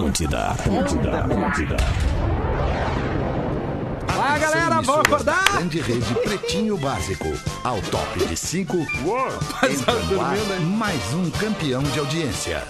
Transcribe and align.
Atlântida, 0.00 0.52
Atlântida, 0.52 1.18
Atlântida. 1.18 1.76
Vai, 4.16 4.40
galera, 4.40 4.80
vamos 4.80 5.00
acordar! 5.06 5.44
Grande 5.52 5.80
rede 5.82 6.14
Pretinho 6.14 6.78
Básico. 6.78 7.28
Ao 7.62 7.78
top 7.82 8.24
de 8.24 8.34
5. 8.34 8.78
Entra 8.78 9.94
no 10.10 10.20
ar 10.22 10.36
mais 10.78 11.12
um 11.12 11.30
campeão 11.32 11.82
de 11.82 11.98
audiência. 11.98 12.66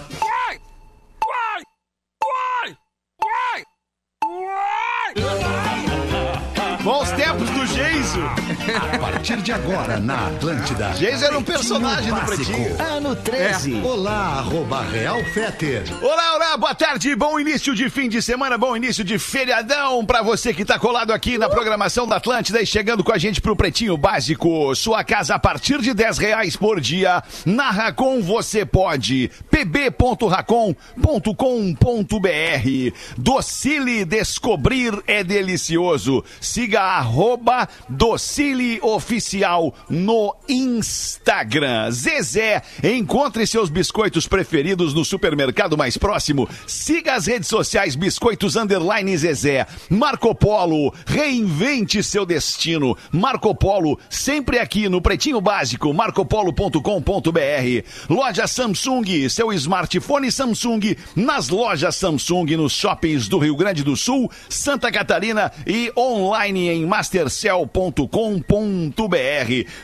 A 9.41 9.43
partir 9.43 9.43
de 9.43 9.51
agora 9.53 9.99
na 9.99 10.27
Atlântida. 10.27 10.93
Geiso 10.93 11.25
era 11.25 11.35
um 11.37 11.43
personagem 11.43 12.13
do. 12.13 12.21
Pretinho. 12.21 12.75
Ano 12.79 13.15
13. 13.15 13.81
Olá, 13.83 14.37
arroba 14.37 14.83
Real 14.83 15.23
Feter. 15.33 15.83
Olá, 16.01 16.35
olá, 16.35 16.57
boa 16.57 16.75
tarde, 16.75 17.15
bom 17.15 17.39
início 17.39 17.73
de 17.73 17.89
fim 17.89 18.07
de 18.07 18.21
semana, 18.21 18.55
bom 18.57 18.77
início 18.77 19.03
de 19.03 19.17
feriadão 19.17 20.05
pra 20.05 20.21
você 20.21 20.53
que 20.53 20.63
tá 20.63 20.77
colado 20.77 21.11
aqui 21.11 21.39
na 21.39 21.49
programação 21.49 22.05
da 22.07 22.17
Atlântida 22.17 22.61
e 22.61 22.67
chegando 22.67 23.03
com 23.03 23.11
a 23.11 23.17
gente 23.17 23.41
pro 23.41 23.55
Pretinho 23.55 23.97
Básico. 23.97 24.75
Sua 24.75 25.03
casa 25.03 25.33
a 25.35 25.39
partir 25.39 25.81
de 25.81 25.93
10 25.93 26.19
reais 26.19 26.55
por 26.55 26.79
dia. 26.79 27.23
Na 27.43 27.71
Racon 27.71 28.21
você 28.21 28.63
pode. 28.63 29.31
pb.racon.com.br 29.49 30.75
Docile 33.17 34.05
Descobrir 34.05 35.01
é 35.07 35.23
delicioso. 35.23 36.23
Siga 36.39 36.81
arroba 36.81 37.67
Docile 37.89 38.79
Oficial 38.83 39.30
no 39.89 40.35
Instagram. 40.47 41.91
Zezé, 41.91 42.61
encontre 42.83 43.47
seus 43.47 43.69
biscoitos 43.69 44.27
preferidos 44.27 44.93
no 44.93 45.05
supermercado 45.05 45.77
mais 45.77 45.97
próximo. 45.97 46.47
Siga 46.67 47.15
as 47.15 47.27
redes 47.27 47.47
sociais 47.47 47.95
Biscoitos 47.95 48.55
Underline 48.55 49.15
Zezé. 49.17 49.65
Marco 49.89 50.35
Polo, 50.35 50.93
reinvente 51.05 52.03
seu 52.03 52.25
destino. 52.25 52.97
Marco 53.11 53.55
Polo, 53.55 53.99
sempre 54.09 54.59
aqui 54.59 54.89
no 54.89 55.01
Pretinho 55.01 55.39
Básico, 55.39 55.93
marcopolo.com.br. 55.93 56.81
Loja 58.09 58.47
Samsung, 58.47 59.29
seu 59.29 59.53
smartphone 59.53 60.31
Samsung 60.31 60.95
nas 61.15 61.49
lojas 61.49 61.95
Samsung, 61.95 62.57
nos 62.57 62.73
shoppings 62.73 63.27
do 63.27 63.37
Rio 63.37 63.55
Grande 63.55 63.83
do 63.83 63.95
Sul, 63.95 64.29
Santa 64.49 64.91
Catarina 64.91 65.51
e 65.65 65.91
online 65.95 66.69
em 66.69 66.85
mastercell.com.br. 66.85 69.20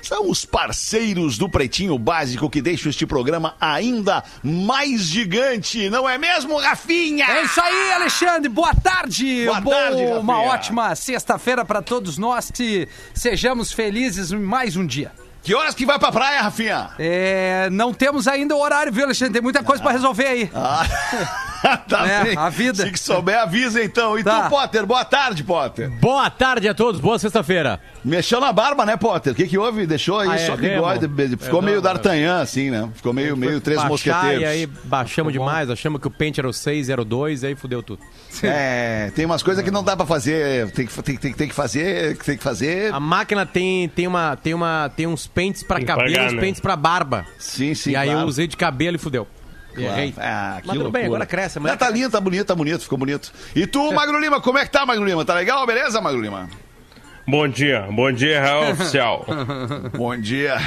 São 0.01 0.29
os 0.29 0.45
parceiros 0.45 1.37
do 1.37 1.49
Pretinho 1.49 1.97
Básico 1.97 2.49
que 2.49 2.61
deixam 2.61 2.89
este 2.89 3.05
programa 3.05 3.55
ainda 3.59 4.23
mais 4.43 5.01
gigante, 5.01 5.89
não 5.89 6.07
é 6.07 6.17
mesmo, 6.17 6.57
Rafinha? 6.57 7.25
É 7.25 7.43
isso 7.43 7.61
aí, 7.61 7.93
Alexandre. 7.93 8.49
Boa 8.49 8.73
tarde. 8.73 9.45
Boa 9.45 9.61
tarde, 9.61 10.01
Rafinha. 10.01 10.19
Uma 10.19 10.41
ótima 10.41 10.95
sexta-feira 10.95 11.63
para 11.63 11.81
todos 11.81 12.17
nós. 12.17 12.51
Que 12.51 12.87
sejamos 13.13 13.71
felizes 13.71 14.31
em 14.31 14.39
mais 14.39 14.75
um 14.75 14.85
dia. 14.85 15.11
Que 15.47 15.55
horas 15.55 15.73
que 15.73 15.85
vai 15.85 15.97
pra 15.97 16.11
praia, 16.11 16.41
Rafinha? 16.41 16.89
É, 16.99 17.69
não 17.71 17.93
temos 17.93 18.27
ainda 18.27 18.53
o 18.53 18.59
horário, 18.59 18.91
viu, 18.91 19.05
Alexandre? 19.05 19.33
Tem 19.33 19.41
muita 19.41 19.63
coisa 19.63 19.81
pra 19.81 19.93
resolver 19.93 20.25
aí. 20.25 20.51
Ah, 20.53 20.85
tá 21.87 22.07
É, 22.07 22.23
bem. 22.23 22.37
a 22.37 22.49
vida. 22.49 22.85
Se 22.85 22.91
que 22.91 22.99
souber, 22.99 23.37
avisa 23.39 23.83
então. 23.83 24.17
E 24.17 24.23
Tá. 24.23 24.43
tu, 24.43 24.49
Potter? 24.49 24.85
Boa 24.85 25.03
tarde, 25.05 25.43
Potter. 25.43 25.89
Boa 25.99 26.29
tarde 26.29 26.67
a 26.67 26.73
todos, 26.73 26.99
boa 27.01 27.17
sexta-feira. 27.19 27.79
Mexeu 28.03 28.39
na 28.39 28.53
barba, 28.53 28.85
né, 28.85 28.95
Potter? 28.95 29.33
O 29.33 29.35
que 29.35 29.47
que 29.47 29.57
houve? 29.57 29.85
Deixou 29.85 30.19
aí 30.19 30.29
Ah, 30.29 30.37
só 30.37 30.53
é, 30.53 30.57
bigode. 30.57 31.07
Ficou 31.37 31.61
É, 31.61 31.65
meio 31.65 31.75
não, 31.77 31.83
D'Artagnan, 31.83 32.41
assim, 32.41 32.69
né? 32.69 32.89
Ficou 32.95 33.11
meio, 33.13 33.35
meio 33.35 33.59
Três 33.59 33.77
Baixar, 33.77 33.89
Mosqueteiros. 33.91 34.41
E 34.41 34.45
aí 34.45 34.65
baixamos 34.65 35.33
demais, 35.33 35.69
achamos 35.69 35.99
que 35.99 36.07
o 36.07 36.11
pente 36.11 36.39
era 36.39 36.47
o 36.47 36.53
6, 36.53 36.89
era 36.89 37.01
o 37.01 37.05
2, 37.05 37.43
aí 37.43 37.55
fudeu 37.55 37.81
tudo. 37.83 38.01
É, 38.43 39.11
tem 39.15 39.25
umas 39.25 39.43
coisas 39.43 39.63
que 39.63 39.71
não 39.71 39.83
dá 39.83 39.95
pra 39.97 40.05
fazer. 40.05 40.71
Tem 40.71 40.85
que, 40.85 41.03
tem, 41.03 41.17
tem, 41.17 41.33
tem 41.33 41.47
que 41.47 41.55
fazer. 41.55 42.17
Tem 42.17 42.37
que 42.37 42.43
fazer. 42.43 42.93
A 42.93 42.99
máquina 42.99 43.45
tem, 43.45 43.89
tem, 43.89 44.07
uma, 44.07 44.35
tem, 44.35 44.53
uma, 44.53 44.89
tem 44.95 45.07
uns 45.07 45.27
pentes 45.27 45.63
pra 45.63 45.83
cabelo 45.83 46.09
e 46.09 46.19
uns 46.19 46.33
né? 46.33 46.39
pentes 46.39 46.61
pra 46.61 46.75
barba. 46.75 47.25
Sim, 47.37 47.73
sim. 47.73 47.91
e 47.91 47.95
aí 47.95 48.07
claro. 48.09 48.21
eu 48.23 48.27
usei 48.27 48.47
de 48.47 48.55
cabelo 48.57 48.95
e 48.95 48.99
fudeu. 48.99 49.27
Claro. 49.77 49.97
Errei. 49.97 50.13
Ah, 50.17 50.57
que 50.61 50.67
Mas 50.67 50.77
tudo 50.77 50.91
bem, 50.91 51.05
agora 51.05 51.25
cresce. 51.25 51.59
Mas 51.59 51.77
tá 51.77 51.89
lindo, 51.89 52.09
tá 52.09 52.19
bonito, 52.19 52.45
tá 52.45 52.55
bonito, 52.55 52.81
ficou 52.81 52.97
bonito. 52.97 53.31
E 53.55 53.67
tu, 53.67 53.91
Magro 53.93 54.19
Lima, 54.19 54.41
como 54.41 54.57
é 54.57 54.65
que 54.65 54.71
tá, 54.71 54.85
Magro 54.85 55.05
Lima? 55.05 55.23
Tá 55.23 55.33
legal? 55.33 55.65
Beleza, 55.65 56.01
Magro 56.01 56.19
Lima? 56.21 56.49
Bom 57.27 57.47
dia, 57.47 57.87
bom 57.91 58.11
dia, 58.11 58.41
Real 58.41 58.71
Oficial. 58.71 59.25
Bom 59.97 60.17
dia. 60.17 60.57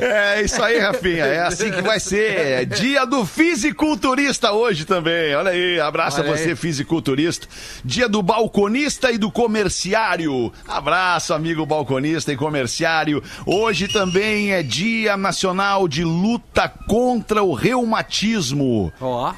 É 0.01 0.41
isso 0.41 0.61
aí, 0.63 0.79
Rafinha. 0.79 1.25
É 1.25 1.41
assim 1.41 1.71
que 1.71 1.81
vai 1.81 1.99
ser. 1.99 2.37
É 2.37 2.65
Dia 2.65 3.05
do 3.05 3.25
fisiculturista 3.25 4.51
hoje 4.51 4.85
também. 4.85 5.35
Olha 5.35 5.51
aí, 5.51 5.79
abraço 5.79 6.21
Olha 6.21 6.31
a 6.31 6.37
você, 6.37 6.49
aí. 6.49 6.55
fisiculturista. 6.55 7.47
Dia 7.83 8.07
do 8.07 8.21
balconista 8.21 9.11
e 9.11 9.17
do 9.17 9.31
comerciário. 9.31 10.51
Abraço, 10.67 11.33
amigo 11.33 11.65
balconista 11.65 12.31
e 12.31 12.35
comerciário. 12.37 13.23
Hoje 13.45 13.87
também 13.87 14.51
é 14.53 14.63
Dia 14.63 15.17
Nacional 15.17 15.87
de 15.87 16.03
Luta 16.03 16.67
contra 16.87 17.43
o 17.43 17.53
Reumatismo. 17.53 18.91
Ó. 18.99 19.33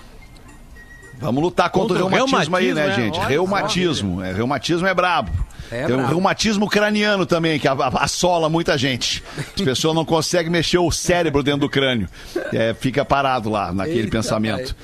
Vamos 1.19 1.41
lutar 1.41 1.69
contra, 1.69 1.99
Contra 1.99 2.03
o 2.03 2.07
o 2.07 2.09
reumatismo, 2.09 2.55
aí, 2.55 2.73
né, 2.73 2.81
reumatismo, 2.81 3.01
é? 3.01 3.05
gente? 3.05 3.19
Olha 3.19 3.27
reumatismo. 3.27 4.23
É, 4.23 4.33
reumatismo 4.33 4.87
é 4.87 4.93
brabo. 4.93 5.31
É 5.71 5.85
Tem 5.85 5.95
um 5.95 6.05
reumatismo 6.05 6.69
craniano 6.69 7.25
também, 7.25 7.59
que 7.59 7.67
assola 7.67 8.49
muita 8.49 8.77
gente. 8.77 9.23
As 9.37 9.61
pessoas 9.61 9.95
não 9.95 10.05
conseguem 10.05 10.51
mexer 10.51 10.77
o 10.77 10.91
cérebro 10.91 11.41
dentro 11.41 11.61
do 11.61 11.69
crânio. 11.69 12.07
É, 12.51 12.73
fica 12.73 13.03
parado 13.03 13.49
lá, 13.49 13.71
naquele 13.73 14.01
Eita, 14.01 14.11
pensamento. 14.11 14.75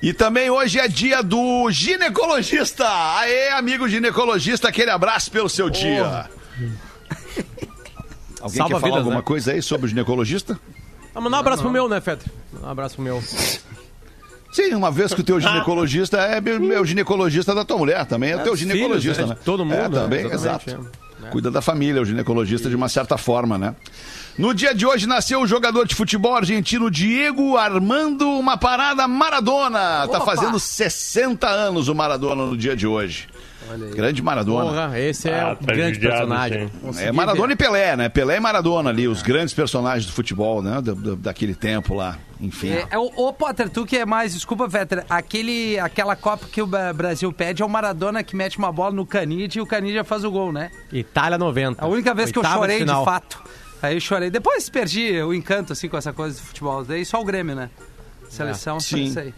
E 0.00 0.12
também 0.12 0.48
hoje 0.48 0.78
é 0.78 0.88
dia 0.88 1.22
do 1.22 1.70
ginecologista. 1.70 2.86
Aê, 3.18 3.48
amigo 3.50 3.88
ginecologista, 3.88 4.68
aquele 4.68 4.90
abraço 4.90 5.30
pelo 5.30 5.48
seu 5.48 5.68
dia. 5.68 6.30
Alguém 8.40 8.58
Salva 8.58 8.74
quer 8.74 8.80
falar 8.80 8.80
vidas, 8.80 8.98
alguma 8.98 9.16
né? 9.16 9.22
coisa 9.22 9.52
aí 9.52 9.60
sobre 9.60 9.86
o 9.86 9.88
ginecologista? 9.88 10.58
Ah, 11.14 11.20
mandar 11.20 11.38
um 11.38 11.40
abraço 11.40 11.62
pro 11.62 11.70
meu, 11.70 11.88
né, 11.88 12.00
Fetter? 12.00 12.30
Um 12.62 12.68
abraço 12.68 12.94
pro 12.94 13.04
meu. 13.04 13.22
Sim, 14.56 14.74
uma 14.74 14.90
vez 14.90 15.12
que 15.12 15.20
o 15.20 15.24
teu 15.24 15.38
ginecologista 15.40 16.16
é 16.18 16.40
meu, 16.40 16.58
meu 16.58 16.84
ginecologista 16.84 17.54
da 17.54 17.64
tua 17.64 17.76
mulher 17.76 18.06
também, 18.06 18.30
é 18.30 18.36
o 18.36 18.40
teu 18.42 18.52
dos 18.52 18.60
ginecologista, 18.60 19.22
filhos, 19.22 19.30
né, 19.30 19.36
todo 19.44 19.64
mundo, 19.64 19.74
É, 19.74 19.88
também, 19.88 20.24
né? 20.24 20.34
exato. 20.34 20.70
Exatamente, 20.70 20.96
é. 21.24 21.28
Cuida 21.28 21.50
da 21.50 21.60
família, 21.60 22.00
o 22.00 22.04
ginecologista 22.04 22.68
de 22.70 22.76
uma 22.76 22.88
certa 22.88 23.18
forma, 23.18 23.58
né? 23.58 23.74
No 24.38 24.54
dia 24.54 24.74
de 24.74 24.86
hoje 24.86 25.06
nasceu 25.06 25.40
o 25.40 25.46
jogador 25.46 25.86
de 25.86 25.94
futebol 25.94 26.34
argentino 26.36 26.90
Diego 26.90 27.56
Armando 27.56 28.28
uma 28.38 28.56
parada 28.56 29.08
Maradona. 29.08 30.06
Tá 30.08 30.18
Opa! 30.18 30.20
fazendo 30.20 30.60
60 30.60 31.48
anos 31.48 31.88
o 31.88 31.94
Maradona 31.94 32.46
no 32.46 32.56
dia 32.56 32.76
de 32.76 32.86
hoje. 32.86 33.26
Grande 33.94 34.22
Maradona. 34.22 34.64
Porra, 34.70 35.00
esse 35.00 35.28
é 35.28 35.40
Ah, 35.40 35.52
o 35.52 35.56
tá 35.56 35.72
grande 35.72 35.98
personagem. 35.98 36.70
É 36.98 37.12
Maradona 37.12 37.52
e 37.52 37.56
Pelé, 37.56 37.96
né? 37.96 38.08
Pelé 38.08 38.36
e 38.36 38.40
Maradona 38.40 38.90
ali, 38.90 39.08
os 39.08 39.22
grandes 39.22 39.52
personagens 39.54 40.06
do 40.06 40.12
futebol, 40.12 40.62
né? 40.62 40.80
Da- 40.80 40.92
da- 40.94 41.14
daquele 41.16 41.54
tempo 41.54 41.94
lá. 41.94 42.18
Enfim. 42.40 42.70
É, 42.70 42.86
é 42.90 42.98
o, 42.98 43.10
ô, 43.16 43.32
Potter, 43.32 43.68
tu 43.70 43.86
que 43.86 43.96
é 43.96 44.04
mais, 44.04 44.34
desculpa, 44.34 44.68
Vetter, 44.68 45.04
aquele, 45.08 45.78
aquela 45.78 46.14
Copa 46.14 46.46
que 46.50 46.60
o 46.60 46.66
Brasil 46.66 47.32
pede 47.32 47.62
é 47.62 47.66
o 47.66 47.68
Maradona 47.68 48.22
que 48.22 48.36
mete 48.36 48.58
uma 48.58 48.70
bola 48.70 48.92
no 48.92 49.06
Canidia 49.06 49.60
e 49.60 49.62
o 49.62 49.66
Canidia 49.66 50.04
faz 50.04 50.22
o 50.24 50.30
gol, 50.30 50.52
né? 50.52 50.70
Itália 50.92 51.38
90. 51.38 51.82
A 51.84 51.88
única 51.88 52.12
vez 52.14 52.30
que 52.30 52.38
eu 52.38 52.42
Oitava 52.42 52.60
chorei 52.60 52.84
de 52.84 53.04
fato. 53.04 53.42
Aí 53.82 53.94
eu 53.96 54.00
chorei. 54.00 54.30
Depois 54.30 54.68
perdi 54.68 55.20
o 55.22 55.32
encanto, 55.34 55.72
assim, 55.72 55.88
com 55.88 55.96
essa 55.96 56.12
coisa 56.12 56.36
do 56.38 56.42
futebol. 56.46 56.84
Daí 56.84 57.04
só 57.04 57.20
o 57.20 57.24
Grêmio, 57.24 57.54
né? 57.54 57.70
Seleção, 58.28 58.80
só 58.80 58.96
Sim. 58.96 59.04
isso 59.04 59.18
aí. 59.20 59.32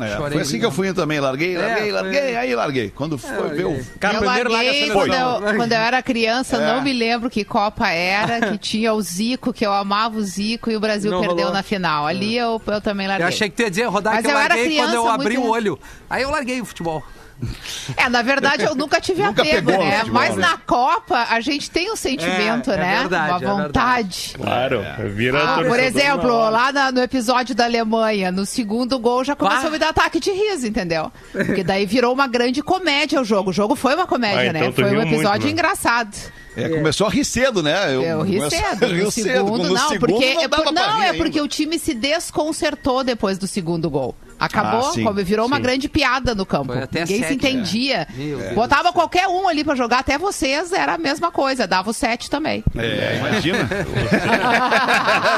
É, 0.00 0.16
foi 0.16 0.40
assim 0.40 0.58
que 0.58 0.64
eu 0.66 0.70
fui 0.70 0.92
também. 0.92 1.20
Larguei, 1.20 1.54
É, 1.54 1.58
larguei, 1.58 1.80
foi- 1.82 1.92
larguei, 1.92 2.36
aí 2.36 2.54
larguei. 2.54 2.90
Quando 2.94 3.16
foi 3.18 3.48
ver 3.50 3.64
o. 3.66 3.84
Cara, 4.00 4.14
eu 4.16 4.20
primeiro 4.22 4.50
larguei 4.50 4.90
quando 4.90 5.12
eu, 5.14 5.56
quando 5.56 5.72
eu 5.72 5.78
era 5.78 6.02
criança, 6.02 6.56
É. 6.56 6.66
não 6.66 6.82
me 6.82 6.92
lembro 6.92 7.30
que 7.30 7.44
Copa 7.44 7.88
era, 7.88 8.40
que 8.50 8.58
tinha 8.58 8.92
o 8.92 9.00
Zico, 9.00 9.52
que 9.52 9.64
eu 9.64 9.72
amava 9.72 10.16
o 10.18 10.22
Zico 10.22 10.70
e 10.70 10.76
o 10.76 10.80
Brasil 10.80 11.10
Não 11.10 11.20
perdeu 11.20 11.36
rolou. 11.38 11.52
na 11.52 11.62
final. 11.62 12.06
Ali 12.06 12.36
eu, 12.36 12.60
eu 12.66 12.80
também 12.80 13.06
larguei. 13.06 13.24
Eu 13.24 13.28
achei 13.28 13.48
que 13.48 13.56
tu 13.56 13.62
ia 13.62 13.70
dizer, 13.70 13.84
rodar 13.84 14.14
Mas 14.14 14.22
que 14.24 14.30
eu 14.30 14.34
eu 14.34 14.38
era 14.38 14.54
larguei 14.54 14.76
quando 14.76 14.94
eu 14.94 15.02
criança, 15.02 15.14
abri 15.14 15.36
muito- 15.36 15.48
o 15.48 15.52
olho. 15.52 15.78
Aí 16.10 16.22
eu 16.22 16.30
larguei 16.30 16.60
o 16.60 16.64
futebol. 16.64 17.02
É, 17.96 18.08
na 18.08 18.22
verdade, 18.22 18.64
eu 18.64 18.74
nunca 18.74 19.00
tive 19.00 19.22
Nunca 19.22 19.42
apego, 19.42 19.70
né? 19.70 19.98
futebol, 19.98 20.14
Mas 20.14 20.36
né? 20.36 20.42
na 20.42 20.56
Copa, 20.58 21.26
a 21.28 21.40
gente 21.40 21.70
tem 21.70 21.92
um 21.92 21.96
sentimento, 21.96 22.70
É, 22.70 22.74
é 22.74 22.76
né? 22.78 22.98
verdade, 23.00 23.44
Uma 23.44 23.52
é 23.60 23.62
vontade. 23.64 24.32
Claro, 24.36 24.82
vira 25.14 25.42
Ah, 25.42 25.62
por 25.62 25.78
exemplo, 25.78 26.50
lá 26.50 26.72
na- 26.72 26.90
no 26.90 27.00
episódio 27.02 27.54
da 27.54 27.64
Alemanha, 27.64 28.32
no 28.32 28.46
segundo 28.46 28.98
gol 28.98 29.22
já 29.24 29.36
começou 29.36 29.62
Bah. 29.62 29.68
a 29.68 29.70
me 29.70 29.78
dar 29.78 29.88
ataque 29.90 30.18
de 30.18 30.30
riso, 30.30 30.66
entendeu? 30.66 31.12
Porque 31.32 31.62
daí 31.62 31.84
virou 31.86 32.12
uma 32.14 32.26
grande 32.26 32.62
comédia 32.62 33.20
o 33.20 33.24
jogo. 33.24 33.50
O 33.50 33.52
jogo 33.52 33.74
foi 33.76 33.94
uma 33.94 34.06
comédia, 34.06 34.50
Ah, 34.50 34.52
né? 34.52 34.58
então 34.60 34.72
Foi 34.72 34.84
um 34.84 34.88
riu 34.88 35.00
muito, 35.00 35.14
episódio 35.14 35.46
né? 35.46 35.52
engraçado. 35.52 36.16
É, 36.56 36.68
começou 36.68 37.06
a 37.08 37.10
rir 37.10 37.24
cedo, 37.24 37.62
né? 37.62 37.94
Eu 37.94 38.22
ri 38.22 38.36
comecei- 38.36 38.58
cedo. 38.60 38.86
No 38.94 39.10
cedo. 39.10 39.24
segundo, 39.34 39.68
não, 39.74 39.88
segundo 39.88 39.98
porque, 40.00 40.34
não 40.34 40.42
é, 40.42 40.48
por- 40.48 40.62
pra 40.62 40.72
não, 40.72 40.98
rir 41.00 41.06
é 41.06 41.12
porque 41.14 41.38
ainda. 41.38 41.42
o 41.44 41.48
time 41.48 41.78
se 41.78 41.92
desconcertou 41.94 43.04
depois 43.04 43.38
do 43.38 43.46
segundo 43.46 43.90
gol. 43.90 44.14
Acabou, 44.44 44.88
Ah, 44.88 44.92
sim, 44.92 45.06
virou 45.24 45.46
uma 45.46 45.56
sim. 45.56 45.62
grande 45.62 45.88
piada 45.88 46.34
no 46.34 46.44
campo. 46.46 46.72
Ninguém 46.74 47.06
se 47.06 47.18
sete, 47.22 47.34
entendia. 47.34 48.06
Deus 48.10 48.52
Botava 48.54 48.92
qualquer 48.92 49.26
um 49.28 49.48
ali 49.48 49.64
pra 49.64 49.74
jogar, 49.74 50.00
até 50.00 50.18
vocês, 50.18 50.72
era 50.72 50.94
a 50.94 50.98
mesma 50.98 51.30
coisa. 51.30 51.66
Dava 51.66 51.90
o 51.90 51.92
sete 51.94 52.28
também. 52.30 52.62
É, 52.76 53.16
imagina. 53.18 53.58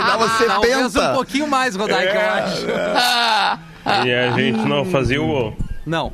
Dava 0.06 0.28
Talvez 0.46 0.92
70. 0.92 1.10
um 1.10 1.14
pouquinho 1.14 1.46
mais, 1.48 1.76
Rodaica, 1.76 2.12
eu 2.14 2.30
acho. 2.30 3.66
E 4.04 4.12
a 4.12 4.32
gente 4.32 4.58
não 4.66 4.84
fazia 4.84 5.22
o 5.22 5.26
gol. 5.28 5.56
Não, 5.86 6.12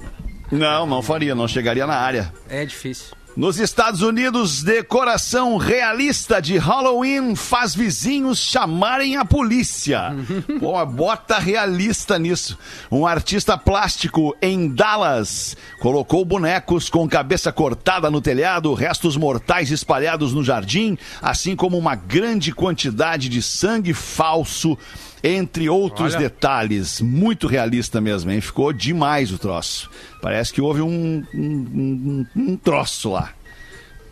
Não, 0.50 0.84
não 0.84 1.00
faria, 1.00 1.34
não 1.34 1.48
chegaria 1.48 1.86
na 1.86 1.94
área. 1.96 2.30
é 2.50 2.66
difícil. 2.66 3.14
Nos 3.34 3.58
Estados 3.58 4.02
Unidos, 4.02 4.62
decoração 4.62 5.56
realista 5.56 6.40
de 6.40 6.58
Halloween 6.58 7.34
faz 7.34 7.74
vizinhos 7.74 8.38
chamarem 8.38 9.16
a 9.16 9.24
polícia. 9.24 10.14
Pô, 10.60 10.84
bota 10.84 11.38
realista 11.38 12.18
nisso. 12.18 12.58
Um 12.90 13.06
artista 13.06 13.56
plástico 13.56 14.36
em 14.42 14.68
Dallas 14.68 15.56
colocou 15.80 16.26
bonecos 16.26 16.90
com 16.90 17.08
cabeça 17.08 17.50
cortada 17.50 18.10
no 18.10 18.20
telhado, 18.20 18.74
restos 18.74 19.16
mortais 19.16 19.70
espalhados 19.70 20.34
no 20.34 20.44
jardim, 20.44 20.98
assim 21.22 21.56
como 21.56 21.78
uma 21.78 21.94
grande 21.94 22.52
quantidade 22.52 23.30
de 23.30 23.40
sangue 23.40 23.94
falso. 23.94 24.76
Entre 25.24 25.68
outros 25.68 26.14
detalhes, 26.16 27.00
muito 27.00 27.46
realista 27.46 28.00
mesmo, 28.00 28.30
hein? 28.30 28.40
Ficou 28.40 28.72
demais 28.72 29.30
o 29.32 29.38
troço. 29.38 29.88
Parece 30.20 30.52
que 30.52 30.60
houve 30.60 30.82
um, 30.82 31.24
um, 31.32 31.38
um- 31.38 32.26
um 32.34 32.56
troço 32.56 33.12
lá. 33.12 33.30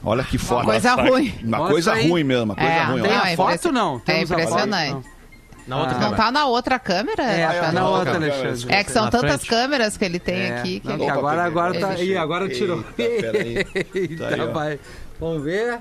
Olha 0.05 0.23
que 0.25 0.39
foda. 0.39 0.65
Coisa 0.65 0.91
Mostra- 0.97 1.11
ruim. 1.11 1.35
Uma 1.43 1.57
Mostra 1.59 1.73
coisa 1.73 1.93
aí. 1.95 2.09
ruim 2.09 2.25
mesmo, 2.25 2.45
uma 2.45 2.55
coisa 2.55 2.71
É, 2.71 2.85
ruim. 2.85 3.03
tem 3.03 3.11
ó. 3.13 3.21
a 3.23 3.31
é 3.31 3.37
foto, 3.37 3.73
não? 3.73 4.01
É 4.07 4.23
impressionante. 4.23 4.93
Não. 4.93 5.21
Na 5.67 5.79
outra 5.83 5.99
Não 5.99 6.15
tá 6.17 6.33
na 6.33 6.47
outra 6.47 6.79
câmera? 6.79 7.23
É, 7.23 7.45
Rafael? 7.45 7.63
tá 7.65 7.73
na 7.73 7.81
não, 7.81 7.91
outra, 7.93 8.13
cara, 8.13 8.25
Alexandre. 8.25 8.75
É 8.75 8.83
que 8.85 8.91
são 8.93 9.05
Na 9.05 9.11
tantas 9.11 9.31
frente. 9.45 9.49
câmeras 9.51 9.97
que 9.97 10.05
ele 10.05 10.19
tem 10.19 10.37
É, 10.41 10.59
aqui. 10.59 10.81
Que 10.81 10.89
não, 10.89 10.95
ele... 10.95 11.11
agora, 11.11 11.45
agora 11.45 11.79
tá. 11.79 11.95
Ih, 11.97 12.17
agora 12.17 12.49
tirou. 12.49 12.83
Eita, 12.99 13.31
peraí. 13.31 13.57
Eita, 13.95 14.29
Tá 14.29 14.35
aí, 14.43 14.53
vai. 14.53 14.81
Vamos 15.21 15.45
ver. 15.45 15.79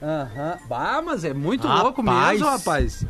Aham. 0.00 0.56
Bah, 0.68 1.02
mas 1.04 1.24
é 1.24 1.34
muito 1.34 1.66
Rapaz. 1.66 1.82
louco 1.82 2.02
mesmo, 2.02 2.46
rapaz. 2.46 3.04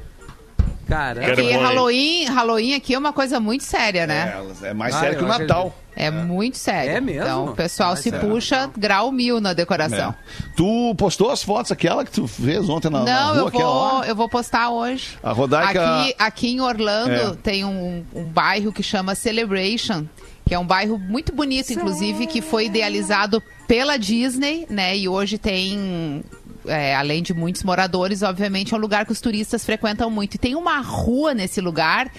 Cara, 0.88 1.20
Vergonha. 1.20 1.58
Halloween, 1.60 2.24
Halloween 2.24 2.74
aqui 2.74 2.94
é 2.94 2.98
uma 2.98 3.12
coisa 3.12 3.38
muito 3.38 3.62
séria, 3.64 4.06
né? 4.06 4.34
É, 4.62 4.68
é 4.68 4.74
mais 4.74 4.94
Ah, 4.94 5.00
sério 5.00 5.18
que 5.18 5.24
o. 5.24 5.28
Natal. 5.28 5.74
É, 5.94 6.10
muito 6.10 6.56
sério. 6.56 6.92
É 6.92 7.00
mesmo? 7.00 7.22
Então 7.22 7.44
o 7.46 7.54
pessoal 7.56 7.90
Mas 7.90 8.00
se 8.00 8.08
é. 8.08 8.18
puxa 8.18 8.70
grau 8.76 9.10
mil 9.10 9.40
na 9.40 9.52
decoração. 9.52 10.10
É. 10.10 10.44
Tu 10.56 10.94
postou 10.96 11.30
as 11.30 11.42
fotos, 11.42 11.72
aquela 11.72 12.04
que 12.04 12.10
tu 12.12 12.26
fez 12.28 12.68
ontem 12.68 12.88
na, 12.88 13.00
na 13.02 13.04
Não, 13.04 13.28
rua, 13.34 13.36
eu 13.36 13.50
vou, 13.50 14.04
eu 14.04 14.16
vou 14.16 14.28
postar 14.28 14.70
hoje. 14.70 15.18
A 15.22 15.32
Rodaica... 15.32 16.00
Aqui, 16.00 16.14
aqui 16.18 16.48
em 16.52 16.60
Orlando 16.60 17.32
É. 17.32 17.36
tem 17.42 17.64
um, 17.64 18.04
um 18.14 18.24
bairro 18.24 18.72
que 18.72 18.82
chama 18.82 19.16
Celebration, 19.16 20.06
que 20.46 20.54
é 20.54 20.58
um 20.58 20.66
bairro 20.66 20.98
muito 20.98 21.34
bonito, 21.34 21.72
inclusive, 21.72 22.26
que 22.28 22.40
foi 22.40 22.66
idealizado 22.66 23.42
pela 23.66 23.98
Disney, 23.98 24.66
né? 24.70 24.96
E 24.96 25.08
hoje 25.08 25.36
tem, 25.36 26.22
é, 26.66 26.94
além 26.94 27.22
de 27.22 27.32
muitos 27.32 27.62
moradores, 27.62 28.22
obviamente, 28.22 28.74
é 28.74 28.76
um 28.76 28.80
lugar 28.80 29.06
que 29.06 29.12
os 29.12 29.20
turistas 29.20 29.64
frequentam 29.64 30.10
muito. 30.10 30.34
E 30.34 30.38
tem 30.38 30.54
uma 30.54 30.80
rua 30.80 31.34
nesse 31.34 31.60
lugar 31.60 32.10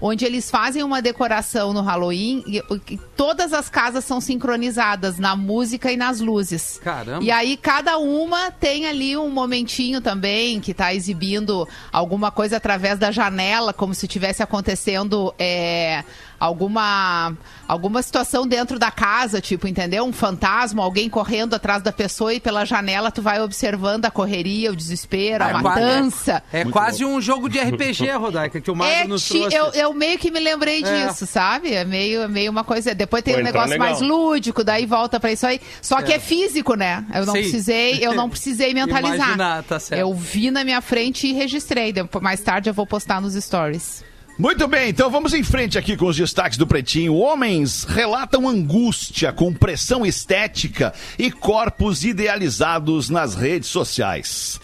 onde 0.00 0.24
eles 0.24 0.50
fazem 0.50 0.82
uma 0.82 1.00
decoração 1.02 1.72
no 1.72 1.80
Halloween 1.82 2.42
e, 2.46 2.62
e 2.92 2.98
todas 3.16 3.52
as 3.52 3.68
casas 3.68 4.04
são 4.04 4.20
sincronizadas 4.20 5.18
na 5.18 5.34
música 5.36 5.90
e 5.92 5.96
nas 5.96 6.20
luzes. 6.20 6.80
Caramba. 6.82 7.22
E 7.24 7.30
aí 7.30 7.56
cada 7.56 7.98
uma 7.98 8.50
tem 8.50 8.86
ali 8.86 9.16
um 9.16 9.30
momentinho 9.30 10.00
também 10.00 10.60
que 10.60 10.72
tá 10.74 10.94
exibindo 10.94 11.68
alguma 11.92 12.30
coisa 12.30 12.56
através 12.56 12.98
da 12.98 13.10
janela, 13.10 13.72
como 13.72 13.94
se 13.94 14.06
tivesse 14.06 14.42
acontecendo 14.42 15.34
é, 15.38 16.04
alguma 16.38 17.32
alguma 17.68 18.00
situação 18.00 18.46
dentro 18.46 18.78
da 18.78 18.90
casa, 18.92 19.40
tipo, 19.40 19.66
entendeu? 19.66 20.04
Um 20.04 20.12
fantasma, 20.12 20.84
alguém 20.84 21.08
correndo 21.10 21.54
atrás 21.54 21.82
da 21.82 21.90
pessoa 21.90 22.32
e 22.32 22.38
pela 22.38 22.64
janela 22.64 23.10
tu 23.10 23.20
vai 23.20 23.40
observando 23.42 24.04
a 24.04 24.10
correria, 24.10 24.70
o 24.70 24.76
desespero, 24.76 25.42
a 25.42 25.48
É 25.48 25.50
quase- 25.50 25.64
matança. 25.64 26.42
é 26.52 26.64
quase 26.64 27.04
um 27.04 27.20
jogo 27.20 27.48
de 27.48 27.58
RPG, 27.58 28.12
Rodaica, 28.12 28.60
que 28.60 28.70
o 28.70 28.76
Magro 28.76 28.94
É, 28.94 29.04
nos 29.04 29.26
trouxe. 29.28 29.56
eu, 29.56 29.66
eu 29.72 29.85
meio 29.94 30.18
que 30.18 30.30
me 30.30 30.40
lembrei 30.40 30.82
É. 30.84 31.06
disso, 31.08 31.26
sabe? 31.26 31.72
É 31.72 31.84
meio, 31.84 32.22
é 32.22 32.28
meio 32.28 32.50
uma 32.50 32.64
coisa. 32.64 32.94
Depois 32.94 33.22
tem 33.22 33.34
Pô, 33.34 33.38
um 33.38 33.42
então 33.42 33.52
negócio 33.52 33.70
legal. 33.78 33.88
mais 33.88 34.00
lúdico, 34.00 34.62
daí 34.64 34.86
volta 34.86 35.18
pra 35.20 35.32
isso 35.32 35.46
aí. 35.46 35.60
Só 35.82 36.02
que 36.02 36.12
É. 36.12 36.16
é 36.16 36.18
físico, 36.18 36.74
né? 36.74 37.04
Eu 37.14 37.26
não 37.26 37.34
Sim. 37.34 37.40
precisei, 37.42 37.98
eu 38.00 38.14
não 38.14 38.28
precisei 38.30 38.72
mentalizar. 38.74 39.16
Imaginar, 39.16 39.62
tá 39.64 39.78
certo. 39.80 40.00
Eu 40.00 40.12
vi 40.14 40.50
na 40.50 40.64
minha 40.64 40.80
frente 40.80 41.26
e 41.26 41.32
registrei. 41.32 41.92
Depois, 41.92 42.22
mais 42.22 42.40
tarde 42.40 42.68
eu 42.70 42.74
vou 42.74 42.86
postar 42.86 43.20
nos 43.20 43.34
stories. 43.34 44.04
Muito 44.38 44.68
bem, 44.68 44.90
então 44.90 45.08
vamos 45.08 45.32
em 45.32 45.42
frente 45.42 45.78
aqui 45.78 45.96
com 45.96 46.04
os 46.04 46.14
destaques 46.16 46.58
do 46.58 46.66
Pretinho. 46.66 47.14
Homens 47.14 47.84
relatam 47.84 48.46
angústia 48.46 49.32
com 49.32 49.50
pressão 49.50 50.04
estética 50.04 50.92
e 51.18 51.30
corpos 51.30 52.04
idealizados 52.04 53.08
nas 53.08 53.34
redes 53.34 53.70
sociais. 53.70 54.60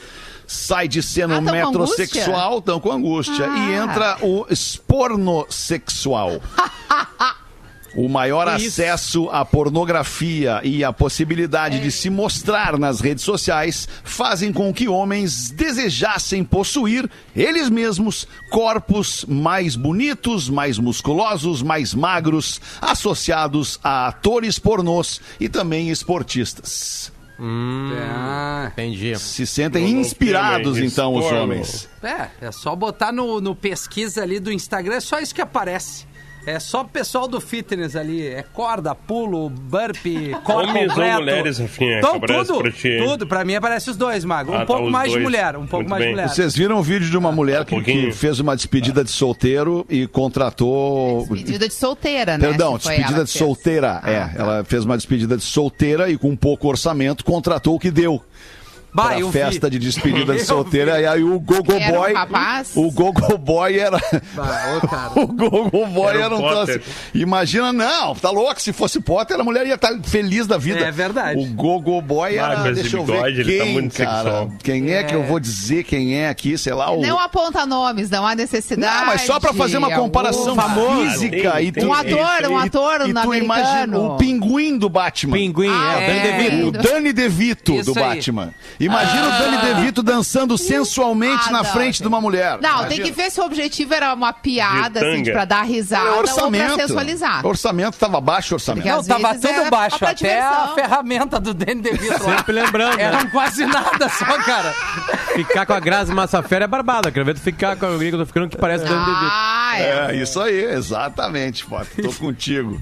Sai 0.53 0.87
de 0.87 1.03
cena 1.03 1.37
Ah, 1.37 1.39
um 1.39 1.43
metrosexual, 1.43 2.61
tão 2.61 2.79
com 2.79 2.93
angústia, 2.93 3.45
e 3.47 3.75
Ah. 3.75 3.85
entra 3.85 4.19
o 4.21 4.45
espornosexual. 4.51 6.41
O 7.95 8.09
maior 8.09 8.49
acesso 8.49 9.29
à 9.29 9.45
pornografia 9.45 10.63
e 10.65 10.83
a 10.83 10.95
possibilidade 10.95 11.79
de 11.79 11.93
se 11.93 12.09
mostrar 12.09 12.79
nas 12.79 13.03
redes 13.03 13.23
sociais 13.23 13.87
fazem 14.03 14.51
com 14.51 14.73
que 14.73 14.89
homens 14.89 15.51
desejassem 15.51 16.43
possuir, 16.43 17.07
eles 17.37 17.69
mesmos, 17.69 18.27
corpos 18.51 19.27
mais 19.29 19.77
bonitos, 19.77 20.49
mais 20.49 20.79
musculosos, 20.79 21.61
mais 21.63 21.93
magros, 21.93 22.63
associados 22.81 23.79
a 23.85 24.07
atores 24.07 24.59
pornôs 24.59 25.21
e 25.39 25.47
também 25.47 25.91
esportistas. 25.91 27.13
Ah, 27.39 28.71
Entendi. 28.73 29.19
Se 29.19 29.47
sentem 29.47 29.91
inspirados, 29.91 30.79
então, 30.79 31.15
os 31.15 31.25
homens. 31.27 31.89
é, 32.03 32.29
é 32.47 32.53
só 32.53 32.77
botar 32.77 33.13
no, 33.13 33.41
no 33.41 33.55
pesquisa 33.55 34.23
ali 34.23 34.39
do 34.39 34.53
Instagram, 34.53 34.97
é 34.97 35.01
só 35.01 35.19
isso 35.19 35.35
que 35.35 35.41
aparece. 35.41 36.07
É 36.45 36.59
só 36.59 36.83
o 36.83 36.85
pessoal 36.89 37.29
do 37.29 37.41
fitness 37.41 37.95
ali. 37.95 38.27
É 38.27 38.43
corda, 38.43 38.95
pulo, 38.95 39.49
burpee, 39.49 40.31
corpo 40.45 40.69
Homens 40.69 40.89
ou 40.91 40.95
completo. 40.97 41.19
mulheres, 41.21 41.59
Rafinha, 41.59 41.99
Então, 41.99 42.19
tudo, 42.21 42.59
pra 42.59 42.71
ti? 42.73 42.99
tudo. 42.99 43.27
Pra 43.27 43.45
mim 43.45 43.55
aparece 43.55 43.91
os 43.91 43.97
dois, 43.97 44.25
Mago. 44.25 44.51
Um 44.53 44.55
Ah, 44.57 44.59
tá, 44.61 44.67
pouco 44.67 44.85
os 44.87 44.91
mais 44.91 45.09
de 45.09 45.13
dois. 45.19 45.23
mulher, 45.25 45.57
um 45.57 45.61
pouco 45.67 45.77
Muito 45.77 45.91
mais 45.91 46.01
de 46.03 46.07
bem. 46.09 46.15
mulher. 46.17 46.29
Vocês 46.29 46.55
viram 46.57 46.79
um 46.79 46.83
vídeo 46.83 47.09
de 47.09 47.17
uma 47.17 47.31
mulher 47.31 47.65
que, 47.65 47.75
um 47.75 47.79
pouquinho. 47.79 48.07
que 48.11 48.13
fez 48.13 48.41
uma 48.41 48.57
despedida 48.57 49.05
de 49.05 49.11
solteiro 49.11 49.87
e 49.89 50.07
contratou. 50.07 51.21
Despedida 51.31 51.69
de 51.69 51.75
solteira, 51.75 52.37
né? 52.39 52.49
Perdão, 52.49 52.77
Se 52.79 52.85
foi 52.85 52.93
despedida 52.97 53.17
ela 53.19 53.25
de 53.25 53.33
que 53.33 53.39
fez. 53.39 53.45
solteira. 53.47 54.01
Ah, 54.03 54.11
é, 54.11 54.21
tá. 54.25 54.33
ela 54.37 54.65
fez 54.65 54.85
uma 54.85 54.97
despedida 54.97 55.37
de 55.37 55.43
solteira 55.45 56.11
e 56.11 56.17
com 56.19 56.35
pouco 56.37 56.69
orçamento 56.69 57.25
contratou 57.25 57.77
o 57.77 57.79
que 57.79 57.91
deu. 57.91 58.23
Bah, 58.95 59.05
pra 59.09 59.21
eu 59.21 59.31
vi. 59.31 59.39
festa 59.39 59.71
de 59.71 59.79
despedida 59.79 60.35
de 60.35 60.41
solteira. 60.45 61.01
E 61.01 61.07
aí 61.07 61.23
o 61.23 61.39
Gogo 61.41 61.73
um 61.73 61.91
Boy. 61.91 62.13
rapaz? 62.13 62.73
O 62.75 62.91
Gogo 62.91 63.39
Boy 63.39 63.79
era. 63.79 63.99
Bah, 64.35 64.79
ô, 64.83 64.87
cara. 64.87 65.13
O 65.23 65.27
Gogo 65.27 65.87
Boy 65.87 66.17
Era 66.21 66.35
um 66.35 66.41
Potter. 66.41 66.81
troço. 66.81 66.91
Imagina, 67.15 67.73
não, 67.73 68.15
tá 68.15 68.31
louco. 68.31 68.61
Se 68.61 68.73
fosse 68.73 69.01
Potter, 69.01 69.39
a 69.41 69.45
mulher 69.45 69.67
ia 69.67 69.75
estar 69.75 69.99
feliz 70.03 70.47
da 70.47 70.59
vida. 70.59 70.81
É 70.81 70.91
verdade. 70.91 71.41
O 71.41 71.47
Gogo 71.55 72.01
Boy 72.03 72.39
Ah, 72.39 72.53
era. 72.53 72.71
esse 72.73 72.83
deixa 72.83 72.97
eu 72.99 73.05
bigode, 73.05 73.43
ver 73.43 73.49
ele 73.53 73.59
tá 73.59 73.65
quem, 73.65 73.73
muito 73.73 73.97
cara. 73.97 74.17
sexual. 74.23 74.53
Quem 74.63 74.91
é, 74.93 75.03
que 75.05 75.15
eu 75.15 75.23
vou 75.25 75.41
dizer 75.41 75.85
quem 75.85 76.17
é 76.19 76.29
aqui, 76.29 76.57
sei 76.59 76.73
lá. 76.75 76.91
O... 76.91 77.01
Não 77.01 77.19
aponta 77.19 77.65
nomes, 77.67 78.11
não 78.11 78.27
há 78.27 78.35
necessidade. 78.35 78.95
Não, 79.01 79.07
mas 79.07 79.23
só 79.23 79.39
pra 79.41 79.53
fazer 79.53 79.79
uma 79.79 79.91
comparação 79.95 80.55
física. 81.05 81.53
tem- 81.53 81.67
e 81.69 81.73
tu, 81.73 81.87
Um 81.87 81.93
ator, 81.93 82.51
um 82.51 82.61
e- 82.61 82.67
ator 82.67 83.01
e 83.09 83.13
no 83.13 83.23
tu 83.23 83.35
imagina 83.35 83.99
o 83.99 84.17
pinguim 84.17 84.77
do 84.79 84.89
Batman. 84.89 85.37
Pinguim, 85.37 85.69
Ah, 85.71 86.01
é, 86.01 86.05
o 86.05 86.07
Danny 86.07 86.19
é. 86.19 86.33
DeVito. 86.51 86.67
O 86.67 86.73
Danny 86.73 87.13
DeVito 87.13 87.83
do. 87.85 87.95
Batman. 87.95 88.53
Imagina 88.85 89.29
o 89.29 89.31
Danny 89.39 89.57
DeVito 89.75 90.03
dançando 90.03 90.59
sensualmente 90.59 91.49
Ah, 91.49 91.53
na 91.53 91.65
frente 91.65 92.03
de 92.03 92.09
uma 92.09 92.21
mulher. 92.21 92.59
Não, 92.61 92.71
Imagina. 92.71 92.89
tem 92.89 93.01
que 93.03 93.11
ver 93.13 93.31
se 93.31 93.41
o 93.41 93.45
objetivo 93.45 93.95
era 93.95 94.13
uma 94.15 94.33
piada, 94.33 95.01
assim, 95.01 95.25
pra 95.25 95.45
dar 95.45 95.63
risada 95.63 96.05
É 96.05 96.11
ou 96.11 96.23
pra 96.23 96.33
orçamento. 96.33 96.75
sensualizar. 96.77 97.45
O 97.47 97.49
orçamento 97.49 97.97
tava 97.99 98.21
baixo 98.21 98.55
o 98.55 98.57
orçamento. 98.57 98.83
Porque 98.85 98.97
Não, 98.97 99.05
tava 99.23 99.35
tudo 99.35 99.47
é 99.49 99.71
baixo, 99.71 100.05
até 100.05 100.41
a 100.41 100.69
ferramenta 100.75 101.39
do 101.39 101.55
Danny 101.55 101.81
DeVito 101.81 102.23
lá. 102.25 102.37
Sempre 102.39 102.53
lembrando, 102.53 102.97
né? 102.97 103.03
Eram 103.05 103.27
quase 103.31 103.65
nada 103.67 104.09
só, 104.09 104.25
cara. 104.43 104.73
Ficar 105.35 105.65
com 105.67 105.73
a 105.73 105.81
Grazi 105.81 106.13
Massafera 106.13 106.65
é 106.65 106.69
barbada. 106.69 107.11
Quero 107.11 107.25
ver 107.25 107.35
tu 107.35 107.41
ficar 107.41 107.77
com 107.77 107.87
a 107.87 107.89
eu 107.91 108.19
tô 108.19 108.27
ficando 108.27 108.49
que 108.49 108.57
parece 108.57 108.85
Danny 108.85 109.05
DeVito. 109.05 109.31
Ah, 109.33 109.73
é. 109.77 110.07
É, 110.11 110.17
isso 110.17 110.41
aí, 110.41 110.65
exatamente, 110.75 111.65
Potter. 111.65 112.05
Tô 112.05 112.13
contigo. 112.19 112.81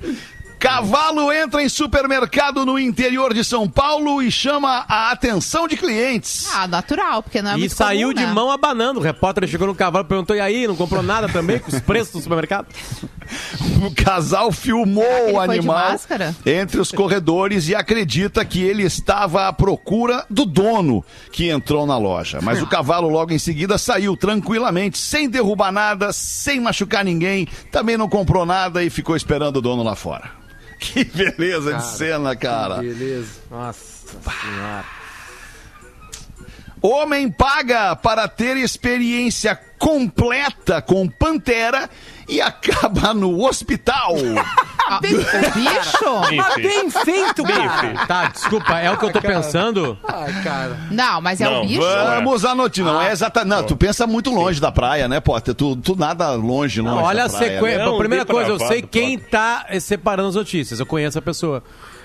Cavalo 0.61 1.33
entra 1.33 1.63
em 1.63 1.71
supermercado 1.71 2.67
no 2.67 2.79
interior 2.79 3.33
de 3.33 3.43
São 3.43 3.67
Paulo 3.67 4.23
e 4.23 4.31
chama 4.31 4.85
a 4.87 5.11
atenção 5.11 5.67
de 5.67 5.75
clientes. 5.75 6.47
Ah, 6.55 6.69
natural, 6.69 7.23
porque 7.23 7.41
não 7.41 7.53
é 7.53 7.55
E 7.55 7.61
muito 7.61 7.75
saiu 7.75 8.09
comum, 8.11 8.21
de 8.21 8.27
né? 8.27 8.33
mão 8.35 8.51
abanando. 8.51 9.01
O 9.01 9.03
repórter 9.03 9.49
chegou 9.49 9.67
no 9.67 9.75
cavalo 9.75 10.05
e 10.05 10.09
perguntou: 10.09 10.37
e 10.37 10.41
aí, 10.41 10.67
não 10.69 10.77
comprou 10.77 11.03
nada 11.03 11.31
também 11.31 11.59
com 11.59 11.71
os 11.75 11.81
preços 11.81 12.13
do 12.13 12.21
supermercado? 12.21 12.67
O 13.87 13.95
casal 13.95 14.53
filmou 14.53 15.33
o 15.33 15.41
animal 15.41 15.97
entre 16.45 16.79
os 16.79 16.93
corredores 16.93 17.69
e 17.69 17.75
acredita 17.75 18.45
que 18.45 18.63
ele 18.63 18.83
estava 18.83 19.49
à 19.49 19.53
procura 19.55 20.27
do 20.29 20.45
dono 20.45 21.03
que 21.33 21.49
entrou 21.49 21.87
na 21.87 21.97
loja. 21.97 22.39
Mas 22.43 22.61
o 22.61 22.67
cavalo 22.69 23.09
logo 23.09 23.33
em 23.33 23.39
seguida 23.39 23.79
saiu 23.79 24.15
tranquilamente, 24.15 24.99
sem 24.99 25.27
derrubar 25.27 25.73
nada, 25.73 26.13
sem 26.13 26.61
machucar 26.61 27.03
ninguém, 27.03 27.49
também 27.73 27.97
não 27.97 28.11
comprou 28.11 28.45
nada 28.45 28.85
e 28.85 28.91
ficou 28.91 29.17
esperando 29.17 29.57
o 29.57 29.63
dono 29.63 29.83
lá 29.83 29.95
fora. 29.95 30.39
Que 30.81 31.05
beleza 31.05 31.75
de 31.75 31.85
cena, 31.85 32.35
cara. 32.35 32.79
Beleza. 32.79 33.43
Nossa 33.51 34.17
senhora. 34.23 34.85
Homem 36.83 37.31
paga 37.31 37.95
para 37.95 38.27
ter 38.27 38.57
experiência 38.57 39.55
completa 39.79 40.81
com 40.81 41.07
Pantera 41.07 41.91
e 42.31 42.41
acaba 42.41 43.13
no 43.13 43.45
hospital. 43.45 44.15
Ah, 44.93 44.97
o 44.97 45.01
bicho? 45.03 46.21
Bem 46.27 46.43
feito. 46.43 46.61
bem 46.67 46.91
feito, 46.91 47.43
Bem 47.45 47.57
cara. 47.57 48.07
Tá, 48.09 48.27
desculpa, 48.27 48.77
é 48.81 48.91
o 48.91 48.97
que 48.99 49.05
eu 49.05 49.13
tô 49.13 49.21
pensando. 49.21 49.97
Ai, 50.09 50.33
cara. 50.43 50.77
Não, 50.91 51.21
mas 51.21 51.41
é 51.41 51.45
Não, 51.45 51.63
o 51.63 51.67
bicho. 51.69 51.81
Vamos 51.81 52.45
à 52.45 52.57
notícia. 52.57 52.91
Não 52.93 53.01
é 53.01 53.13
exatamente. 53.13 53.51
Não, 53.51 53.63
tu 53.63 53.77
pensa 53.77 54.05
muito 54.05 54.31
longe 54.33 54.61
da 54.61 54.73
praia, 54.73 55.07
né, 55.07 55.21
Potter? 55.21 55.55
Tu, 55.55 55.77
tu 55.77 55.95
nada 55.95 56.33
longe, 56.33 56.81
longe. 56.81 56.97
Não, 56.97 57.05
olha 57.05 57.21
da 57.21 57.27
a 57.27 57.39
praia, 57.39 57.53
sequência. 57.53 57.79
né? 57.79 57.85
Não, 57.85 57.99
primeira 57.99 58.25
bem 58.25 58.35
coisa, 58.35 58.51
eu 58.51 58.59
sei 58.59 58.83
quem 58.83 59.17
tá 59.17 59.65
eh, 59.69 59.79
separando 59.79 60.31
as 60.31 60.35
notícias. 60.35 60.81
Eu 60.81 60.87
conheço 60.87 61.17
a 61.21 61.23
pessoa. 61.23 61.63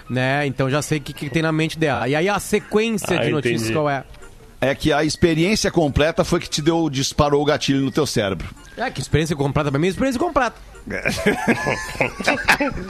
Né? 0.08 0.46
Então 0.46 0.70
já 0.70 0.84
sei 0.84 1.00
o 1.00 1.02
que, 1.02 1.12
que 1.12 1.28
tem 1.28 1.42
na 1.42 1.52
mente 1.52 1.80
dela. 1.80 2.08
E 2.08 2.16
aí 2.16 2.30
a 2.30 2.38
sequência 2.38 3.20
Ah, 3.20 3.24
de 3.24 3.32
notícias 3.32 3.62
entendi. 3.62 3.74
qual 3.74 3.90
é? 3.90 4.04
É 4.62 4.74
que 4.74 4.92
a 4.92 5.04
experiência 5.04 5.70
completa 5.70 6.24
foi 6.24 6.40
que 6.40 6.50
te 6.50 6.62
deu, 6.62 6.90
disparou 6.90 7.42
o 7.42 7.46
gatilho 7.46 7.82
no 7.82 7.92
teu 7.92 8.06
cérebro. 8.06 8.48
É, 8.78 8.90
que 8.90 9.02
experiência 9.02 9.36
comprada 9.36 9.70
pra 9.70 9.80
mim 9.80 9.88
é 9.88 9.90
experiência 9.90 10.20
comprada. 10.20 10.56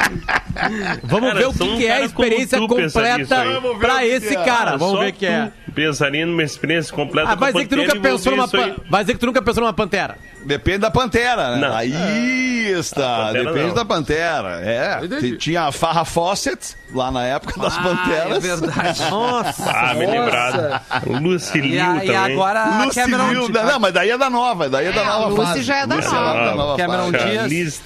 Vamos 1.03 1.29
Cara, 1.29 1.39
ver 1.39 1.47
o 1.47 1.53
que, 1.53 1.63
um 1.63 1.77
que 1.77 1.85
é 1.85 1.91
a 1.91 1.93
cara 1.95 2.05
experiência 2.05 2.57
completa 2.59 3.35
pra 3.79 4.05
esse 4.05 4.35
é. 4.35 4.43
cara. 4.43 4.77
Vamos 4.77 4.95
Só 4.95 4.99
ver 5.03 5.09
o 5.09 5.13
que 5.13 5.25
é. 5.25 5.51
Pensaria 5.73 6.25
numa 6.25 6.43
experiência 6.43 6.93
completa 6.93 7.31
Ah, 7.31 7.35
vai 7.35 7.51
com 7.51 7.59
dizer 7.59 7.69
que 7.69 7.75
tu 7.75 7.81
nunca 7.81 7.99
pensou 7.99 8.31
numa 8.35 8.47
pan- 8.47 8.75
Vai 8.89 9.03
dizer 9.03 9.13
que 9.13 9.19
tu 9.19 9.25
nunca 9.25 9.41
pensou 9.41 9.61
numa 9.61 9.73
pantera. 9.73 10.17
Depende 10.45 10.77
da 10.79 10.91
pantera, 10.91 11.55
né? 11.55 11.67
Não. 11.67 11.75
Aí 11.75 12.69
está. 12.71 13.15
A 13.15 13.25
Pantera 13.27 13.45
Depende 13.45 13.67
não. 13.67 13.73
da 13.73 13.85
pantera. 13.85 14.61
É. 14.63 14.99
Tinha 15.37 15.63
a 15.63 15.71
Farra 15.71 16.05
Fawcett 16.05 16.75
lá 16.93 17.11
na 17.11 17.25
época 17.25 17.59
das 17.59 17.77
Ah, 17.77 17.81
panteras. 17.81 18.37
é 18.37 18.39
verdade. 18.39 19.01
Nossa. 19.09 19.71
Ah, 19.71 19.93
me 19.95 20.05
lembrado. 20.05 20.81
O 21.07 21.17
Lucy 21.17 21.57
E, 21.57 21.61
Liu 21.61 21.81
a- 21.83 21.87
também. 21.87 22.07
e 22.09 22.15
agora 22.15 22.61
a 22.63 22.85
Lucy 22.85 22.99
Cameron 23.01 23.33
não, 23.65 23.79
mas 23.79 23.93
daí 23.93 24.09
é 24.11 24.17
da 24.17 24.29
nova, 24.29 24.69
daí 24.69 24.85
é, 24.87 24.91
da 24.91 25.01
É, 25.01 25.05
nova 25.05 25.25
a 25.25 25.27
Lucy 25.29 25.45
fase. 25.45 25.63
já 25.63 25.75
é 25.77 25.87
da 25.87 25.95
Lucy 25.95 26.13
nova. 26.13 26.39
é 26.39 26.45
da 26.45 26.55
nova 26.55 26.77
Cameron 26.77 27.11
fase. 27.11 27.25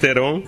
Theron. 0.00 0.42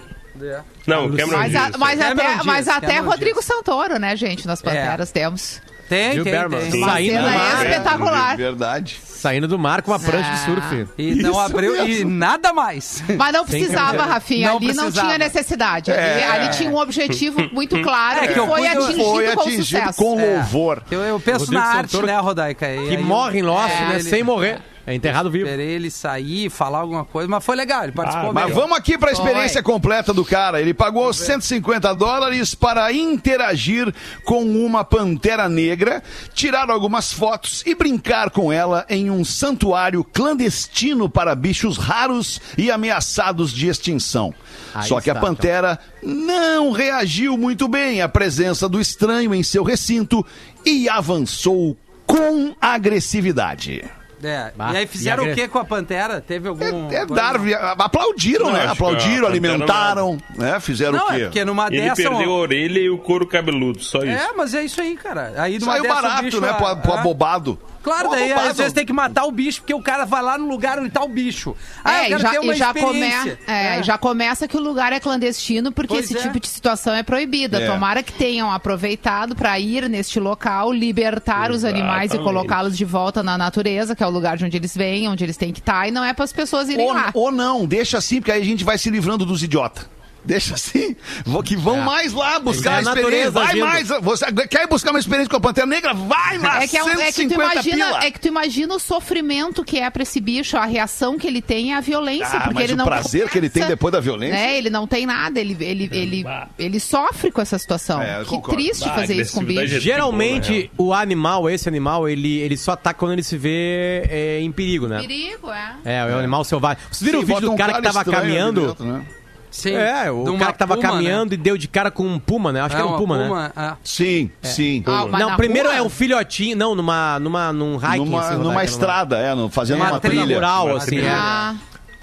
Não, 0.87 1.11
Cameron 1.11 1.39
Mas, 1.39 1.55
a- 1.55 1.71
mas 1.79 1.99
Cameron 1.99 2.31
até, 2.31 2.43
mas 2.45 2.69
até 2.69 2.87
Cameron 2.87 3.11
Rodrigo. 3.11 3.43
Santoro, 3.43 3.99
né, 3.99 4.17
gente? 4.17 4.47
Nas 4.47 4.63
Panteras 4.63 5.11
temos. 5.13 5.61
Tem, 5.89 6.13
Gil 6.15 6.25
tem, 6.25 6.33
Berman. 6.33 6.71
tem. 6.71 6.83
Uma 6.83 6.93
Saindo 6.93 7.19
do 7.19 7.23
mar. 7.31 7.67
espetacular. 7.67 8.37
Verdade. 8.37 9.01
Saindo 9.05 9.47
do 9.47 9.59
mar 9.59 9.83
com 9.83 9.91
uma 9.91 10.01
prancha 10.01 10.31
de 10.31 10.37
Ah. 10.37 10.45
surf. 10.47 10.89
E 10.97 11.15
não 11.17 11.31
Isso 11.33 11.41
abriu 11.41 11.77
e 11.77 11.89
mesmo. 11.89 12.11
nada 12.11 12.53
mais. 12.55 13.05
Mas 13.17 13.33
não 13.35 13.45
precisava. 13.45 14.03
Rafinha. 14.05 14.49
Não 14.49 14.57
ali 14.57 14.69
não 14.69 14.85
precisava. 14.85 15.07
tinha 15.07 15.19
necessidade. 15.19 15.93
Ali, 15.93 16.01
É. 16.01 16.27
ali 16.31 16.49
tinha 16.57 16.71
um 16.71 16.77
objetivo 16.79 17.47
muito 17.53 17.79
claro 17.83 18.21
É, 18.21 18.29
que 18.29 18.35
que 18.35 18.47
foi 18.47 18.67
atingido 18.67 19.05
Foi 19.05 19.25
com 19.35 19.41
atingido 19.43 19.65
sucesso. 19.65 19.99
com 19.99 20.19
É. 20.19 20.25
louvor. 20.37 20.83
Eu, 20.91 21.01
eu 21.03 21.21
penso 21.21 21.41
Rodrigo 21.41 21.61
na 21.63 21.67
arte, 21.69 21.91
Santoro, 21.93 22.07
né, 22.07 22.19
Rodaica? 22.19 22.75
E 22.75 22.89
Que 22.89 22.97
aí 22.97 23.03
morre 23.03 23.39
em 23.41 23.43
Lost, 23.43 23.75
É, 23.77 23.81
né? 23.89 23.95
ele- 23.97 24.03
Sem 24.05 24.23
morrer. 24.23 24.61
É 24.85 24.95
enterrado 24.95 25.31
vivo. 25.31 25.45
Esperei 25.45 25.69
ele 25.69 25.91
sair, 25.91 26.51
falar 26.51 26.81
alguma 26.81 27.05
coisa, 27.05 27.29
mas 27.29 27.45
foi 27.45 27.55
legal, 27.55 27.85
ele 27.85 27.93
participou 27.93 28.31
Ah. 28.31 28.33
Mas 28.33 28.53
vamos 28.53 28.77
aqui 28.77 28.99
para 28.99 29.11
a 29.11 29.13
experiência 29.13 29.63
completa 29.63 30.13
do 30.13 30.25
cara. 30.25 30.61
Ele 30.61 30.75
pagou 30.75 31.13
150 31.13 31.95
dólares 31.95 32.55
para 32.55 32.93
interagir 32.93 33.95
com 34.25 34.43
uma 34.43 34.85
pantera 34.85 35.49
negra, 35.49 36.03
tirar 36.35 36.69
algumas 36.69 37.13
fotos 37.13 37.63
e 37.65 37.75
brincar 37.75 38.31
com 38.31 38.53
ela 38.53 38.85
em 38.89 39.09
um 39.09 39.25
santuário 39.25 40.03
clandestino 40.03 41.09
para 41.09 41.35
bichos 41.35 41.77
raros 41.77 42.41
e 42.59 42.71
ameaçados 42.71 43.53
de 43.53 43.69
extinção. 43.69 44.35
Aí 44.75 44.89
Só 44.89 45.01
que 45.01 45.11
a 45.11 45.13
está, 45.13 45.25
pantera 45.25 45.79
não 46.03 46.73
reagiu 46.73 47.39
muito 47.39 47.69
bem 47.69 48.03
à 48.03 48.09
presença 48.09 48.69
do 48.69 48.81
estranho 48.81 49.33
em 49.33 49.45
seu 49.45 49.63
recinto 49.63 50.27
e 50.67 50.89
avançou 50.89 51.77
com 52.05 52.55
agressividade. 52.61 53.85
É, 54.23 54.53
Bah, 54.55 54.73
e 54.73 54.77
aí 54.79 54.87
fizeram 54.87 55.25
e 55.25 55.31
a 55.31 55.33
o 55.33 55.35
que 55.35 55.49
com 55.49 55.59
a 55.59 55.65
Pantera? 55.65 56.21
Teve 56.21 56.49
algum. 56.49 56.91
É, 56.91 56.97
é 56.97 57.07
coisa? 57.07 57.15
dar, 57.15 57.37
aplaudiram, 57.79 58.47
Não, 58.47 58.53
né? 58.53 58.67
Aplaudiram, 58.67 59.27
a 59.27 59.31
alimentaram, 59.31 60.19
né? 60.37 60.61
Fizeram 60.61 60.93
Não, 60.93 61.07
o 61.07 61.11
quê? 61.11 61.15
é 61.15 61.25
porque 61.25 61.45
numa 61.45 61.67
Ele 61.69 61.83
dessa. 61.83 62.03
perdeu 62.03 62.31
a 62.31 62.35
orelha 62.35 62.79
e 62.81 62.91
o 62.91 62.99
couro 62.99 63.27
cabeludo, 63.27 63.83
só 63.83 63.99
isso. 63.99 64.09
É, 64.09 64.33
mas 64.37 64.55
é 64.55 64.65
isso 64.65 64.81
aí, 64.81 64.97
cara. 64.97 65.33
Aí 65.37 65.59
numa 65.59 65.73
Saiu 65.73 65.83
dessa, 65.83 65.99
o 65.99 66.03
barato, 66.03 66.23
bicho, 66.23 66.41
né? 66.41 66.53
Pro, 66.53 66.67
ah, 66.67 66.77
pro 66.77 66.93
abobado. 66.93 67.59
Claro, 67.83 68.11
daí 68.11 68.33
às 68.33 68.57
vezes 68.57 68.73
tem 68.73 68.87
que 68.87 68.93
matar 68.93 69.25
o 69.25 69.33
bicho, 69.33 69.61
porque 69.61 69.75
o 69.75 69.83
cara 69.83 70.05
vai 70.05 70.23
lá 70.23 70.39
no 70.39 70.47
lugar 70.49 70.79
onde 70.79 70.91
tá 70.91 71.03
o 71.03 71.09
bicho. 71.09 71.57
Ah, 71.85 71.93
eu 71.93 71.97
É, 71.99 72.05
e 72.05 72.09
quero 72.09 72.21
já, 72.21 72.41
uma 72.41 72.55
já, 72.55 72.73
come, 72.75 72.85
experiência. 73.01 73.39
é, 73.47 73.83
já 73.83 73.99
começa 73.99 74.47
que 74.49 74.57
o 74.57 74.61
lugar 74.61 74.93
é 74.93 75.01
clandestino, 75.01 75.73
porque 75.73 75.95
Pois 75.95 76.05
esse 76.05 76.17
é. 76.17 76.21
tipo 76.23 76.39
de 76.39 76.47
situação 76.49 76.95
é 76.95 77.03
proibida. 77.03 77.59
É. 77.61 77.67
Tomara 77.67 78.03
que 78.03 78.13
tenham 78.13 78.51
aproveitado 78.51 79.35
para 79.35 79.59
ir 79.59 79.89
neste 79.89 80.19
local, 80.21 80.73
libertar 80.73 81.51
os 81.51 81.65
animais 81.65 82.13
e 82.13 82.17
Exatamente. 82.17 82.25
colocá-los 82.25 82.77
de 82.77 82.85
volta 82.85 83.23
na 83.23 83.37
natureza, 83.37 83.95
que 83.97 84.03
é 84.03 84.07
o 84.07 84.11
lugar 84.11 84.37
de 84.37 84.45
onde 84.45 84.57
eles 84.57 84.77
vêm, 84.77 85.09
onde 85.09 85.25
eles 85.25 85.37
têm 85.37 85.53
que 85.53 85.61
estar, 85.61 85.89
e 85.89 85.91
não 85.91 86.05
é 86.05 86.13
para 86.13 86.25
as 86.25 86.33
pessoas 86.33 86.69
irem 86.69 86.87
Ou, 86.87 86.93
lá. 86.95 87.11
ou 87.15 87.31
não, 87.33 87.67
deixa 87.67 87.99
assim, 87.99 88.21
porque 88.21 88.33
aí 88.33 88.43
a 88.43 88.45
gente 88.45 88.65
vai 88.65 88.79
se 88.79 88.89
livrando 88.91 89.27
dos 89.27 89.43
idiotas. 89.43 89.87
Deixa 90.25 90.55
assim, 90.55 90.95
vou- 91.25 91.43
que 91.43 91.57
vão 91.57 91.79
mais 91.81 92.13
lá 92.13 92.39
buscar 92.39 92.71
É 92.71 92.75
a 92.75 92.79
a 92.79 92.83
experiência. 92.83 93.31
Vai 93.33 93.47
agindo. 93.47 93.67
mais. 93.67 93.89
Você 93.89 94.27
quer 94.49 94.67
buscar 94.69 94.91
uma 94.91 95.01
experiência 95.01 95.29
com 95.29 95.37
a 95.37 95.41
Pantera 95.41 95.67
Negra? 95.67 95.93
Vai 95.93 96.39
lá, 96.39 96.63
É 96.63 96.69
que, 96.69 96.77
é, 96.77 96.85
um- 96.85 96.89
é 96.91 97.07
que 97.07 97.13
tu 97.13 97.15
150 97.15 97.53
imagina, 97.55 97.87
pila. 97.87 98.05
é 98.05 98.11
que 98.11 98.21
tu 98.21 98.29
imagina 98.29 98.75
o 98.75 98.79
sofrimento 98.79 99.65
que 99.65 99.79
é 99.81 99.91
pra 99.91 100.03
esse 100.05 100.21
bicho, 100.21 100.57
a 100.57 100.65
reação 100.65 101.19
que 101.19 101.27
ele 101.27 101.43
tem 101.43 101.73
é 101.73 101.77
a 101.77 101.81
violência, 101.81 102.27
Ah, 102.39 102.41
porque 102.43 102.55
mas 102.55 102.65
ele 102.65 102.73
o 102.75 102.77
não 102.77 102.85
prazer 102.85 103.29
que 103.29 103.37
ele 103.39 103.49
tem 103.51 103.63
começa, 103.63 103.77
depois 103.77 103.93
da 103.93 104.01
violência. 104.01 104.37
Né? 104.37 104.57
Ele 104.59 104.71
não 104.71 104.87
tem 104.87 105.07
nada, 105.07 105.41
ele, 105.41 105.57
ele, 105.61 105.89
ele, 105.93 106.25
ele 106.59 106.79
sofre 106.81 107.33
com 107.33 107.41
essa 107.41 107.59
situação. 107.59 108.01
É, 108.01 108.21
que 108.21 108.27
concordo. 108.27 108.57
triste 108.63 108.89
Ah, 108.89 108.95
fazer 108.95 109.15
isso 109.21 109.33
com 109.35 109.41
o 109.41 109.45
bicho. 109.45 109.61
é 109.61 109.81
Geralmente, 109.81 110.71
o 110.79 110.93
animal, 110.95 111.51
esse 111.51 111.69
animal, 111.69 112.09
ele, 112.09 112.39
ele 112.39 112.57
só 112.57 112.73
ataca 112.73 112.99
quando 112.99 113.13
ele 113.13 113.23
se 113.23 113.37
vê 113.37 114.03
é, 114.09 114.41
em 114.41 114.53
perigo, 114.53 114.87
né? 114.87 115.01
Perigo, 115.01 115.51
é. 115.51 115.75
É, 115.85 115.97
é 115.99 116.15
o 116.15 116.19
animal 116.19 116.45
selvagem. 116.45 116.83
Vocês 116.91 117.03
viram 117.11 117.19
Sim, 117.21 117.25
o 117.25 117.27
vídeo 117.27 117.41
do 117.49 117.53
um 117.53 117.57
cara 117.57 117.73
que 117.75 117.83
tava 117.83 118.05
caminhando? 118.05 118.69
dentro, 118.69 118.85
né? 118.85 119.05
Sim, 119.53 119.75
É, 119.75 120.11
o 120.11 120.25
cara 120.39 120.53
que 120.53 120.59
tava 120.59 120.75
puma, 120.77 120.89
caminhando 120.91 121.31
né? 121.31 121.35
e 121.35 121.37
deu 121.37 121.57
de 121.59 121.69
cara 121.69 121.91
com 121.91 122.05
um 122.07 122.19
puma, 122.19 122.51
né? 122.53 122.61
Acho 122.63 122.71
que 122.75 122.77
É, 122.77 122.79
era 122.81 122.87
um 122.89 122.93
uma 122.93 122.99
puma, 122.99 123.19
né? 123.19 123.29
puma, 123.29 123.53
é. 123.55 123.73
Sim, 123.85 124.31
sim. 124.43 124.83
Ah, 124.87 125.07
Não, 125.19 125.37
primeiro 125.37 125.69
rua? 125.69 125.77
é 125.79 125.83
um 125.83 125.91
filhotinho, 125.91 126.57
não, 126.57 126.75
numa, 126.75 127.19
numa, 127.21 127.53
num 127.53 127.77
hiking. 127.77 127.99
numa 127.99 128.21
assim, 128.21 128.37
numa 128.39 128.65
estrada, 128.65 129.19
é, 129.19 129.35
no- 129.35 129.49
fazendo 129.51 129.77
Uma 129.83 129.91
uma, 129.93 130.01
trilha 130.01 130.35
rural, 130.35 130.67
Uma 130.69 130.77
assim, 130.79 130.87
trilha. 130.87 131.07
é. 131.07 131.11
Ah, 131.13 131.55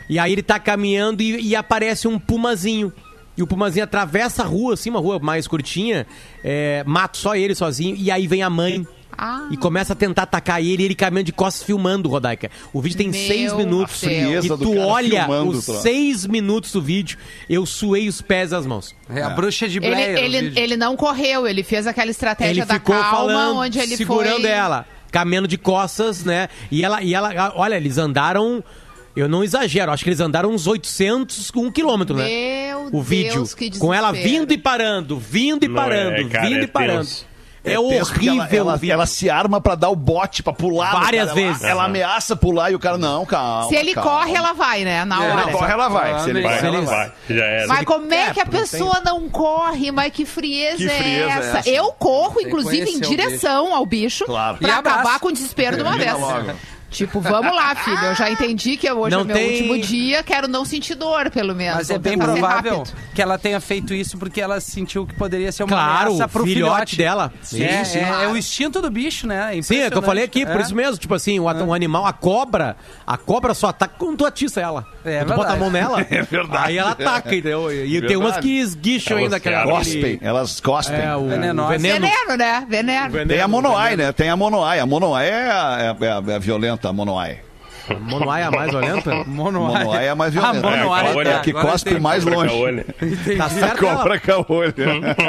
E 0.07 0.17
aí 0.19 0.31
ele 0.31 0.43
tá 0.43 0.59
caminhando 0.59 1.21
e, 1.21 1.41
e 1.49 1.55
aparece 1.55 2.07
um 2.07 2.17
pumazinho. 2.19 2.93
E 3.35 3.41
o 3.41 3.47
pumazinho 3.47 3.83
atravessa 3.85 4.43
a 4.43 4.45
rua, 4.45 4.73
assim, 4.75 4.89
uma 4.89 4.99
rua 4.99 5.17
mais 5.17 5.47
curtinha, 5.47 6.05
é, 6.43 6.83
mata 6.85 7.17
só 7.17 7.35
ele 7.35 7.55
sozinho, 7.55 7.95
e 7.97 8.11
aí 8.11 8.27
vem 8.27 8.43
a 8.43 8.49
mãe 8.49 8.85
Ah. 9.21 9.47
e 9.51 9.57
começa 9.57 9.91
a 9.91 9.95
tentar 9.97 10.23
atacar 10.23 10.61
ele, 10.63 10.81
e 10.81 10.85
ele 10.85 10.95
caminhando 10.95 11.25
de 11.25 11.33
costas 11.33 11.61
filmando, 11.63 12.07
Rodaica. 12.07 12.49
O 12.71 12.81
vídeo 12.81 12.97
tem 12.97 13.09
Meu 13.09 13.19
seis 13.27 13.53
minutos. 13.53 13.99
Deus. 14.01 14.45
E 14.45 14.47
tu 14.49 14.77
olha 14.77 15.25
filmando 15.25 15.51
os 15.57 15.65
seis 15.65 16.25
minutos 16.25 16.71
do 16.71 16.81
vídeo, 16.81 17.17
eu 17.49 17.65
suei 17.65 18.07
os 18.07 18.21
pés 18.21 18.51
e 18.51 18.55
as 18.55 18.65
mãos. 18.65 18.95
É 19.09 19.21
a 19.21 19.29
bruxa 19.31 19.67
de 19.67 19.77
Ele, 19.79 19.89
Blair. 19.89 20.15
o 20.15 20.19
ele, 20.19 20.41
vídeo. 20.41 20.63
ele 20.63 20.77
não 20.77 20.95
correu, 20.95 21.45
ele 21.45 21.63
fez 21.63 21.85
aquela 21.85 22.09
estratégia 22.09 22.61
ele 22.61 22.65
da 22.65 22.75
ficou 22.75 22.95
calma, 22.95 23.09
falando, 23.11 23.57
onde 23.57 23.77
ele 23.79 23.97
segurando 23.97 24.41
foi... 24.41 24.49
ela, 24.49 24.85
caminhando 25.11 25.47
de 25.49 25.57
costas, 25.57 26.23
né? 26.23 26.47
E 26.71 26.83
ela, 26.85 27.01
e 27.01 27.13
ela, 27.13 27.51
olha, 27.55 27.75
eles 27.75 27.97
andaram, 27.97 28.63
eu 29.15 29.27
não 29.27 29.43
exagero, 29.43 29.91
acho 29.91 30.03
que 30.03 30.09
eles 30.09 30.19
andaram 30.21 30.49
uns 30.51 30.65
800, 30.65 31.51
um 31.57 31.69
quilômetro, 31.71 32.15
né? 32.15 32.23
Meu 32.23 32.89
O 32.93 33.01
vídeo, 33.01 33.33
Deus, 33.33 33.53
que 33.53 33.77
com 33.77 33.93
ela 33.93 34.11
vindo 34.13 34.53
e 34.53 34.57
parando, 34.57 35.19
vindo 35.19 35.65
e 35.65 35.67
Não 35.67 35.75
parando, 35.75 36.15
é, 36.15 36.23
cara, 36.25 36.47
vindo 36.47 36.59
é 36.61 36.63
e 36.63 36.67
parando. 36.67 36.99
tenso. 36.99 37.28
É, 37.63 37.75
porque 37.75 38.29
horrível 38.29 38.59
Ela, 38.61 38.73
ela, 38.73 38.79
ela 38.93 39.05
se 39.05 39.29
arma 39.29 39.59
pra 39.59 39.75
dar 39.75 39.89
o 39.89 39.95
bote, 39.95 40.41
pra 40.41 40.53
pular. 40.53 40.91
Várias 40.93 41.27
cara. 41.29 41.39
Ela- 41.41 41.49
vezes. 41.51 41.63
Ela, 41.63 41.83
ameaça 41.85 42.35
pular 42.35 42.71
e 42.71 42.75
o 42.75 42.79
cara, 42.79 42.97
não, 42.97 43.25
calma. 43.25 43.67
Se 43.69 43.75
ele 43.75 43.93
calma. 43.93 44.09
corre, 44.11 44.33
ela 44.35 44.53
vai, 44.53 44.83
né? 44.83 45.03
Na 45.05 45.15
É, 45.23 45.29
hora. 45.31 45.41
Ela 45.41 45.51
corre, 45.51 45.71
ela 45.73 45.89
vai. 45.89 46.19
Se 46.19 46.29
ele 46.29 46.41
Vai, 46.41 46.55
corre, 46.55 46.67
ela 46.67 46.81
vai. 46.85 46.95
vai. 47.27 47.37
Já 47.37 47.45
era. 47.45 47.67
Mas 47.67 47.85
como 47.85 48.13
é 48.13 48.21
É, 48.29 48.33
que 48.33 48.39
a 48.39 48.45
pessoa 48.45 49.01
não 49.03 49.29
corre? 49.29 49.91
Mas 49.91 50.13
que 50.13 50.25
frieza, 50.25 50.77
Que 50.77 50.85
é, 50.85 50.89
frieza 50.89 51.25
é 51.25 51.29
essa? 51.29 51.57
essa? 51.59 51.69
Eu 51.69 51.91
corro, 51.91 52.39
inclusive, 52.41 52.89
em 52.91 52.99
direção 52.99 53.73
ao 53.75 53.85
bicho 53.85 54.25
Claro. 54.25 54.57
pra 54.57 54.67
E 54.67 54.71
acabar 54.71 55.19
com 55.19 55.27
o 55.27 55.31
desespero 55.31 55.75
de 55.77 55.83
uma 55.83 55.97
vez. 55.97 56.13
Tipo, 56.89 57.19
vamos 57.21 57.55
lá, 57.55 57.75
filho. 57.83 57.97
Eu 58.03 58.15
já 58.15 58.29
entendi 58.31 58.75
que 58.77 58.91
hoje 58.91 59.15
Não 59.15 59.21
é 59.21 59.25
meu 59.25 59.35
tem- 59.35 59.51
último 59.71 59.77
dia, 59.79 60.23
quero 60.23 60.47
não 60.47 60.65
sentir 60.65 60.95
dor, 60.95 61.29
pelo 61.29 61.53
menos. 61.55 61.75
Mas 61.77 61.89
é 61.89 61.97
bem 61.99 62.17
provável 62.17 62.79
rápido. 62.79 62.97
que 63.13 63.21
ela 63.21 63.37
tenha 63.37 63.59
feito 63.59 63.93
isso 63.93 64.17
porque 64.17 64.41
ela 64.41 64.59
sentiu 64.59 65.05
que 65.05 65.13
poderia 65.15 65.51
ser 65.51 65.63
uma 65.63 65.69
Claro, 65.69 66.11
ameaça 66.13 66.27
pro 66.27 66.43
filhote 66.43 66.91
filhote, 66.91 66.97
dela. 66.97 67.31
É, 67.35 67.43
Sim, 67.45 67.63
é, 67.63 67.83
sim. 67.83 67.99
é 67.99 68.27
o 68.27 68.35
instinto 68.35 68.81
do 68.81 68.89
bicho, 68.89 69.27
né? 69.27 69.51
Sim, 69.61 69.77
é 69.81 69.87
o 69.87 69.91
que 69.91 69.97
eu 69.97 70.01
falei 70.01 70.23
aqui, 70.23 70.45
por 70.45 70.57
É. 70.57 70.61
isso 70.61 70.75
mesmo. 70.75 70.97
Tipo 70.97 71.13
assim, 71.13 71.39
o, 71.39 71.43
um 71.45 71.73
animal, 71.73 72.05
a 72.05 72.13
cobra, 72.13 72.75
a 73.05 73.17
cobra 73.17 73.53
só 73.53 73.67
ataca 73.67 73.93
quando 73.97 74.17
tu 74.17 74.25
atiça 74.25 74.59
ela. 74.61 74.85
É 75.05 75.19
quando 75.19 75.27
tu 75.29 75.35
bota 75.35 75.47
a 75.53 75.55
verdade. 75.55 75.59
mão 75.59 75.69
nela, 75.71 76.01
É 76.09 76.21
verdade. 76.23 76.67
aí 76.69 76.77
ela 76.77 76.91
ataca, 76.91 77.29
entendeu? 77.35 77.71
E 77.71 78.01
tem 78.05 78.17
umas 78.17 78.37
que 78.37 78.59
esguicham 78.59 79.17
Elas 79.17 79.23
ainda 79.25 79.37
aquela... 79.37 79.57
querem. 79.63 79.77
Cospem, 79.77 80.19
elas 80.21 80.59
cospem. 80.59 80.99
É, 80.99 81.15
o 81.15 81.27
Venenosas. 81.27 81.81
veneno. 81.81 82.05
Veneno, 82.07 82.37
né? 82.37 82.65
Veneno. 82.67 83.09
veneno 83.11 83.29
Tem 83.29 83.41
a 83.41 83.47
Monoai, 83.47 83.89
veneno. 83.91 84.07
né? 84.07 84.13
Tem 84.13 84.29
a 84.29 84.35
Monoai. 84.35 84.79
A 84.79 84.85
Monoai 84.85 85.29
é 85.29 85.33
a, 85.49 85.95
é 86.01 86.07
a- 86.09 86.23
é 86.33 86.35
a 86.35 86.39
violenta, 86.79 86.89
a 86.89 86.93
Monoai. 86.93 87.39
Monoai 88.01 88.41
é 88.41 88.45
a 88.45 88.51
mais 88.51 88.69
violenta? 88.71 89.23
Monoai. 89.25 89.83
Monoai 89.83 90.05
é 90.05 90.09
a 90.09 90.15
mais 90.15 90.33
violenta. 90.33 90.57
Ah, 90.57 90.61
Monoai, 90.77 91.25
É, 91.25 91.29
É 91.29 91.35
a 91.35 91.39
que 91.39 91.53
cospe 91.53 91.89
tem- 91.91 91.99
mais 91.99 92.23
longe. 92.23 92.53
Olha. 92.53 92.85
Tá 93.37 93.49
certo 93.49 93.85
ela? 93.85 93.97
Cobra 93.97 94.19
caolho. 94.19 94.73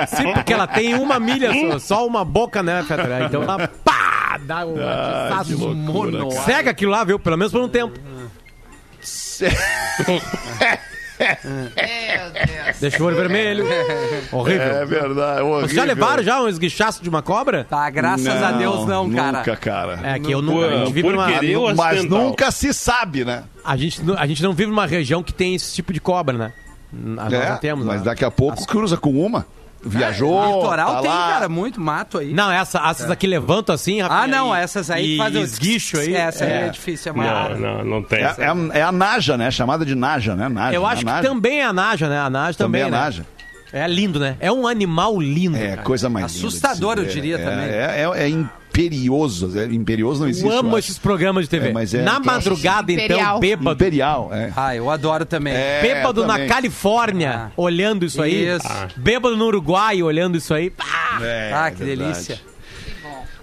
Sim, 0.08 0.32
porque 0.34 0.52
ela 0.52 0.66
tem 0.66 0.94
uma 0.94 1.18
milha 1.18 1.52
só, 1.72 1.78
só 1.78 2.06
uma 2.06 2.24
boca, 2.24 2.62
né, 2.62 2.84
Fetra? 2.86 3.24
Então 3.24 3.42
ela 3.42 3.66
pá, 3.66 4.38
dá 4.42 4.66
um 4.66 4.74
Ah, 4.78 5.42
Monoai. 5.74 6.30
Cega 6.44 6.70
aquilo 6.70 6.92
lá, 6.92 7.02
viu? 7.04 7.18
Pelo 7.18 7.38
menos 7.38 7.52
por 7.52 7.62
um 7.62 7.68
tempo. 7.68 7.98
Meu 11.44 12.30
Deus. 12.32 12.76
Deixa 12.80 13.02
o 13.02 13.06
olho 13.06 13.16
vermelho. 13.16 13.64
Horrível. 14.32 14.62
É 14.62 14.84
verdade. 14.86 15.42
Vocês 15.42 15.72
já 15.74 15.84
levaram 15.84 16.22
já 16.22 16.40
um 16.42 16.48
esguichaço 16.48 17.02
de 17.02 17.08
uma 17.08 17.22
cobra? 17.22 17.64
Tá, 17.64 17.88
graças 17.90 18.26
a 18.42 18.52
Deus 18.52 18.86
não, 18.86 19.10
cara. 19.10 19.38
Nunca, 19.38 19.56
cara. 19.56 20.00
É 20.02 20.18
que 20.18 20.30
eu 20.32 20.40
não. 20.42 20.60
A 20.62 20.76
gente 20.84 20.92
vive 20.92 21.08
numa. 21.10 21.74
Mas 21.74 22.04
nunca 22.04 22.50
se 22.50 22.72
sabe, 22.72 23.24
né? 23.24 23.44
A 23.64 23.76
gente, 23.76 24.02
não- 24.02 24.16
a 24.18 24.26
gente 24.26 24.42
não 24.42 24.52
vive 24.52 24.70
numa 24.70 24.86
região 24.86 25.22
que 25.22 25.32
tem 25.32 25.54
esse 25.54 25.74
tipo 25.74 25.92
de 25.92 26.00
cobra, 26.00 26.36
né? 26.36 26.52
Nós 26.92 27.32
É, 27.32 27.50
não 27.50 27.56
temos. 27.58 27.84
mas 27.86 27.98
né? 28.00 28.04
daqui 28.06 28.24
a 28.24 28.30
pouco 28.30 28.66
cruza 28.66 28.96
com 28.96 29.10
uma. 29.10 29.46
Viajou. 29.82 30.56
Litoral 30.62 30.94
tá 30.96 31.00
tem, 31.00 31.10
lá. 31.10 31.28
cara, 31.32 31.48
muito 31.48 31.80
mato 31.80 32.18
aí. 32.18 32.32
Não, 32.34 32.50
essa, 32.52 32.78
essas 32.90 33.10
aqui 33.10 33.26
levantam 33.26 33.74
assim, 33.74 34.00
Ah, 34.02 34.26
não, 34.26 34.54
e- 34.54 34.58
essas 34.60 34.90
aí 34.90 35.04
e 35.04 35.10
que 35.12 35.16
fazem 35.18 35.42
esguicho 35.42 35.98
aí. 35.98 36.14
Essa 36.14 36.44
aí 36.44 36.50
é, 36.52 36.66
é. 36.66 36.68
difícil, 36.68 37.12
é 37.12 37.16
Não, 37.16 37.22
maior. 37.22 37.56
não, 37.58 37.84
não 37.84 38.02
tem. 38.02 38.18
É, 38.20 38.34
é 38.38 38.46
a- 38.46 38.78
é 38.78 38.82
a 38.82 38.92
Naja, 38.92 39.36
né? 39.38 39.50
Chamada 39.50 39.84
de 39.84 39.94
Naja, 39.94 40.36
né? 40.36 40.48
Naja, 40.48 40.74
Eu 40.74 40.82
né? 40.82 40.88
acho 40.88 40.98
que 41.00 41.04
Naja. 41.06 41.28
também 41.28 41.60
é 41.60 41.64
a 41.64 41.72
Naja, 41.72 42.08
né? 42.08 42.18
A 42.20 42.28
Naja 42.30 42.58
também, 42.58 42.82
Também 42.82 42.82
é 42.82 42.84
a 42.84 42.90
né? 42.90 43.04
Naja. 43.04 43.26
É 43.72 43.86
lindo, 43.86 44.18
né? 44.18 44.36
É 44.40 44.50
um 44.50 44.66
animal 44.66 45.20
lindo. 45.20 45.56
É, 45.56 45.70
cara. 45.70 45.82
coisa 45.82 46.08
mais 46.08 46.26
Assustador, 46.26 46.98
eu 46.98 47.04
diria 47.04 47.36
é, 47.36 47.44
também. 47.44 47.66
É, 47.66 48.02
é, 48.16 48.24
é 48.24 48.28
imperioso. 48.70 49.58
É, 49.58 49.64
imperioso 49.66 50.20
não 50.22 50.28
existe. 50.28 50.46
Eu 50.46 50.58
amo 50.58 50.74
eu 50.74 50.78
esses 50.78 50.98
programas 50.98 51.44
de 51.44 51.50
TV. 51.50 51.68
É, 51.68 51.72
mas 51.72 51.92
é 51.94 52.02
Na 52.02 52.18
madrugada, 52.20 52.90
então, 52.92 53.04
Imperial. 53.04 53.40
bêbado. 53.40 53.72
Imperial, 53.72 54.30
é. 54.32 54.52
Ah, 54.56 54.74
eu 54.76 54.90
adoro 54.90 55.24
também. 55.26 55.52
É, 55.54 55.82
Bêbado 55.82 56.24
na 56.26 56.34
também. 56.34 56.48
Califórnia, 56.48 57.30
Ah. 57.46 57.50
olhando 57.56 58.04
isso 58.04 58.22
aí. 58.22 58.46
Isso. 58.48 58.66
Bêbado 58.96 59.36
no 59.36 59.46
Uruguai, 59.46 60.02
olhando 60.02 60.36
isso 60.36 60.54
aí. 60.54 60.70
Pá! 60.70 61.18
É, 61.22 61.52
ah, 61.54 61.66
é 61.66 61.70
que 61.70 61.84
verdade. 61.84 62.10
delícia. 62.12 62.49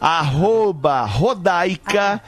Arroba 0.00 1.04
Rodaica, 1.04 2.22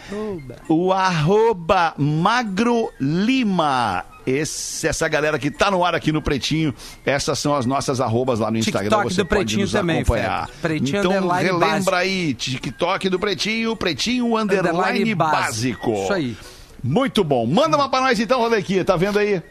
o 0.68 0.92
arroba 0.92 1.94
Magro 1.96 2.90
Lima. 3.00 4.04
Esse- 4.24 4.86
essa 4.86 5.08
galera 5.08 5.36
que 5.36 5.50
tá 5.50 5.68
no 5.70 5.84
ar 5.84 5.94
aqui 5.96 6.12
no 6.12 6.22
Pretinho, 6.22 6.72
essas 7.04 7.38
são 7.40 7.56
as 7.56 7.66
nossas 7.66 8.00
arrobas 8.00 8.38
lá 8.38 8.50
no 8.52 8.58
Instagram. 8.58 8.82
TikTok 8.90 9.04
você 9.14 9.22
do 9.22 9.26
pode 9.26 9.40
Pretinho 9.40 9.62
nos 9.62 9.72
também, 9.72 9.96
acompanhar. 9.96 10.48
Pretinho 10.60 10.98
então 10.98 11.10
underline 11.12 11.44
relembra 11.44 11.68
básico. 11.70 11.94
aí, 11.96 12.34
TikTok 12.34 13.08
do 13.08 13.18
Pretinho, 13.18 13.74
Pretinho 13.74 14.36
underline, 14.36 14.68
Underline 14.78 15.14
básico. 15.16 15.90
básico. 15.90 16.04
Isso 16.04 16.12
aí. 16.12 16.36
Muito 16.84 17.24
bom. 17.24 17.46
Manda 17.46 17.76
uma 17.76 17.88
pra 17.88 18.00
nós 18.00 18.20
então, 18.20 18.38
Rodequinha, 18.40 18.84
tá 18.84 18.96
vendo 18.96 19.18
aí? 19.18 19.42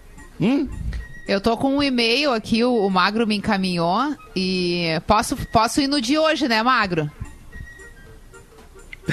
Eu 1.28 1.40
tô 1.42 1.56
com 1.58 1.78
um 1.78 1.84
e-mail 1.84 2.32
aqui, 2.34 2.64
o, 2.64 2.86
o 2.86 2.90
Magro 2.90 3.28
me 3.28 3.36
encaminhou. 3.36 4.16
E 4.36 5.00
posso, 5.06 5.36
posso 5.52 5.82
ir 5.82 5.88
no 5.88 6.00
de 6.02 6.18
hoje, 6.18 6.48
né, 6.48 6.64
Magro? 6.64 7.10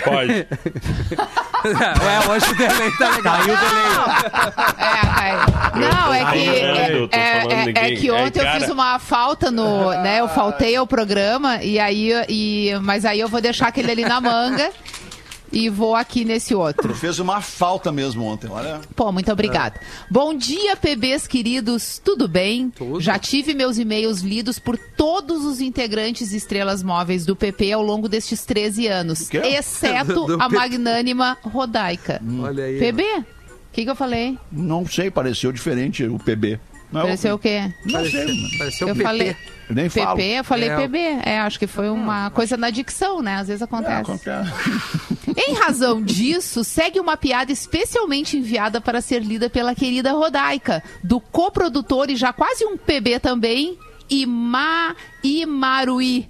Pode. 0.04 0.32
Ué, 1.64 2.28
hoje 2.28 2.50
o 2.50 2.56
delay 2.56 2.90
tá 2.98 3.10
legal. 3.16 3.38
Caiu 3.38 3.54
o 3.54 3.56
delay. 3.56 3.88
É, 4.78 5.28
é. 5.28 5.92
Não, 5.92 6.14
é 6.14 6.18
que, 6.32 6.48
Ai, 6.48 6.92
eu 6.94 7.08
tô 7.08 7.16
é, 7.16 7.40
falando 7.40 7.68
é- 7.68 7.70
aqui. 7.70 7.78
é 7.78 7.96
que 7.96 8.10
ontem 8.10 8.40
eu 8.40 8.52
fiz 8.52 8.68
uma 8.68 8.98
falta 8.98 9.50
no. 9.50 9.90
né, 10.02 10.20
eu 10.20 10.28
faltei 10.28 10.76
ao 10.76 10.86
programa, 10.86 11.62
e 11.62 11.78
aí, 11.78 12.12
e, 12.28 12.72
mas 12.82 13.04
aí 13.04 13.18
eu 13.20 13.28
vou 13.28 13.40
deixar 13.40 13.68
aquele 13.68 13.90
ali 13.90 14.04
na 14.04 14.20
manga 14.20 14.70
e 15.52 15.68
vou 15.68 15.94
aqui 15.94 16.24
nesse 16.24 16.54
outro. 16.54 16.94
Fez 16.94 17.18
uma 17.18 17.40
falta 17.40 17.90
mesmo 17.92 18.24
ontem, 18.24 18.48
olha. 18.50 18.80
Pô, 18.94 19.10
muito 19.12 19.30
obrigada. 19.32 19.80
Bom 20.10 20.34
dia, 20.34 20.76
PBs 20.76 21.26
queridos, 21.26 22.00
tudo 22.02 22.26
bem? 22.28 22.70
Tudo. 22.70 23.00
Já 23.00 23.18
tive 23.18 23.54
meus 23.54 23.78
e-mails 23.78 24.20
lidos 24.20 24.58
por 24.58 24.76
todos 24.78 25.44
os 25.44 25.60
integrantes 25.60 26.32
estrelas 26.32 26.82
móveis 26.82 27.24
do 27.24 27.34
PP 27.36 27.72
ao 27.72 27.82
longo 27.82 28.08
destes 28.08 28.44
13 28.44 28.86
anos, 28.86 29.32
exceto 29.32 30.14
Do- 30.26 30.36
do 30.36 30.42
a 30.42 30.48
magnânima 30.48 31.36
Rodaica. 31.42 32.20
Olha 32.40 32.64
aí. 32.64 32.78
PB? 32.78 33.02
O 33.02 33.24
que, 33.72 33.84
que 33.84 33.90
eu 33.90 33.96
falei? 33.96 34.36
Não 34.50 34.86
sei, 34.86 35.10
pareceu 35.10 35.52
diferente 35.52 36.04
o 36.04 36.18
PB. 36.18 36.58
Não, 36.90 37.02
Pareceu 37.02 37.34
o 37.34 37.38
quê? 37.38 37.72
Não 37.84 38.02
sei, 38.04 38.26
Pareceu 38.58 38.88
Eu 38.88 38.94
PP. 38.94 39.04
falei. 39.04 39.36
Nem 39.74 39.88
falo. 39.88 40.16
PP, 40.16 40.28
eu 40.38 40.44
falei 40.44 40.68
É. 40.68 40.76
PB. 40.76 40.98
É, 41.24 41.38
acho 41.40 41.58
que 41.58 41.66
foi 41.66 41.88
uma 41.90 42.30
coisa 42.30 42.56
na 42.56 42.70
dicção, 42.70 43.20
né? 43.22 43.36
Às 43.36 43.48
vezes 43.48 43.60
É, 43.62 43.64
acontece. 43.64 44.04
qualquer- 44.04 44.44
Em 45.36 45.54
razão 45.54 46.02
disso, 46.02 46.64
segue 46.64 46.98
uma 46.98 47.16
piada 47.16 47.52
especialmente 47.52 48.36
enviada 48.36 48.80
para 48.80 49.00
ser 49.00 49.22
lida 49.22 49.48
pela 49.50 49.74
querida 49.74 50.12
Rodaica, 50.12 50.82
do 51.04 51.20
coprodutor 51.20 52.10
e 52.10 52.16
já 52.16 52.32
quase 52.32 52.64
um 52.64 52.76
PB 52.76 53.20
também, 53.20 53.78
Ima, 54.10 54.96
Imaruí. 55.22 56.28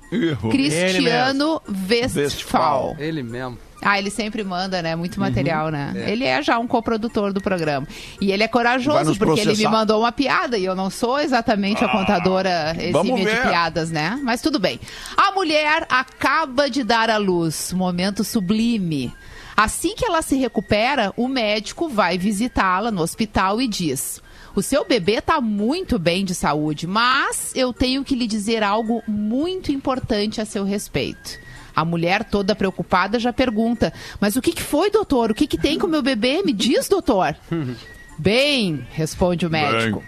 Cristiano 0.50 1.62
Westphal. 1.88 2.22
Westphal. 2.22 2.96
Ele 2.98 3.22
mesmo. 3.22 3.58
Ah, 3.80 3.98
ele 3.98 4.10
sempre 4.10 4.42
manda, 4.42 4.82
né? 4.82 4.94
Uhum. 4.94 5.00
Muito 5.00 5.20
material, 5.20 5.70
né? 5.70 5.92
Ele 6.06 6.24
é 6.24 6.42
já 6.42 6.58
um 6.58 6.66
coprodutor 6.66 7.32
do 7.32 7.40
programa. 7.40 7.86
E 8.20 8.32
ele 8.32 8.42
é 8.42 8.48
corajoso, 8.48 9.16
porque 9.16 9.40
ele 9.40 9.50
me 9.50 9.56
processar. 9.56 9.70
mandou 9.70 10.00
uma 10.00 10.12
piada 10.12 10.58
e 10.58 10.64
eu 10.64 10.74
não 10.74 10.90
sou 10.90 11.18
exatamente 11.18 11.84
a 11.84 11.88
contadora 11.88 12.76
vamos 12.92 13.12
exímia 13.12 13.34
de 13.34 13.48
piadas, 13.48 13.90
né? 13.90 14.18
Mas 14.22 14.42
tudo 14.42 14.58
bem. 14.58 14.80
A 15.16 15.30
mulher 15.32 15.86
acaba 15.88 16.68
de 16.68 16.82
dar 16.82 17.08
à 17.08 17.16
luz. 17.16 17.72
Momento 17.72 18.24
sublime. 18.24 19.12
Assim 19.56 19.94
que 19.94 20.04
ela 20.04 20.22
se 20.22 20.36
recupera, 20.36 21.12
o 21.16 21.26
médico 21.26 21.88
vai 21.88 22.16
visitá-la 22.16 22.90
no 22.90 23.02
hospital 23.02 23.60
e 23.60 23.66
diz: 23.66 24.22
O 24.54 24.62
seu 24.62 24.84
bebê 24.84 25.14
está 25.14 25.40
muito 25.40 25.98
bem 25.98 26.24
de 26.24 26.34
saúde, 26.34 26.86
mas 26.86 27.52
eu 27.54 27.72
tenho 27.72 28.04
que 28.04 28.14
lhe 28.14 28.26
dizer 28.26 28.62
algo 28.62 29.02
muito 29.06 29.72
importante 29.72 30.40
a 30.40 30.44
seu 30.44 30.64
respeito. 30.64 31.47
A 31.78 31.84
mulher, 31.84 32.24
toda 32.24 32.56
preocupada, 32.56 33.20
já 33.20 33.32
pergunta: 33.32 33.92
Mas 34.20 34.34
o 34.34 34.42
que, 34.42 34.50
que 34.50 34.64
foi, 34.64 34.90
doutor? 34.90 35.30
O 35.30 35.34
que, 35.34 35.46
que 35.46 35.56
tem 35.56 35.78
com 35.78 35.86
o 35.86 35.90
meu 35.90 36.02
bebê? 36.02 36.42
Me 36.42 36.52
diz, 36.52 36.88
doutor. 36.88 37.36
Bem, 38.18 38.84
responde 38.90 39.46
o 39.46 39.50
médico. 39.50 40.02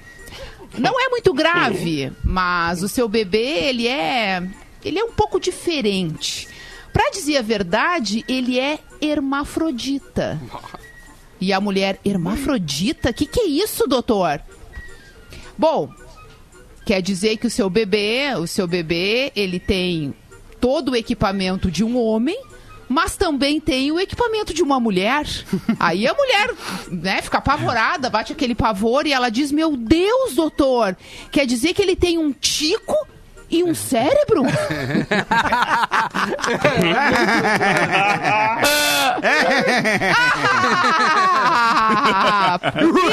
Não 0.76 1.00
é 1.00 1.08
muito 1.10 1.32
grave, 1.32 2.12
mas 2.24 2.82
o 2.82 2.88
seu 2.88 3.08
bebê, 3.08 3.68
ele 3.68 3.86
é. 3.86 4.42
Ele 4.84 4.98
é 4.98 5.04
um 5.04 5.12
pouco 5.12 5.38
diferente. 5.38 6.48
Pra 6.92 7.08
dizer 7.10 7.36
a 7.36 7.42
verdade, 7.42 8.24
ele 8.26 8.58
é 8.58 8.80
hermafrodita. 9.00 10.40
E 11.40 11.52
a 11.52 11.60
mulher, 11.60 12.00
hermafrodita? 12.04 13.12
Que 13.12 13.26
que 13.26 13.42
é 13.42 13.46
isso, 13.46 13.86
doutor? 13.86 14.40
Bom, 15.56 15.88
quer 16.84 17.00
dizer 17.00 17.36
que 17.36 17.46
o 17.46 17.50
seu 17.50 17.70
bebê, 17.70 18.34
o 18.36 18.48
seu 18.48 18.66
bebê, 18.66 19.30
ele 19.36 19.60
tem 19.60 20.12
todo 20.60 20.92
o 20.92 20.96
equipamento 20.96 21.70
de 21.70 21.82
um 21.82 21.98
homem, 21.98 22.38
mas 22.88 23.16
também 23.16 23.60
tem 23.60 23.92
o 23.92 24.00
equipamento 24.00 24.52
de 24.52 24.62
uma 24.62 24.80
mulher. 24.80 25.24
Aí 25.78 26.06
a 26.06 26.14
mulher, 26.14 26.50
né, 26.90 27.22
fica 27.22 27.38
apavorada, 27.38 28.10
bate 28.10 28.32
aquele 28.32 28.54
pavor 28.54 29.06
e 29.06 29.12
ela 29.12 29.30
diz: 29.30 29.52
"Meu 29.52 29.76
Deus, 29.76 30.34
doutor, 30.34 30.96
quer 31.30 31.46
dizer 31.46 31.72
que 31.72 31.82
ele 31.82 31.96
tem 31.96 32.18
um 32.18 32.32
tico 32.32 32.94
e 33.50 33.62
um 33.64 33.74
cérebro?" 33.74 34.42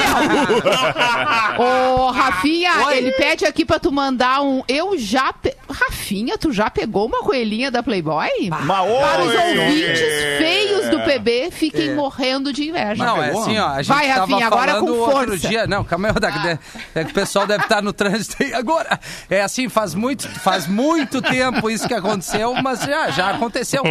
Ah, 0.00 1.56
Ô, 1.58 2.10
Rafinha, 2.10 2.70
ele 2.92 3.12
pede 3.12 3.44
aqui 3.44 3.64
pra 3.64 3.78
tu 3.78 3.90
mandar 3.92 4.42
um. 4.42 4.62
Eu 4.68 4.98
já. 4.98 5.32
Pe... 5.32 5.54
Rafinha, 5.70 6.36
tu 6.38 6.52
já 6.52 6.70
pegou 6.70 7.06
uma 7.06 7.20
coelhinha 7.20 7.70
da 7.70 7.82
Playboy? 7.82 8.28
Para 8.48 9.22
os 9.22 9.34
oi! 9.34 9.58
ouvintes 9.58 10.00
feios 10.38 10.88
do 10.88 11.00
PB 11.00 11.50
fiquem 11.50 11.94
morrendo 11.94 12.52
de 12.52 12.68
inveja. 12.68 13.04
Não, 13.04 13.22
é 13.22 13.30
assim, 13.30 13.58
ó. 13.58 13.68
A 13.68 13.82
gente 13.82 13.94
Vai, 13.94 14.08
tava 14.08 14.20
Rafinha, 14.20 14.46
agora 14.46 14.72
falando 14.72 14.86
com 14.86 14.92
outro 14.98 15.28
força. 15.30 15.48
dia. 15.48 15.66
Não, 15.66 15.84
calma 15.84 16.08
aí, 16.08 16.14
Rodak. 16.14 16.58
É 16.94 17.04
que 17.04 17.10
o 17.10 17.14
pessoal 17.14 17.46
deve 17.46 17.64
estar 17.64 17.82
no 17.82 17.92
trânsito 17.92 18.36
aí 18.42 18.54
agora. 18.54 18.98
É 19.28 19.42
assim, 19.42 19.68
faz 19.68 19.94
muito, 19.94 20.27
faz 20.42 20.66
muito 20.66 21.20
tempo 21.22 21.70
isso 21.70 21.86
que 21.88 21.94
aconteceu, 21.94 22.54
mas 22.62 22.80
já, 22.80 23.10
já 23.10 23.30
aconteceu. 23.30 23.82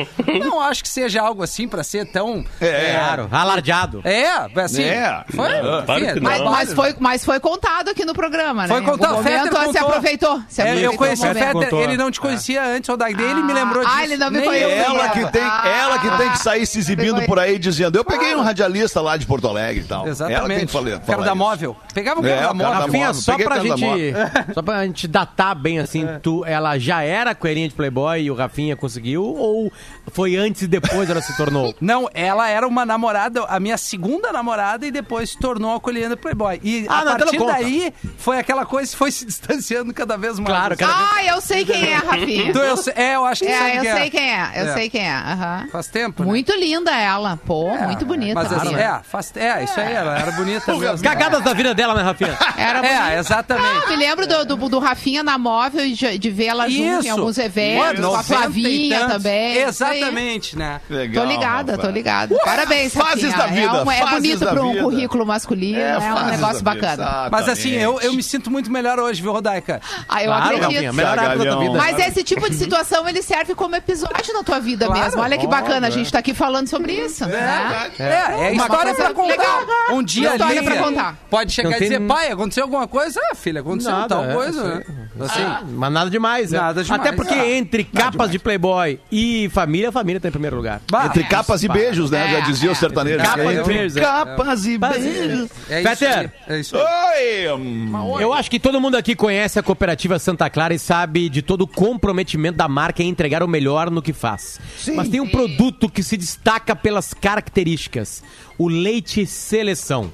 Não 0.44 0.62
acho 0.62 0.84
que 0.84 0.90
seja 0.90 1.22
algo 1.22 1.44
assim 1.44 1.68
pra 1.68 1.84
ser 1.84 2.06
tão. 2.12 2.44
É, 2.62 2.94
Claro, 2.98 3.28
alardeado. 3.32 4.02
É, 4.04 4.28
assim. 4.62 4.84
É. 4.84 5.24
Foi, 5.34 5.62
Não, 5.62 5.84
claro 5.86 6.04
enfim, 6.04 6.14
que 6.16 6.20
Mas, 6.20 6.40
não. 6.42 6.52
mas 6.52 6.74
foi, 6.74 6.96
mas 7.00 7.26
foi 7.26 7.40
contado 7.40 7.90
aqui 7.90 8.04
no 8.06 8.14
programa, 8.14 8.64
né? 8.64 8.68
Foi 8.68 8.82
contado, 8.82 9.14
O 9.14 9.18
momento 9.18 9.44
Fetter 9.54 9.72
se 9.72 9.78
aproveitou. 9.78 10.42
Se 10.48 10.62
É, 10.62 10.64
aproveitou 10.66 10.94
eu 10.94 10.98
conheci 10.98 11.26
o. 11.28 11.34
Fetter, 11.34 11.54
contou. 11.54 11.82
ele 11.82 11.98
não 11.98 12.12
te 12.12 12.20
conhecia 12.20 12.64
antes, 12.64 12.90
o 12.90 12.98
Dag 12.98 13.14
ele 13.22 13.42
me 13.44 13.54
lembrou 13.54 13.84
disso. 13.84 13.96
Ah, 13.98 14.04
ele 14.04 14.18
não 14.18 14.30
me 14.32 14.42
conheceu. 14.42 14.70
eu. 14.70 14.84
Ela 14.86 15.10
que, 15.10 15.26
tem, 15.32 15.42
Ah. 15.44 15.64
ela 15.68 16.00
que 16.00 16.18
tem 16.18 16.30
que 16.32 16.40
sair 16.40 16.66
se 16.66 16.80
exibindo 16.80 17.22
por 17.24 17.40
aí 17.40 17.58
dizendo: 17.60 17.98
Eu 17.98 18.06
peguei 18.06 18.36
um 18.36 18.42
radialista 18.42 19.02
lá 19.02 19.18
de 19.18 19.26
Porto 19.26 19.48
Alegre 19.48 19.84
e 19.84 19.88
tal. 19.88 20.02
Ela 20.02 20.10
Exatamente. 20.10 20.58
tem 20.58 20.66
que 20.66 20.72
falar, 20.72 21.00
falar 21.02 21.26
da 21.26 21.36
móvel. 21.36 21.76
Pegava 21.94 22.22
o 22.22 22.26
É, 22.26 22.30
cara 22.36 22.48
da 22.48 22.54
móvel. 22.54 22.74
Rafinha, 22.82 23.14
só 23.14 23.38
pra, 23.38 23.60
gente, 23.60 24.14
só 24.54 24.62
pra 24.62 24.86
gente 24.86 25.08
datar 25.08 25.56
bem 25.56 25.80
assim, 25.80 26.06
tu, 26.28 26.44
ela 26.46 26.78
já 26.78 27.04
era 27.04 27.34
coelhinha 27.34 27.70
de 27.70 27.74
Playboy 27.74 28.24
e 28.24 28.30
o 28.30 28.36
Rafinha 28.36 28.76
conseguiu? 28.76 29.24
Ou 29.24 29.72
foi 30.12 30.36
antes 30.36 30.64
e 30.64 30.68
depois 30.68 31.10
ela 31.10 31.22
se 31.22 31.38
tornou? 31.38 31.74
Não, 31.80 32.10
ela 32.14 32.50
era 32.50 32.68
uma 32.68 32.86
namorada, 32.86 33.46
a 33.46 33.60
minha 33.62 33.78
segunda 33.78 34.34
namorada, 34.34 34.86
e 34.86 34.92
depois 34.92 35.30
se 35.30 35.40
tornou 35.40 35.74
a 35.76 35.80
colhendo 35.80 36.18
Playboy. 36.18 36.60
E 36.62 36.86
Ah, 36.90 37.00
a 37.00 37.06
não, 37.06 37.14
então 37.16 37.28
partir 37.28 37.46
daí, 37.46 37.94
foi 38.18 38.38
aquela 38.40 38.66
coisa 38.66 38.92
que 38.92 38.98
foi 38.98 39.10
se 39.10 39.26
distanciando 39.26 39.94
cada 39.94 40.18
vez 40.18 40.38
mais. 40.38 40.50
Claro, 40.54 40.76
cada 40.76 40.94
Ah, 41.16 41.24
eu 41.24 41.40
sei 41.40 41.64
quem 41.64 41.88
é, 41.90 41.96
Rafinha. 41.96 42.50
Então, 42.50 42.62
eu 42.62 42.76
sei- 42.76 42.94
é, 42.98 43.16
eu 43.16 43.24
acho 43.24 43.46
que 43.46 43.54
sabe 43.54 43.70
É, 43.70 43.78
eu 43.78 43.82
quem 43.82 43.94
sei 43.96 44.10
quem 44.10 44.30
é. 44.34 44.52
Eu 44.56 44.66
É. 44.68 44.74
sei 44.74 44.90
quem 44.90 45.08
é. 45.08 45.14
aham. 45.16 45.68
Faz 45.72 45.88
tempo, 45.88 46.24
né? 46.24 46.28
Muito 46.30 46.52
linda 46.54 46.92
ela. 46.92 47.38
Pô, 47.46 47.70
muito 47.78 48.06
bonita. 48.06 48.34
Mas 48.36 48.52
assim, 48.52 48.76
é, 48.76 49.00
faz, 49.04 49.32
é, 49.38 49.64
isso 49.64 49.80
aí, 49.80 49.94
ela 49.94 50.20
era 50.20 50.32
bonita 50.34 50.76
mesmo. 50.76 51.02
Cagadas 51.02 51.42
da 51.42 51.54
vida 51.54 51.74
dela, 51.74 51.94
né, 51.94 52.02
Rafinha? 52.02 52.38
Era 52.58 52.82
bonita. 52.82 53.12
É, 53.14 53.20
exatamente. 53.20 53.84
Ah, 53.86 53.90
me 53.90 53.96
lembro 53.96 54.28
do, 54.28 54.46
do, 54.46 54.70
do 54.70 54.80
Rafinha 54.80 55.24
na 55.24 55.38
móvel 55.38 55.86
e 55.86 56.17
de, 56.20 56.30
ver 56.30 56.46
ela 56.46 56.68
junto 56.70 57.06
em 57.06 57.10
alguns 57.10 57.38
eventos, 57.38 58.00
com 58.00 58.06
a 58.08 58.12
90 58.14 58.24
Flavinha 58.24 59.08
também. 59.08 59.58
Exatamente, 59.58 60.58
né? 60.58 60.82
Legal, 60.90 61.24
Tô 61.26 61.32
ligada, 61.32 61.72
rapaz. 61.74 61.88
tô 61.88 61.94
ligada. 61.94 62.36
Parabéns, 62.44 62.94
fases 62.94 63.32
Rafinha. 63.34 63.38
da 63.38 63.48
vida, 63.48 63.78
é, 63.78 63.84
um- 63.84 63.92
é 63.92 64.06
bonito 64.16 64.40
para 64.46 64.64
um 64.64 64.72
vida. 64.72 64.84
currículo 64.84 65.26
masculino, 65.26 65.80
é, 65.80 65.98
um 65.98 66.02
fases 66.02 66.32
negócio 66.32 66.64
da 66.64 66.74
vida, 66.74 66.88
bacana. 66.96 67.30
Mas 67.32 67.50
assim, 67.50 67.72
eu, 67.72 67.82
eu 67.82 67.92
me 67.92 67.98
exatamente. 67.98 68.24
sinto 68.24 68.52
muito 68.52 68.72
melhor 68.72 69.00
hoje, 69.00 69.22
viu, 69.22 69.32
Rodaica? 69.32 69.82
Ah, 70.08 70.24
eu 70.24 70.28
Claro, 70.28 70.56
acredito. 70.58 70.94
Melhor 70.94 71.18
época 71.18 71.46
da 71.46 71.56
vida. 71.60 71.74
Mas 71.78 72.00
esse 72.00 72.24
tipo 72.24 72.50
de 72.50 72.56
situação, 72.56 73.08
ele 73.08 73.22
serve 73.22 73.56
como 73.56 73.76
episódio 73.76 74.34
na 74.34 74.44
tua 74.44 74.60
vida 74.60 74.86
Claro, 74.86 75.02
mesmo. 75.04 75.22
Olha 75.22 75.38
que 75.38 75.46
óbvio, 75.46 75.62
bacana, 75.62 75.88
a 75.88 75.90
gente 75.90 76.12
tá 76.12 76.20
aqui 76.20 76.34
falando 76.34 76.68
sobre 76.68 76.94
isso. 76.94 77.26
né? 77.26 77.90
É, 78.00 78.48
é 78.48 78.56
história 78.56 78.94
pra 78.94 79.14
contar. 79.14 79.28
legal. 79.32 79.66
Um 79.92 80.04
dia 80.04 80.32
História 80.34 80.64
pra 80.64 80.78
contar. 80.78 81.16
pode 81.30 81.52
chegar 81.54 81.78
e 81.78 81.80
dizer, 81.80 82.00
pai, 82.08 82.32
aconteceu 82.32 82.64
alguma 82.64 82.88
coisa? 82.88 83.20
Ah, 83.32 83.36
filha, 83.36 83.62
aconteceu 83.62 83.94
tal 84.08 84.26
é, 84.26 84.34
coisa, 84.34 84.64
né? 84.64 84.84
Assim, 85.20 85.66
Mas 85.74 85.92
nada 85.92 86.07
demais, 86.10 86.52
né? 86.52 86.60
Nada 86.60 86.84
demais. 86.84 87.02
Até 87.02 87.12
porque 87.12 87.34
Ah, 87.34 87.50
entre 87.58 87.84
capas 87.84 88.32
de 88.32 88.40
Playboy 88.40 89.00
e 89.12 89.50
família, 89.54 89.90
a 89.90 89.92
família 89.92 90.20
tá 90.20 90.28
em 90.28 90.32
primeiro 90.32 90.56
lugar. 90.56 90.82
bah, 90.92 91.06
Entre 91.08 91.24
capas 91.24 91.64
e 91.64 91.68
beijos, 91.68 92.10
né? 92.12 92.28
É, 92.28 92.32
Já 92.34 92.40
dizia 92.42 92.70
é. 92.70 92.72
o 92.72 92.76
sertanejo. 92.76 93.18
Capas 93.24 93.56
e 93.58 93.64
beijos, 93.64 93.98
é. 93.98 94.02
Capas 94.02 94.66
e 94.66 94.78
beijos. 94.78 95.50
é 95.70 95.82
isso 95.82 95.90
Peter. 95.90 96.18
aí, 96.20 96.56
É 96.56 96.60
isso 96.60 96.78
aí. 96.78 97.48
Oi! 97.48 97.54
hum. 97.58 98.20
Eu 98.20 98.34
acho 98.34 98.50
que 98.50 98.60
todo 98.60 98.80
mundo 98.82 98.96
aqui 98.96 99.16
conhece 99.16 99.60
a 99.60 99.64
cooperativa 99.64 100.18
Santa 100.20 100.50
Clara 100.50 100.74
e 100.74 100.80
sabe 100.80 101.30
de 101.30 101.42
todo 101.42 101.62
o 101.62 101.68
comprometimento 101.68 102.58
da 102.58 102.68
marca 102.68 103.04
em 103.04 103.10
entregar 103.10 103.44
o 103.44 103.48
melhor 103.48 103.90
no 103.92 104.02
que 104.02 104.14
faz. 104.14 104.60
Mas 104.96 105.10
tem 105.10 105.20
um 105.20 105.28
produto 105.28 105.90
que 105.90 106.02
se 106.04 106.18
destaca 106.18 106.76
pelas 106.76 107.14
características: 107.14 108.24
o 108.58 108.68
leite 108.68 109.26
seleção. 109.26 110.12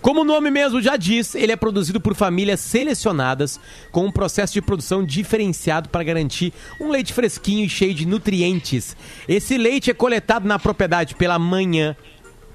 Como 0.00 0.22
o 0.22 0.24
nome 0.24 0.50
mesmo 0.50 0.80
já 0.80 0.96
diz, 0.96 1.34
ele 1.34 1.52
é 1.52 1.56
produzido 1.56 2.00
por 2.00 2.14
famílias 2.14 2.60
selecionadas 2.60 3.60
com 3.92 4.06
um 4.06 4.10
processo 4.10 4.54
de 4.54 4.62
produção 4.62 5.04
diferenciado 5.04 5.90
para 5.90 6.02
garantir 6.02 6.54
um 6.80 6.88
leite 6.88 7.12
fresquinho 7.12 7.66
e 7.66 7.68
cheio 7.68 7.92
de 7.92 8.06
nutrientes. 8.06 8.96
Esse 9.28 9.58
leite 9.58 9.90
é 9.90 9.94
coletado 9.94 10.48
na 10.48 10.58
propriedade 10.58 11.14
pela 11.14 11.38
manhã, 11.38 11.94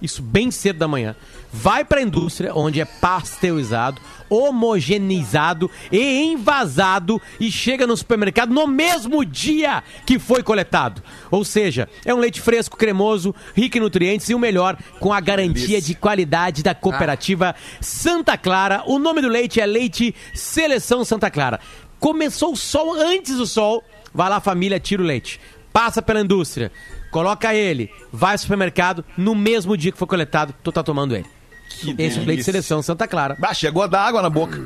isso 0.05 0.21
bem 0.21 0.49
cedo 0.51 0.77
da 0.77 0.87
manhã, 0.87 1.15
vai 1.51 1.83
para 1.83 1.99
a 1.99 2.03
indústria, 2.03 2.53
onde 2.53 2.79
é 2.79 2.85
pasteurizado, 2.85 4.01
homogeneizado 4.29 5.69
e 5.91 6.23
envasado 6.23 7.21
e 7.39 7.51
chega 7.51 7.85
no 7.87 7.95
supermercado 7.95 8.53
no 8.53 8.67
mesmo 8.67 9.23
dia 9.25 9.83
que 10.05 10.19
foi 10.19 10.43
coletado. 10.43 11.01
Ou 11.29 11.43
seja, 11.43 11.89
é 12.05 12.13
um 12.13 12.19
leite 12.19 12.41
fresco, 12.41 12.77
cremoso, 12.77 13.33
rico 13.53 13.77
em 13.77 13.81
nutrientes 13.81 14.29
e 14.29 14.35
o 14.35 14.39
melhor, 14.39 14.77
com 14.99 15.13
a 15.13 15.19
garantia 15.19 15.81
de 15.81 15.95
qualidade 15.95 16.63
da 16.63 16.73
cooperativa 16.73 17.55
Santa 17.81 18.37
Clara. 18.37 18.83
O 18.85 18.99
nome 18.99 19.21
do 19.21 19.27
leite 19.27 19.59
é 19.59 19.65
Leite 19.65 20.15
Seleção 20.33 21.03
Santa 21.05 21.29
Clara. 21.29 21.59
Começou 21.99 22.53
o 22.53 22.57
sol 22.57 22.93
antes 22.93 23.37
do 23.37 23.45
sol, 23.45 23.83
vai 24.13 24.29
lá 24.29 24.39
família, 24.39 24.79
tira 24.79 25.01
o 25.01 25.05
leite. 25.05 25.39
Passa 25.71 26.01
pela 26.01 26.21
indústria, 26.21 26.71
coloca 27.15 27.55
ele, 27.55 27.89
vai 28.11 28.33
ao 28.33 28.37
supermercado, 28.37 29.05
no 29.17 29.33
mesmo 29.33 29.77
dia 29.77 29.89
que 29.89 29.97
foi 29.97 30.05
coletado, 30.05 30.53
tu 30.61 30.69
tá 30.69 30.83
tomando 30.83 31.15
ele. 31.15 31.25
Esse 31.71 31.85
é 31.85 31.93
o 31.93 31.95
leite 31.97 32.25
delícia. 32.25 32.43
seleção 32.51 32.81
Santa 32.81 33.07
Clara. 33.07 33.37
Ah, 33.41 33.53
chegou 33.53 33.83
a 33.83 33.87
dar 33.87 34.01
água 34.01 34.21
na 34.21 34.29
boca. 34.29 34.57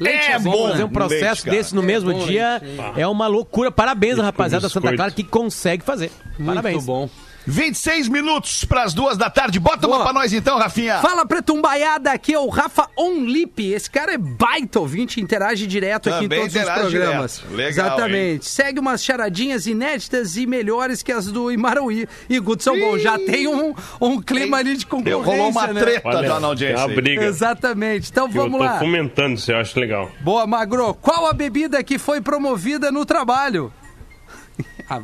Leite 0.00 0.32
É 0.32 0.38
bom, 0.38 0.68
Fazer 0.68 0.84
um 0.84 0.88
processo 0.88 1.44
Leite, 1.44 1.50
desse 1.50 1.74
no 1.74 1.82
mesmo 1.82 2.14
dia 2.24 2.62
é 2.96 3.06
uma 3.06 3.26
loucura. 3.26 3.70
Parabéns, 3.70 4.16
rapaziada 4.16 4.62
da 4.62 4.70
Santa. 4.70 4.94
Clara, 4.94 5.10
que 5.10 5.22
consegue 5.22 5.84
fazer. 5.84 6.10
Parabéns. 6.42 6.76
Muito 6.76 6.86
bom. 6.86 7.10
26 7.46 8.08
minutos 8.08 8.64
pras 8.64 8.94
duas 8.94 9.16
da 9.16 9.28
tarde. 9.30 9.58
Bota 9.58 9.86
uma 9.86 9.96
Boa. 9.96 10.04
pra 10.04 10.12
nós 10.12 10.32
então, 10.32 10.58
Rafinha. 10.58 10.98
Fala 11.00 11.26
pretumbaiada, 11.26 12.10
aqui 12.12 12.32
é 12.34 12.38
o 12.38 12.48
Rafa 12.48 12.88
Onlip. 12.96 13.60
Esse 13.72 13.90
cara 13.90 14.14
é 14.14 14.18
baita 14.18 14.80
ouvinte, 14.80 15.20
interage 15.20 15.66
direto 15.66 16.08
aqui 16.08 16.22
Também 16.22 16.38
em 16.38 16.42
todos 16.50 16.56
os 16.56 16.62
programas. 16.62 17.38
direto. 17.40 17.54
Legal, 17.56 17.86
Exatamente. 17.86 18.46
Segue 18.48 18.80
umas 18.80 19.02
charadinhas 19.04 19.66
inéditas 19.66 20.36
e 20.36 20.46
melhores 20.46 21.02
que 21.02 21.10
as 21.12 21.26
do 21.26 21.50
Imaruí 21.50 22.08
e 22.28 22.38
Guto 22.38 22.62
São 22.62 22.78
Bom. 22.78 22.98
Já 22.98 23.18
tem 23.18 23.46
um, 23.48 23.74
um 24.00 24.20
clima 24.20 24.58
ali 24.58 24.76
de 24.76 24.86
concorrência, 24.86 25.24
rolou 25.24 25.50
uma 25.50 25.66
né? 25.68 25.80
treta 25.80 26.08
Olha, 26.08 26.28
já 26.28 26.40
na 26.40 26.46
audiência. 26.46 26.74
é 26.82 26.86
uma 26.86 26.94
briga. 26.94 27.24
Exatamente. 27.24 28.10
Então 28.10 28.28
Que 28.28 28.38
eu 28.38 28.42
vamos 28.42 28.58
tô 28.58 28.64
lá. 28.64 28.78
fomentando 28.78 29.34
isso, 29.34 29.50
eu 29.50 29.56
acho 29.58 29.78
legal. 29.78 30.10
Boa, 30.20 30.46
Magro. 30.46 30.94
Qual 30.94 31.26
a 31.26 31.32
bebida 31.32 31.82
que 31.82 31.98
foi 31.98 32.20
promovida 32.20 32.90
no 32.92 33.04
trabalho? 33.04 33.72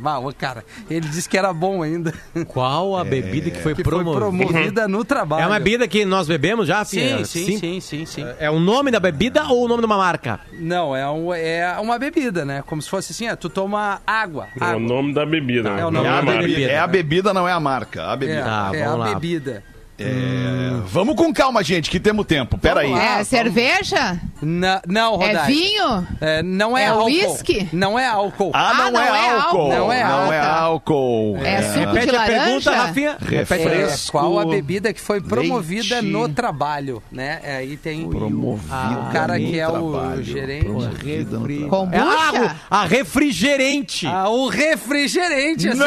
Ah, 0.03 0.19
ô, 0.19 0.33
cara, 0.33 0.63
ele 0.89 1.07
disse 1.07 1.27
que 1.29 1.37
era 1.37 1.51
bom 1.53 1.81
ainda. 1.81 2.13
Qual 2.47 2.97
a 2.97 3.03
bebida 3.03 3.49
que 3.49 3.61
foi 3.61 3.73
Que 3.75 3.83
foi 3.83 3.91
promovida? 4.03 4.19
promovida 4.19 4.87
no 4.87 5.03
trabalho. 5.05 5.43
É 5.43 5.47
uma 5.47 5.59
bebida 5.59 5.87
que 5.87 6.03
nós 6.05 6.27
bebemos 6.27 6.67
já, 6.67 6.83
Sim, 6.85 7.23
sim, 7.25 7.57
sim, 7.57 7.79
sim, 7.79 8.05
sim. 8.05 8.25
É 8.39 8.49
o 8.49 8.59
nome 8.59 8.91
da 8.91 8.99
bebida 8.99 9.43
ou 9.47 9.65
o 9.65 9.67
nome 9.67 9.81
de 9.81 9.85
uma 9.85 9.97
marca? 9.97 10.39
Não, 10.53 10.95
é, 10.95 11.09
um, 11.09 11.33
é 11.33 11.77
uma 11.79 11.97
bebida, 11.99 12.43
né? 12.45 12.63
Como 12.65 12.81
se 12.81 12.89
fosse 12.89 13.11
assim, 13.11 13.27
ah, 13.27 13.35
tu 13.35 13.49
toma 13.49 14.01
água. 14.05 14.47
É 14.59 14.75
o 14.75 14.79
nome 14.79 15.13
da 15.13 15.25
bebida. 15.25 15.69
É 15.69 15.85
o 15.85 15.91
não 15.91 16.03
nome 16.03 16.07
É 16.07 16.09
é 16.09 16.13
a, 16.13 16.17
a 16.19 16.21
marca. 16.21 16.41
bebida, 16.41 16.71
é 16.71 16.79
a 16.79 16.87
bebida, 16.87 17.33
não 17.33 17.47
é 17.47 17.51
a 17.51 17.59
marca. 17.59 18.09
A 18.09 18.13
É, 18.13 18.17
bebida. 18.17 18.43
Tá, 18.43 18.71
é 18.73 18.83
a 18.83 18.95
lá. 18.95 19.13
bebida. 19.13 19.63
É, 19.99 20.69
Vamos 20.87 21.15
com 21.15 21.33
calma, 21.33 21.63
gente, 21.63 21.89
que 21.89 21.99
temos 21.99 22.25
tempo. 22.25 22.57
Pera 22.57 22.81
aí. 22.81 22.91
É 22.93 23.23
cerveja? 23.23 24.17
Na- 24.41 24.81
não, 24.87 25.15
É 25.21 25.27
Rodaica. 25.27 25.45
vinho? 25.47 26.07
É, 26.21 26.41
não 26.41 26.77
é, 26.77 26.83
É 26.83 26.87
álcool. 26.87 27.05
whisky? 27.05 27.69
Não 27.73 27.99
é 27.99 28.07
álcool. 28.07 28.51
Ah, 28.53 28.73
não, 28.73 28.85
Ah, 28.87 28.91
não 28.91 29.01
é, 29.01 29.07
é 29.07 29.29
álcool. 29.29 29.41
álcool. 29.41 29.69
Não 29.69 29.93
é 29.93 30.03
Não 30.03 30.33
é 30.33 30.39
álcool. 30.39 31.35
álcool. 31.35 31.45
É 31.45 31.61
suco 31.61 31.79
de 31.79 31.85
Repete 31.85 32.09
a 32.09 32.13
laranja? 32.19 32.43
pergunta, 32.45 32.71
Rafinha. 32.71 33.17
É, 33.21 33.25
Refresco. 33.37 34.11
qual 34.11 34.39
a 34.39 34.45
bebida 34.45 34.93
que 34.93 35.01
foi 35.01 35.21
promovida 35.21 35.95
leite. 35.95 36.07
no 36.11 36.29
trabalho, 36.29 37.03
né? 37.11 37.39
É, 37.43 37.57
Aí 37.57 37.75
tem 37.75 38.09
Promovida 38.09 38.99
o 39.09 39.11
cara 39.11 39.37
que 39.37 39.59
é 39.59 39.67
o 39.67 39.91
trabalho. 39.91 40.23
gerente. 40.23 40.65
Promovida 40.65 41.37
no 41.39 41.45
trabalho. 41.45 41.65
É 41.65 41.69
Kombucha? 41.69 42.55
a, 42.71 42.81
a 42.81 42.85
refrigerante. 42.85 44.07
Ah, 44.07 44.29
o 44.29 44.47
refrigerante. 44.47 45.67
Não! 45.67 45.85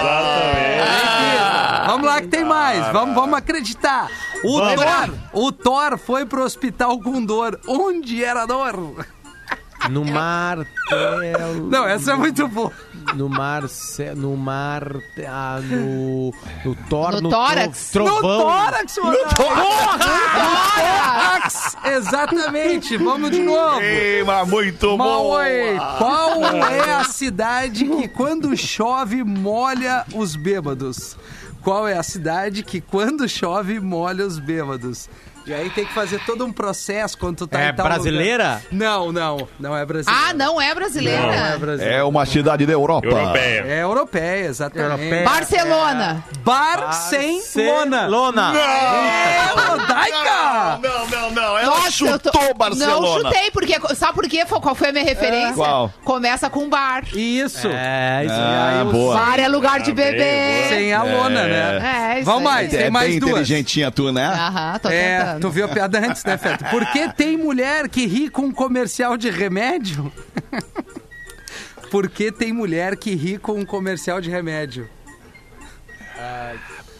Exatamente. 0.00 1.63
Vamos 1.86 2.06
lá 2.06 2.20
que 2.20 2.28
tem 2.28 2.44
mais. 2.44 2.86
Vamos, 2.92 3.14
vamos 3.14 3.38
acreditar. 3.38 4.10
O 4.44 4.60
Thor, 4.60 5.10
o 5.32 5.52
Thor 5.52 5.98
foi 5.98 6.24
pro 6.26 6.42
hospital 6.44 6.98
com 7.00 7.24
dor. 7.24 7.58
Onde 7.66 8.22
era 8.24 8.42
a 8.42 8.46
dor? 8.46 9.06
No 9.90 10.02
martelo. 10.02 11.68
Não, 11.70 11.86
essa 11.86 12.12
é 12.12 12.16
muito 12.16 12.48
boa. 12.48 12.72
No 13.14 13.28
mar. 13.28 13.62
No 14.16 14.34
mar. 14.34 14.82
Ah, 15.28 15.60
no. 15.62 16.32
No 16.64 16.74
Thor. 16.88 17.12
No 17.12 17.20
no 17.22 17.28
tórax. 17.30 17.90
tro- 17.92 18.04
No 18.06 18.20
tórax, 18.22 18.96
No 19.04 19.12
tórax! 20.34 21.76
Exatamente. 21.84 22.96
Vamos 22.96 23.30
de 23.30 23.40
novo. 23.42 23.78
Queima 23.78 24.44
muito 24.46 24.96
bom. 24.96 25.34
Qual 25.98 26.42
é 26.44 26.94
a 26.94 27.04
cidade 27.04 27.84
que 27.86 28.08
quando 28.08 28.56
chove 28.56 29.22
molha 29.22 30.04
os 30.14 30.34
bêbados? 30.34 31.16
Qual 31.64 31.88
é 31.88 31.96
a 31.96 32.02
cidade 32.02 32.62
que 32.62 32.78
quando 32.78 33.26
chove 33.26 33.80
molha 33.80 34.26
os 34.26 34.38
bêbados? 34.38 35.08
E 35.46 35.52
aí 35.52 35.68
tem 35.70 35.84
que 35.84 35.92
fazer 35.92 36.20
todo 36.24 36.44
um 36.46 36.50
processo 36.52 37.18
quando 37.18 37.36
tu 37.36 37.46
tá 37.46 37.60
É 37.60 37.68
em 37.68 37.74
tal 37.74 37.84
brasileira? 37.86 38.44
lugar. 38.44 38.62
Não, 38.72 39.12
não, 39.12 39.48
não 39.60 39.76
é 39.76 39.84
brasileira. 39.84 40.26
Ah, 40.30 40.32
não 40.32 40.60
é 40.60 40.74
brasileira? 40.74 41.20
Não 41.20 41.32
é 41.34 41.58
brasileira. 41.58 41.94
É 41.96 42.02
uma 42.02 42.24
cidade 42.24 42.64
da 42.64 42.72
Europa. 42.72 43.06
Europeia. 43.06 43.64
É 43.66 43.82
europeia, 43.82 44.46
exatamente. 44.46 45.02
Europeia. 45.02 45.24
Barcelona. 45.24 46.24
Barcelona. 46.42 48.06
Lona. 48.06 48.52
É, 48.56 49.46
Rodaica! 49.54 50.78
Não, 50.82 51.06
não, 51.08 51.30
não. 51.30 51.58
Ela 51.58 51.66
Nossa, 51.76 51.86
eu 51.88 51.92
chutou 51.92 52.32
tô- 52.32 52.54
Barcelona. 52.54 53.00
Não 53.00 53.20
chutei, 53.20 53.50
porque. 53.50 53.74
Sabe 53.94 54.14
por 54.14 54.28
quê? 54.28 54.44
Qual 54.46 54.74
foi 54.74 54.88
a 54.88 54.92
minha 54.92 55.04
referência? 55.04 55.54
Qual? 55.54 55.92
Começa 56.04 56.48
com 56.48 56.68
bar. 56.68 57.02
Isso. 57.14 57.68
É, 57.70 58.22
isso 58.24 58.34
Ah, 58.34 58.80
aí, 58.80 58.92
boa. 58.92 59.14
Bar 59.16 59.38
é 59.40 59.48
lugar 59.48 59.80
de 59.80 59.90
Ah, 59.90 59.94
bem, 59.94 60.12
beber. 60.12 60.68
Sem 60.68 60.92
a 60.92 61.02
lona, 61.02 61.42
né? 61.44 62.14
É, 62.14 62.20
isso 62.20 62.24
Vamos 62.24 62.40
aí. 62.48 62.54
mais, 62.54 62.74
É 62.74 62.78
tem 62.78 62.90
mais 62.90 63.10
bem 63.10 63.18
duas. 63.18 63.30
inteligentinha 63.32 63.90
tu, 63.90 64.12
né? 64.12 64.26
Aham, 64.26 64.78
tô 64.78 64.88
É, 64.88 65.33
tentando. 65.34 65.40
tu 65.42 65.50
viu 65.50 65.64
a 65.64 65.68
piada 65.68 65.98
antes, 65.98 66.24
né, 66.24 66.36
Feto? 66.38 66.64
Por 66.66 66.84
que 66.86 67.08
tem 67.12 67.36
mulher 67.36 67.88
que 67.88 68.06
ri 68.06 68.28
com 68.28 68.52
comercial 68.52 69.16
de 69.16 69.30
remédio? 69.30 70.12
Por 71.90 72.08
que 72.08 72.32
tem 72.32 72.52
mulher 72.52 72.96
que 72.96 73.14
ri 73.14 73.38
com 73.38 73.52
um 73.60 73.64
comercial 73.64 74.20
de 74.20 74.28
remédio? 74.28 74.88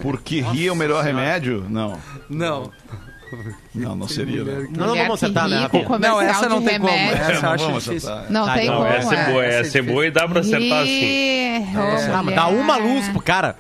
Porque 0.01 0.41
rir 0.41 0.69
é 0.69 0.73
o 0.73 0.77
melhor 0.77 1.03
remédio? 1.03 1.67
Não. 1.69 1.99
Não. 2.29 2.71
Não, 3.75 3.97
não 3.97 4.07
seria. 4.07 4.45
né? 4.45 4.69
Não, 4.71 4.89
não 4.89 4.95
vamos 4.97 5.15
acertar, 5.15 5.49
né, 5.49 5.69
ri 5.73 5.85
Não, 5.99 6.21
essa 6.21 6.49
não 6.49 6.63
tem 6.63 6.79
como. 6.79 6.93
remédio. 6.93 7.17
Essa 7.23 7.33
eu 7.33 7.43
não 7.43 7.51
acho 7.51 7.65
vamos 7.67 7.85
difícil. 7.85 8.13
acertar. 8.13 8.33
Não 8.33 8.47
Tá, 8.47 8.55
tem 8.55 8.67
não, 8.69 8.77
como. 8.77 8.87
Essa 8.89 9.15
é 9.15 9.25
boa, 9.33 9.45
é. 9.45 9.61
essa 9.61 9.79
é 9.79 9.83
boa 9.83 10.07
e 10.07 10.11
dá 10.11 10.29
pra 10.29 10.41
acertar 10.41 10.83
assim. 10.83 11.05
Ih, 11.05 11.67
ô, 11.77 12.15
Ah, 12.17 12.23
mas 12.23 12.35
dá 12.37 12.47
uma 12.47 12.77
luz 12.77 13.09
pro 13.09 13.21
cara. 13.23 13.57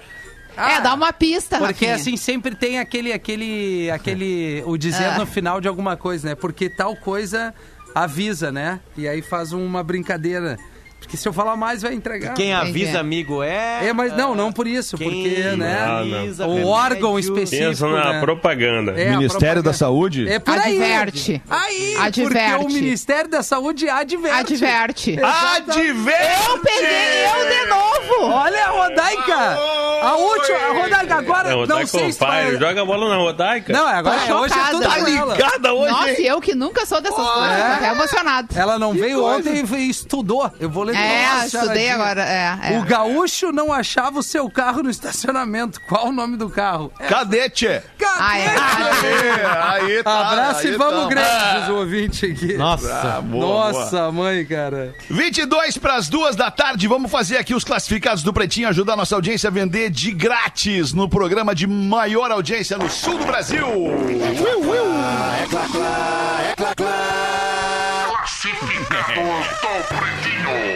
É, 0.56 0.80
dá 0.80 0.94
uma 0.94 1.12
pista, 1.12 1.58
Porque 1.58 1.86
Rafinha. 1.86 1.94
assim 1.94 2.16
sempre 2.16 2.54
tem 2.54 2.78
aquele 2.78 3.12
aquele 3.12 3.90
aquele 3.90 4.62
o 4.66 4.76
dizer 4.76 5.06
Ah. 5.06 5.18
no 5.18 5.26
final 5.26 5.60
de 5.60 5.68
alguma 5.68 5.96
coisa, 5.96 6.28
né? 6.28 6.34
Porque 6.34 6.68
tal 6.68 6.94
coisa 6.96 7.52
avisa, 7.94 8.50
né? 8.52 8.80
E 8.96 9.06
aí 9.08 9.20
faz 9.22 9.52
uma 9.52 9.82
brincadeira. 9.82 10.58
Porque 11.04 11.16
se 11.16 11.28
eu 11.28 11.32
falar 11.32 11.56
mais 11.56 11.82
vai 11.82 11.94
entregar. 11.94 12.34
Quem 12.34 12.52
avisa 12.54 12.98
amigo 13.00 13.42
é. 13.42 13.88
É, 13.88 13.92
mas 13.92 14.16
não, 14.16 14.34
não 14.34 14.50
por 14.52 14.66
isso, 14.66 14.96
Quem 14.96 15.08
porque, 15.08 15.56
né? 15.56 15.80
avisa 15.80 16.46
O 16.46 16.50
remédio. 16.50 16.68
órgão 16.68 17.18
específico. 17.18 17.68
Pensa 17.70 17.88
na 17.88 18.12
né? 18.14 18.20
propaganda. 18.20 18.92
É, 18.92 19.10
Ministério 19.10 19.62
da 19.62 19.70
propaganda. 19.70 19.72
Saúde? 19.74 20.28
É 20.28 20.38
por 20.38 20.58
aí. 20.58 20.82
Adverte. 20.82 21.42
Aí, 21.48 21.96
Adverte. 21.98 22.50
porque 22.52 22.64
o 22.64 22.68
Ministério 22.68 23.30
da 23.30 23.42
Saúde 23.42 23.88
adverte. 23.88 24.54
Adverte. 24.54 25.18
Adverte! 25.22 26.48
Eu 26.50 26.58
peguei 26.58 27.24
eu 27.26 27.48
de 27.48 27.68
novo. 27.68 28.32
Olha 28.32 28.66
a 28.66 28.70
Rodaica! 28.70 29.58
A 30.02 30.16
última, 30.16 30.58
a 30.58 30.82
Rodaica 30.82 31.14
agora, 31.16 31.44
Não, 31.50 31.50
não, 31.50 31.60
Rodaica 31.60 31.86
sei 31.86 32.12
se 32.12 32.20
vai... 32.20 32.56
Joga 32.56 32.82
a 32.82 32.84
bola 32.84 33.08
na 33.08 33.16
Rodaica. 33.16 33.72
Não, 33.72 33.86
agora 33.86 34.20
é, 34.26 34.34
hoje 34.34 34.54
é 34.54 34.70
tudo 34.70 34.84
Tá. 34.84 34.98
Ligada 34.98 35.72
hoje, 35.72 35.90
Nossa, 35.92 36.10
hein? 36.10 36.26
eu 36.26 36.40
que 36.40 36.54
nunca 36.54 36.86
sou 36.86 37.00
dessas 37.00 37.16
coisas, 37.16 37.56
tô 37.56 37.72
até 37.72 37.90
emocionado. 37.90 38.48
Ela 38.54 38.78
não 38.78 38.92
veio 38.92 39.20
coisa. 39.20 39.50
ontem 39.50 39.64
e 39.78 39.88
estudou. 39.90 40.50
Eu 40.60 40.68
vou 40.70 40.84
ler 40.84 40.93
É, 40.94 41.35
novo, 41.35 41.46
estudei 41.46 41.90
agora. 41.90 42.22
É, 42.22 42.74
é. 42.74 42.78
O 42.78 42.85
gaúcho 42.85 43.52
não 43.52 43.72
achava 43.72 44.18
o 44.18 44.22
seu 44.22 44.48
carro 44.50 44.83
no 44.83 44.90
estacionamento. 44.90 45.80
Qual 45.83 46.09
o 46.09 46.12
nome 46.12 46.37
do 46.37 46.48
carro? 46.48 46.92
É 46.98 47.07
Cadete! 47.07 47.68
Ah, 48.16 48.38
é. 48.38 48.48
Aí, 48.48 49.96
aí 49.96 50.02
tá. 50.02 50.28
Abraço 50.28 50.66
aí 50.66 50.74
e 50.74 50.76
vamos, 50.76 51.02
tá. 51.02 51.09
Grande, 51.09 51.61
diz 51.61 51.68
o 51.68 51.74
ouvinte 51.76 52.26
aqui. 52.26 52.57
Nossa. 52.57 52.94
Ah, 52.94 53.20
boa, 53.20 53.72
Nossa, 53.72 54.12
mãe, 54.12 54.44
cara. 54.44 54.94
22 55.11 55.78
para 55.78 55.96
as 55.96 56.09
duas 56.09 56.37
da 56.37 56.50
tarde. 56.50 56.87
Vamos 56.87 57.11
fazer 57.11 57.38
aqui 57.38 57.54
os 57.54 57.64
classificados 57.64 58.22
do 58.22 58.33
Pretinho, 58.33 58.68
ajudar 58.68 58.94
a 58.94 58.96
nossa 58.96 59.14
audiência 59.14 59.48
a 59.48 59.50
vender 59.50 59.90
de 59.90 60.12
grátis 60.12 60.92
no 60.92 61.09
programa 61.09 61.54
de 61.54 61.66
maior 61.66 62.30
audiência 62.30 62.78
no 62.78 62.88
sul 62.88 63.18
do 63.18 63.24
Brasil. 63.24 63.66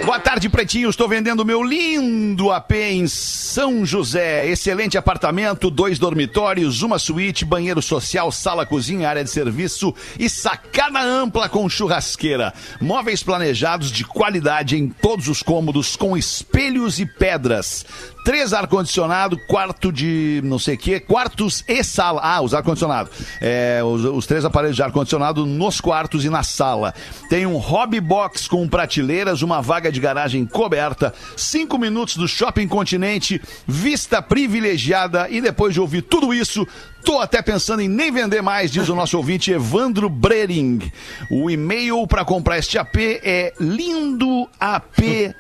Boa 0.05 0.20
tarde, 0.20 0.48
Pretinho. 0.48 0.88
Estou 0.88 1.09
vendendo 1.09 1.44
meu 1.44 1.62
lindo 1.62 2.51
AP 2.51 2.72
em 2.72 3.07
São 3.07 3.85
José. 3.85 4.46
Excelente 4.48 4.96
apartamento, 4.96 5.70
dois 5.70 5.98
dormitórios, 5.98 6.83
uma 6.83 6.98
suíte, 6.98 7.44
banheiro 7.44 7.83
social, 7.83 8.33
sala, 8.33 8.64
cozinha, 8.64 9.09
área 9.09 9.24
de 9.24 9.31
serviço 9.31 9.94
e 10.18 10.31
sacada 10.31 11.01
ampla 11.01 11.48
com 11.48 11.68
churrasqueira. 11.68 12.55
Móveis 12.81 13.22
planejados 13.22 13.90
de 13.90 14.05
qualidade 14.05 14.77
em 14.77 14.88
todos 14.88 15.29
os 15.29 15.42
cômodos, 15.42 15.96
com 15.96 16.16
espelhos 16.16 16.98
e 16.98 17.05
pedras. 17.05 17.85
Três 18.28 18.52
ar-condicionado, 18.52 19.38
quarto 19.38 19.90
de 19.90 20.42
não 20.44 20.58
sei 20.58 20.74
o 20.74 20.78
quê, 20.78 21.00
quartos 21.00 21.64
e 21.66 21.82
sala. 21.82 22.20
Ah, 22.22 22.42
os 22.42 22.52
ar-condicionado. 22.52 23.08
É, 23.40 23.80
os, 23.82 24.04
os 24.04 24.26
três 24.26 24.44
aparelhos 24.44 24.76
de 24.76 24.82
ar-condicionado 24.82 25.46
nos 25.46 25.80
quartos 25.80 26.26
e 26.26 26.28
na 26.28 26.42
sala. 26.42 26.92
Tem 27.30 27.46
um 27.46 27.56
hobby 27.56 28.02
box 28.02 28.46
com 28.46 28.68
prateleiras, 28.68 29.40
uma 29.40 29.62
vaga 29.62 29.90
de 29.90 29.98
garagem 29.98 30.44
coberta, 30.44 31.14
cinco 31.38 31.78
minutos 31.78 32.18
do 32.18 32.28
Shopping 32.28 32.68
Continente, 32.68 33.40
vista 33.66 34.20
privilegiada 34.20 35.26
e 35.30 35.40
depois 35.40 35.72
de 35.72 35.80
ouvir 35.80 36.02
tudo 36.02 36.34
isso, 36.34 36.68
tô 37.02 37.20
até 37.20 37.40
pensando 37.40 37.80
em 37.80 37.88
nem 37.88 38.12
vender 38.12 38.42
mais, 38.42 38.70
diz 38.70 38.90
o 38.90 38.94
nosso 38.94 39.16
ouvinte 39.16 39.52
Evandro 39.52 40.10
Brering. 40.10 40.92
O 41.30 41.48
e-mail 41.48 42.06
para 42.06 42.26
comprar 42.26 42.58
este 42.58 42.76
AP 42.76 42.94
é 43.24 43.54
lindoap 43.58 45.34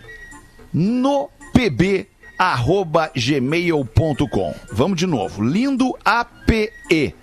no 0.72 1.28
pb 1.52 2.06
arroba 2.38 3.10
gmail.com. 3.14 4.54
Vamos 4.72 4.96
de 4.96 5.06
novo. 5.06 5.42
Lindo 5.42 5.96
APE. 6.04 7.14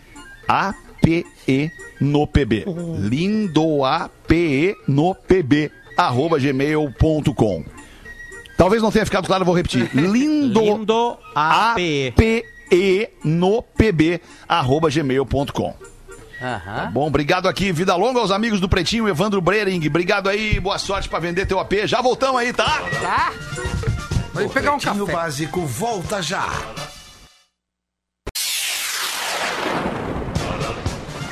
APE 0.47 1.71
no 2.01 2.27
PB. 2.27 2.65
Lindo 2.99 3.83
APE 3.85 4.75
no 4.87 5.15
PB 5.15 5.71
arroba 5.97 6.37
gmail.com. 6.37 7.63
Talvez 8.57 8.81
não 8.81 8.91
tenha 8.91 9.05
ficado 9.05 9.25
claro, 9.25 9.41
eu 9.41 9.45
vou 9.45 9.55
repetir. 9.55 9.89
Lindo, 9.95 10.59
Lindo 10.59 11.17
APE. 11.33 12.13
APE 12.15 13.09
no 13.23 13.61
PB 13.61 14.21
arroba 14.47 14.89
gmail.com. 14.89 15.73
Aham. 16.41 16.91
Bom, 16.91 17.07
obrigado 17.07 17.47
aqui, 17.47 17.71
vida 17.71 17.95
longa 17.95 18.19
aos 18.19 18.29
amigos 18.29 18.59
do 18.59 18.67
Pretinho, 18.67 19.07
Evandro 19.07 19.39
Brering. 19.39 19.87
Obrigado 19.87 20.27
aí, 20.29 20.59
boa 20.59 20.77
sorte 20.77 21.07
pra 21.07 21.17
vender 21.19 21.45
teu 21.45 21.59
AP. 21.59 21.85
Já 21.85 22.01
voltamos 22.01 22.41
aí, 22.41 22.51
tá? 22.51 22.81
Tá? 23.01 23.31
Vou 24.35 24.49
pegar 24.49 24.73
um 24.73 24.77
Pretinho 24.77 25.05
café. 25.05 25.17
Básico 25.17 25.61
volta 25.65 26.21
já. 26.21 26.49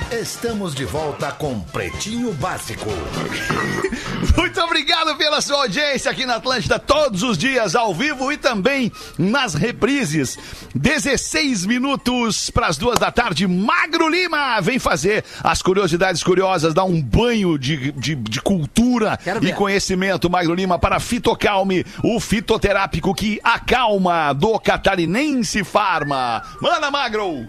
Estamos 0.09 0.73
de 0.73 0.85
volta 0.85 1.31
com 1.33 1.59
Pretinho 1.59 2.31
Básico. 2.33 2.89
Muito 4.35 4.59
obrigado. 4.61 5.15
Pela 5.15 5.41
sua 5.41 5.57
audiência 5.57 6.09
aqui 6.11 6.25
na 6.25 6.35
Atlântida, 6.35 6.79
todos 6.79 7.23
os 7.23 7.37
dias, 7.37 7.75
ao 7.75 7.93
vivo 7.93 8.31
e 8.31 8.37
também 8.37 8.91
nas 9.17 9.53
reprises. 9.53 10.37
16 10.73 11.65
minutos 11.65 12.49
para 12.49 12.67
as 12.67 12.77
duas 12.77 12.97
da 12.99 13.11
tarde. 13.11 13.47
Magro 13.47 14.07
Lima 14.07 14.59
vem 14.61 14.79
fazer 14.79 15.23
as 15.43 15.61
curiosidades 15.61 16.23
curiosas, 16.23 16.73
dar 16.73 16.83
um 16.83 17.01
banho 17.01 17.57
de, 17.57 17.91
de, 17.91 18.15
de 18.15 18.41
cultura 18.41 19.19
e 19.41 19.53
conhecimento. 19.53 20.29
Magro 20.29 20.53
Lima 20.53 20.79
para 20.79 20.99
Fitocalme, 20.99 21.85
o 22.03 22.19
fitoterápico 22.19 23.13
que 23.13 23.39
acalma 23.43 24.33
do 24.33 24.59
catarinense 24.59 25.63
Farma. 25.63 26.41
Manda, 26.61 26.89
Magro! 26.89 27.47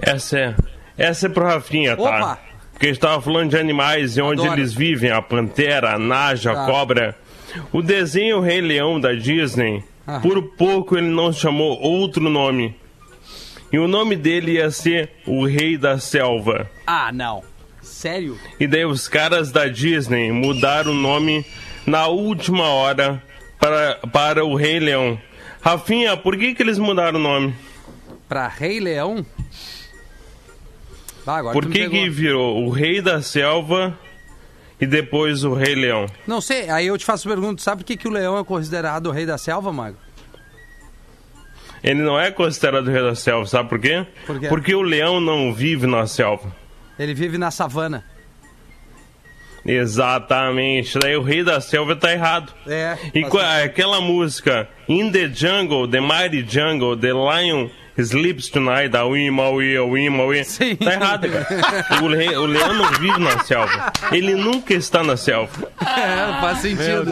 Essa 0.00 0.38
é, 0.38 0.54
essa 0.98 1.26
é 1.26 1.28
pro 1.28 1.46
Rafinha, 1.46 1.96
tá? 1.96 2.02
Opa! 2.02 2.53
Porque 2.74 2.86
a 2.86 2.88
gente 2.90 3.00
tava 3.00 3.22
falando 3.22 3.50
de 3.50 3.56
animais 3.56 4.16
e 4.16 4.20
onde 4.20 4.42
Adoro. 4.42 4.60
eles 4.60 4.74
vivem, 4.74 5.10
a 5.10 5.22
pantera, 5.22 5.94
a 5.94 5.98
naja, 5.98 6.52
Tá. 6.52 6.64
a 6.64 6.66
cobra. 6.66 7.16
O 7.72 7.80
desenho 7.80 8.40
Rei 8.40 8.60
Leão 8.60 9.00
da 9.00 9.12
Disney, 9.14 9.82
por 10.22 10.42
pouco 10.56 10.96
ele 10.98 11.06
não 11.08 11.32
chamou 11.32 11.80
outro 11.80 12.28
nome. 12.28 12.74
E 13.72 13.78
o 13.78 13.88
nome 13.88 14.16
dele 14.16 14.52
ia 14.52 14.70
ser 14.70 15.10
o 15.26 15.46
Rei 15.46 15.76
da 15.78 15.98
Selva. 15.98 16.68
Ah, 16.86 17.10
não. 17.12 17.42
Sério? 17.80 18.36
E 18.58 18.66
daí 18.66 18.84
os 18.84 19.08
caras 19.08 19.50
da 19.52 19.66
Disney 19.66 20.30
mudaram 20.32 20.90
o 20.92 20.94
nome 20.94 21.44
na 21.86 22.06
última 22.08 22.68
hora 22.68 23.22
para, 23.58 23.98
para 24.12 24.44
o 24.44 24.54
Rei 24.56 24.78
Leão. 24.80 25.18
Rafinha, 25.60 26.16
por 26.16 26.36
que, 26.36 26.54
que 26.54 26.62
eles 26.62 26.78
mudaram 26.78 27.18
o 27.18 27.22
nome? 27.22 27.54
Pra 28.28 28.48
Rei 28.48 28.80
Leão? 28.80 29.24
Ah, 31.26 31.42
Por 31.52 31.66
que, 31.68 31.88
que 31.88 32.08
virou 32.10 32.62
o 32.64 32.70
Rei 32.70 33.00
da 33.00 33.22
Selva 33.22 33.98
e 34.80 34.86
depois 34.86 35.42
o 35.44 35.54
Rei 35.54 35.74
Leão? 35.74 36.06
Não 36.26 36.40
sei, 36.40 36.68
aí 36.68 36.86
eu 36.86 36.98
te 36.98 37.04
faço 37.04 37.28
pergunta, 37.28 37.62
sabe 37.62 37.82
por 37.82 37.86
que, 37.86 37.96
que 37.96 38.06
o 38.08 38.10
leão 38.10 38.38
é 38.38 38.44
considerado 38.44 39.06
o 39.06 39.10
rei 39.10 39.24
da 39.24 39.38
selva, 39.38 39.72
Mago? 39.72 39.96
Ele 41.82 42.02
não 42.02 42.18
é 42.18 42.30
considerado 42.30 42.86
o 42.88 42.90
Rei 42.90 43.02
da 43.02 43.14
Selva, 43.14 43.44
sabe 43.46 43.68
por 43.68 43.78
quê? 43.78 44.06
Por 44.26 44.40
quê? 44.40 44.48
Porque 44.48 44.74
o 44.74 44.80
leão 44.80 45.20
não 45.20 45.52
vive 45.52 45.86
na 45.86 46.06
selva. 46.06 46.54
Ele 46.98 47.12
vive 47.12 47.36
na 47.36 47.50
savana. 47.50 48.02
Exatamente. 49.66 50.98
Daí 50.98 51.16
o 51.16 51.22
Rei 51.22 51.42
da 51.42 51.60
Selva 51.60 51.96
tá 51.96 52.12
errado. 52.12 52.52
É. 52.66 52.96
E 53.14 53.20
faz 53.22 53.30
qua- 53.32 53.62
aquela 53.62 54.00
música 54.00 54.68
In 54.88 55.10
the 55.10 55.28
Jungle, 55.28 55.88
The 55.88 56.00
Mighty 56.00 56.44
Jungle, 56.48 56.96
The 56.96 57.12
Lion 57.12 57.68
Sleeps 57.96 58.48
Tonight, 58.48 58.88
da 58.88 59.04
Wee 59.06 59.30
Maui, 59.30 59.78
Wee 59.78 60.10
Maui. 60.10 60.44
Sim. 60.44 60.74
Tá 60.76 60.92
errado, 60.94 61.28
cara. 61.28 62.02
O, 62.02 62.08
le- 62.08 62.36
o 62.36 62.46
leão 62.46 62.74
não 62.74 62.90
vive 62.92 63.18
na 63.20 63.38
selva. 63.44 63.92
Ele 64.10 64.34
nunca 64.34 64.74
está 64.74 65.02
na 65.02 65.16
selva. 65.16 65.68
É, 65.80 66.40
faz 66.40 66.58
sentido. 66.58 67.04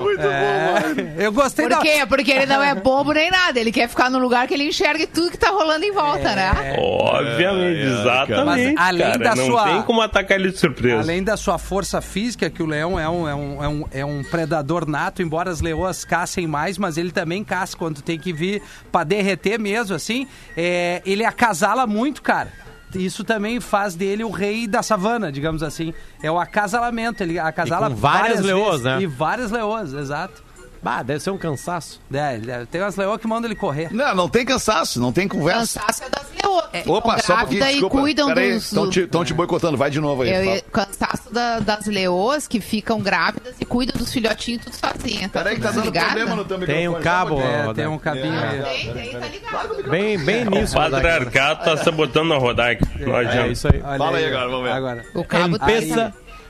Muito 0.00 0.22
É, 0.22 1.26
eu 1.26 1.32
gostei 1.32 1.66
Por 1.68 1.76
da... 1.76 1.80
quê? 1.82 2.04
Porque 2.08 2.30
ele 2.32 2.46
não 2.46 2.62
é 2.62 2.74
bobo 2.74 3.12
nem 3.12 3.30
nada. 3.30 3.58
Ele 3.60 3.70
quer 3.70 3.88
ficar 3.88 4.10
no 4.10 4.18
lugar 4.18 4.46
que 4.48 4.54
ele 4.54 4.64
enxergue 4.64 5.06
tudo 5.06 5.30
que 5.30 5.38
tá 5.38 5.50
rolando 5.50 5.84
em 5.84 5.92
volta, 5.92 6.34
né? 6.34 6.76
Obviamente, 6.78 7.78
É, 7.78 7.82
é, 7.82 8.00
exatamente. 8.00 8.74
Mas 8.74 8.86
além 8.88 9.02
cara. 9.06 9.18
da 9.18 9.34
não 9.36 9.46
sua- 9.46 9.64
tem 9.64 9.82
como 9.82 10.00
atacar 10.02 10.38
ele 10.38 10.50
de 10.50 10.58
surpresa. 10.58 10.98
Além 11.00 11.22
da 11.22 11.36
sua 11.36 11.58
força 11.58 12.00
física, 12.00 12.50
que 12.50 12.62
o 12.62 12.66
leão 12.66 12.98
é 12.98 13.08
um, 13.08 13.28
é 13.28 13.34
um, 13.34 13.62
é 13.64 13.68
um, 13.68 13.84
é 13.92 14.04
um 14.04 14.22
predador 14.24 14.88
nato, 14.88 15.22
embora 15.22 15.50
as 15.50 15.60
leoas 15.60 16.04
caçem 16.04 16.46
mais, 16.46 16.76
mas 16.76 16.96
ele 16.98 17.10
também 17.12 17.44
caça 17.44 17.76
quando 17.76 18.02
tem 18.02 18.18
que 18.18 18.32
vir 18.32 18.60
pra 18.90 19.04
derreter 19.04 19.58
mesmo, 19.58 19.91
assim. 19.94 20.26
É, 20.56 21.02
ele 21.04 21.24
acasala 21.24 21.86
muito, 21.86 22.22
cara. 22.22 22.52
Isso 22.94 23.24
também 23.24 23.58
faz 23.58 23.94
dele 23.94 24.22
o 24.22 24.30
rei 24.30 24.66
da 24.66 24.82
savana, 24.82 25.32
digamos 25.32 25.62
assim. 25.62 25.94
É 26.22 26.30
o 26.30 26.38
acasalamento. 26.38 27.22
Ele 27.22 27.38
acasala 27.38 27.86
E 27.86 27.90
com 27.90 27.96
várias 27.96 28.40
leoas, 28.40 28.82
vezes. 28.82 28.84
né? 28.84 29.02
E 29.02 29.06
várias 29.06 29.50
leoas, 29.50 29.92
exato. 29.94 30.42
Bah, 30.82 31.02
deve 31.02 31.20
ser 31.20 31.30
um 31.30 31.38
cansaço. 31.38 32.00
É, 32.12 32.34
ele- 32.34 32.66
tem 32.66 32.80
umas 32.80 32.96
leoas 32.96 33.20
que 33.20 33.26
mandam 33.28 33.48
ele 33.48 33.54
correr. 33.58 33.92
Não, 33.92 34.14
não 34.16 34.28
tem 34.28 34.44
cansaço, 34.44 35.00
não 35.00 35.12
tem 35.12 35.28
conversa. 35.28 35.78
Cansaço 35.78 36.02
é 36.04 36.08
das 36.10 36.26
leoas. 36.42 36.64
ficam 36.72 36.94
Opa, 36.94 37.18
só 37.18 37.34
um 37.34 37.38
pouquinho, 37.38 37.64
desculpa. 37.66 37.98
cuidam 38.00 38.26
Peraí, 38.28 38.54
dos... 38.54 38.64
estão 38.64 38.90
te, 38.90 39.06
tão 39.06 39.24
te 39.24 39.32
boicotando, 39.32 39.76
vai 39.76 39.90
de 39.90 40.00
novo 40.00 40.22
aí. 40.22 40.30
Eu 40.56 40.62
cansaço 40.72 41.32
da- 41.32 41.60
das 41.60 41.86
leoas 41.86 42.48
que 42.48 42.60
ficam 42.60 43.00
grávidas 43.00 43.54
e 43.60 43.64
cuidam 43.64 43.96
dos 43.96 44.12
filhotinhos 44.12 44.64
tudo 44.64 44.74
sozinha. 44.74 45.28
Tá 45.28 45.38
Peraí 45.42 45.54
que 45.56 45.62
tá 45.62 45.68
tudo 45.68 45.76
dando 45.82 45.84
ligado? 45.86 46.06
problema 46.06 46.34
no 46.36 46.44
teu 46.44 46.58
microfone. 46.58 46.78
Tem 46.84 46.88
um 46.88 47.00
cabo. 47.00 47.40
É, 47.40 47.74
tem 47.74 47.86
um 47.86 47.98
cabinho 47.98 48.40
aí. 48.40 48.62
Tem, 48.62 48.92
tem, 48.92 49.12
tá 49.20 49.26
ligado. 49.28 49.90
Bem, 49.90 50.18
bem 50.18 50.46
O 50.48 50.50
nisso. 50.50 50.74
Rodaica. 50.76 50.96
patriarcado 50.96 51.64
tá 51.64 51.76
sabotando 51.76 52.34
a 52.34 52.38
Rodaica. 52.38 52.84
É 52.98 53.14
adianta. 53.14 53.48
isso 53.48 53.68
aí. 53.68 53.80
Olha 53.84 53.98
Fala 53.98 54.18
aí 54.18 54.26
agora, 54.26 54.48
vamos 54.48 54.64
ver. 54.64 54.72
Agora. 54.72 55.04
O 55.14 55.24
cabo 55.24 55.58
tá. 55.58 55.66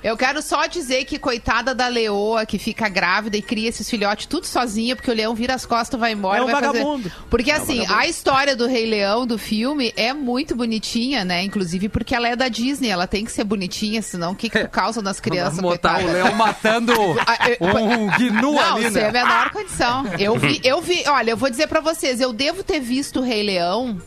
Eu 0.02 0.16
quero 0.16 0.42
só 0.42 0.66
dizer 0.66 1.04
que 1.04 1.18
coitada 1.18 1.74
da 1.74 1.86
leoa 1.88 2.44
que 2.44 2.58
fica 2.58 2.88
grávida 2.88 3.36
e 3.36 3.42
cria 3.42 3.68
esses 3.68 3.88
filhotes 3.88 4.26
tudo 4.26 4.46
sozinha, 4.46 4.96
porque 4.96 5.10
o 5.10 5.14
leão 5.14 5.34
vira 5.34 5.54
as 5.54 5.64
costas, 5.64 5.98
vai 5.98 6.12
embora. 6.12 6.38
É 6.38 6.42
um 6.42 6.46
vai 6.46 6.54
fazer- 6.54 6.66
vagabundo. 6.78 7.12
Porque 7.30 7.50
assim, 7.50 7.86
a 7.88 8.06
história 8.06 8.56
do 8.56 8.66
Rei 8.66 8.86
Leão 8.86 9.26
do 9.26 9.38
filme 9.38 9.92
é 9.96 10.12
muito 10.12 10.56
bonitinha, 10.56 11.24
né? 11.24 11.42
Inclusive 11.44 11.88
porque 11.88 12.14
ela 12.14 12.28
é 12.28 12.34
da 12.34 12.48
Disney, 12.48 12.88
ela 12.88 13.06
tem 13.06 13.24
que 13.24 13.30
ser 13.32 13.44
bonitinha, 13.44 14.02
senão 14.02 14.32
o 14.32 14.34
que, 14.34 14.50
que 14.50 14.58
tu 14.58 14.68
causa 14.70 15.00
nas 15.00 15.20
crianças, 15.20 15.56
Vamos 15.56 15.70
botar 15.72 15.94
coitada? 15.94 16.10
o 16.10 16.12
leão 16.12 16.34
matando 16.34 16.92
um 17.60 18.06
gnu 18.18 18.52
Não, 18.54 18.76
ali, 18.76 18.90
sem 18.90 19.04
a 19.04 19.12
né? 19.12 19.22
menor 19.22 19.50
condição. 19.50 20.04
Eu 20.18 20.36
vi, 20.38 20.60
eu 20.64 20.80
vi, 20.80 21.04
olha, 21.06 21.30
eu 21.30 21.36
vou 21.36 21.48
dizer 21.50 21.66
pra 21.68 21.80
vocês, 21.80 22.20
eu 22.20 22.32
devo 22.32 22.62
ter 22.62 22.80
visto 22.80 23.20
o 23.20 23.22
Rei 23.22 23.42
Leão 23.42 24.00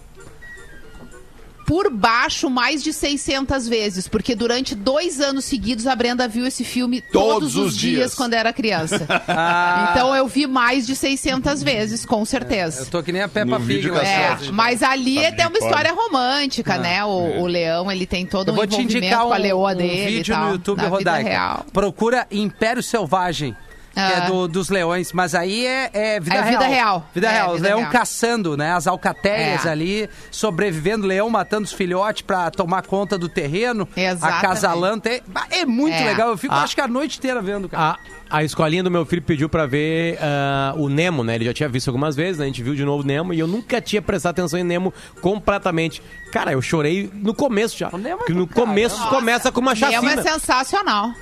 por 1.66 1.90
baixo 1.90 2.50
mais 2.50 2.84
de 2.84 2.94
600 2.94 3.68
vezes, 3.68 4.08
porque 4.08 4.36
durante 4.36 4.76
dois 4.76 5.20
anos 5.20 5.46
seguidos 5.46 5.88
a 5.88 5.96
Brenda 5.96 6.28
viu 6.28 6.46
esse 6.46 6.64
filme 6.64 7.02
todos, 7.02 7.34
Todos 7.34 7.56
os 7.56 7.66
os 7.74 7.78
dias, 7.78 7.96
dias. 7.96 8.14
quando 8.16 8.34
era 8.34 8.54
criança. 8.54 9.06
Ah. 9.28 9.90
Então 9.92 10.16
eu 10.16 10.28
vi 10.28 10.46
mais 10.46 10.86
de 10.86 10.96
600 10.96 11.62
vezes, 11.64 12.06
com 12.06 12.20
Eu 12.20 12.26
certeza. 12.26 12.86
tô 12.86 13.02
que 13.02 13.12
nem 13.12 13.22
a 13.24 13.28
Peppa 13.28 13.60
Pig. 13.60 13.90
É, 13.90 14.38
mas 14.54 14.84
ali 14.84 15.18
é 15.18 15.32
tem 15.32 15.46
uma 15.48 15.58
história 15.58 15.92
romântica, 15.94 16.78
né? 16.78 17.04
O, 17.04 17.42
o 17.42 17.48
leão, 17.48 17.92
ele 17.92 18.06
tem 18.06 18.26
todo 18.26 18.50
Eu 18.50 18.54
um 18.54 18.64
envolvimento 18.64 19.16
um, 19.16 19.28
com 19.28 19.34
a 19.34 19.38
leoa 19.38 19.74
um 19.74 19.76
dele 19.76 20.02
e 20.12 20.16
vídeo 20.18 20.34
tal, 20.36 20.46
no 20.46 20.52
YouTube, 20.54 20.78
na 20.78 20.84
vida 20.84 20.96
Rodaica. 21.12 21.30
real. 21.30 21.66
Procura 21.74 22.28
Império 22.32 22.84
Selvagem. 22.84 23.56
Que 23.96 24.02
é 24.02 24.18
Ah. 24.18 24.20
do- 24.30 24.48
dos 24.50 24.70
leões, 24.70 25.14
mas 25.14 25.34
aí 25.34 25.66
é, 25.66 25.90
é 25.94 26.20
vida 26.20 26.36
É 26.36 26.42
real. 26.42 26.52
vida 26.52 26.68
real. 26.68 27.10
Vida 27.16 27.28
É, 27.28 27.32
real. 27.32 27.54
Os 27.54 27.62
real. 27.62 27.90
caçando, 27.90 28.58
né? 28.58 28.74
As 28.74 28.88
alcateias 28.88 29.66
É. 29.66 29.70
ali, 29.70 30.10
sobrevivendo, 30.30 31.08
leão 31.08 31.30
matando 31.30 31.64
os 31.64 31.72
filhotes 31.72 32.22
pra 32.22 32.52
tomar 32.52 32.82
conta 32.84 33.18
do 33.18 33.30
terreno. 33.30 33.88
Exatamente. 33.96 34.46
Acasalando. 34.46 35.02
É, 35.08 35.22
é 35.62 35.66
muito 35.66 35.96
É. 35.96 36.04
legal. 36.04 36.30
Eu 36.30 36.38
fico, 36.38 36.54
Ah. 36.54 36.62
acho 36.64 36.76
que 36.76 36.82
a 36.82 36.88
noite 36.90 37.18
inteira 37.18 37.42
vendo, 37.42 37.70
cara. 37.70 37.98
A, 38.30 38.38
a 38.40 38.44
escolinha 38.44 38.84
do 38.84 38.92
meu 38.92 39.06
filho 39.06 39.22
pediu 39.22 39.48
pra 39.48 39.66
ver 39.66 40.20
ah, 40.22 40.74
o 40.76 40.90
Nemo, 40.90 41.24
né? 41.24 41.36
Ele 41.36 41.46
já 41.46 41.54
tinha 41.54 41.70
visto 41.70 41.88
algumas 41.88 42.16
vezes, 42.18 42.38
né? 42.38 42.44
a 42.44 42.48
gente 42.48 42.62
viu 42.62 42.76
de 42.76 42.84
novo 42.84 43.02
o 43.02 43.06
Nemo 43.06 43.34
e 43.34 43.40
eu 43.40 43.48
nunca 43.48 43.80
tinha 43.80 44.02
prestado 44.02 44.32
atenção 44.32 44.60
em 44.60 44.64
Nemo 44.64 44.94
completamente. 45.22 46.02
Cara, 46.32 46.52
eu 46.52 46.62
chorei 46.62 47.10
no 47.14 47.34
começo 47.34 47.78
já. 47.78 47.90
Nemo 47.94 48.08
é 48.08 48.18
Porque 48.18 48.34
do 48.34 48.40
no 48.40 48.48
começo 48.48 48.98
Nossa, 48.98 49.10
começa 49.10 49.52
com 49.52 49.62
uma 49.62 49.74
Nemo 49.74 49.92
chacina. 49.94 50.14
é 50.14 50.22
sensacional. 50.22 51.14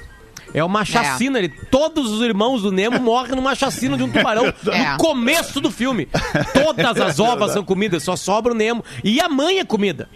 É 0.54 0.64
uma 0.64 0.86
chacina. 0.86 1.40
Ele, 1.40 1.50
todos 1.50 2.12
os 2.12 2.22
irmãos 2.22 2.62
do 2.62 2.72
Nemo 2.72 3.00
morrem 3.00 3.36
numa 3.36 3.56
chacina 3.56 3.98
de 3.98 4.04
um 4.04 4.10
tubarão 4.10 4.46
É. 4.72 4.92
no 4.92 4.98
começo 4.98 5.60
do 5.60 5.72
filme. 5.72 6.08
Todas 6.54 7.00
as 7.02 7.20
ovas 7.20 7.52
são 7.54 7.64
comidas, 7.64 8.04
só 8.04 8.16
sobra 8.16 8.52
o 8.54 8.56
Nemo. 8.56 8.84
E 9.04 9.20
a 9.20 9.28
mãe 9.28 9.60
é 9.60 9.66
comida. 9.66 10.08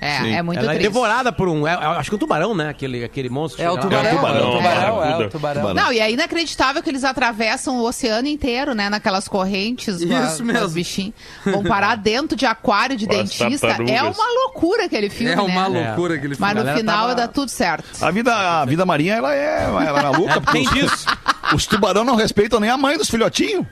É, 0.00 0.32
é 0.32 0.42
muito 0.42 0.58
Ela 0.58 0.72
é 0.72 0.74
triste. 0.76 0.88
devorada 0.92 1.30
por 1.32 1.48
um. 1.48 1.66
é- 1.66 1.72
é- 1.72 1.76
acho 1.76 2.10
que 2.10 2.14
é 2.14 2.16
um 2.16 2.18
tubarão, 2.18 2.54
né? 2.54 2.68
Aquele, 2.70 3.04
aquele 3.04 3.28
monstro. 3.28 3.58
que 3.58 3.62
É 3.62 3.70
o 3.70 3.76
tubarão, 3.78 4.04
é 4.08 4.12
o 4.12 4.16
tubarão, 4.56 5.04
é, 5.04 5.10
é 5.10 5.14
o 5.14 5.18
tudo. 5.18 5.30
tubarão. 5.30 5.74
Não, 5.74 5.92
e 5.92 6.00
é 6.00 6.10
inacreditável 6.10 6.82
que 6.82 6.88
eles 6.90 7.04
atravessam 7.04 7.78
o 7.78 7.84
oceano 7.86 8.26
inteiro, 8.28 8.74
né? 8.74 8.88
Naquelas 8.88 9.28
correntes 9.28 10.04
com, 10.04 10.16
a- 10.16 10.24
Isso 10.26 10.38
com 10.38 10.44
mesmo. 10.44 10.66
os 10.66 10.72
bichinhos. 10.74 11.14
Vão 11.44 11.62
parar 11.62 11.96
dentro 11.96 12.36
de 12.36 12.46
aquário 12.46 12.96
de 12.96 13.06
dentista. 13.06 13.66
É 13.86 14.02
uma 14.02 14.32
loucura 14.44 14.86
aquele 14.86 15.10
filme, 15.10 15.32
É 15.34 15.40
uma 15.40 15.68
né? 15.68 15.86
loucura 15.86 16.14
aquele 16.14 16.34
filme. 16.34 16.52
Mas 16.54 16.64
no 16.64 16.74
final 16.74 17.00
tava- 17.02 17.14
dá 17.14 17.28
tudo 17.28 17.48
certo. 17.50 17.84
A 18.04 18.10
vida, 18.10 18.34
a 18.34 18.64
vida 18.64 18.86
marinha, 18.86 19.14
ela 19.14 19.34
é, 19.34 19.64
ela 19.64 20.00
é 20.00 20.02
maluca, 20.02 20.40
porque 20.40 20.52
Tem 20.58 20.66
os, 20.68 20.72
disso. 20.74 21.06
os 21.54 21.66
tubarão 21.66 22.04
não 22.04 22.14
respeitam 22.16 22.58
nem 22.58 22.70
a 22.70 22.76
mãe 22.78 22.96
dos 22.96 23.10
filhotinhos. 23.10 23.66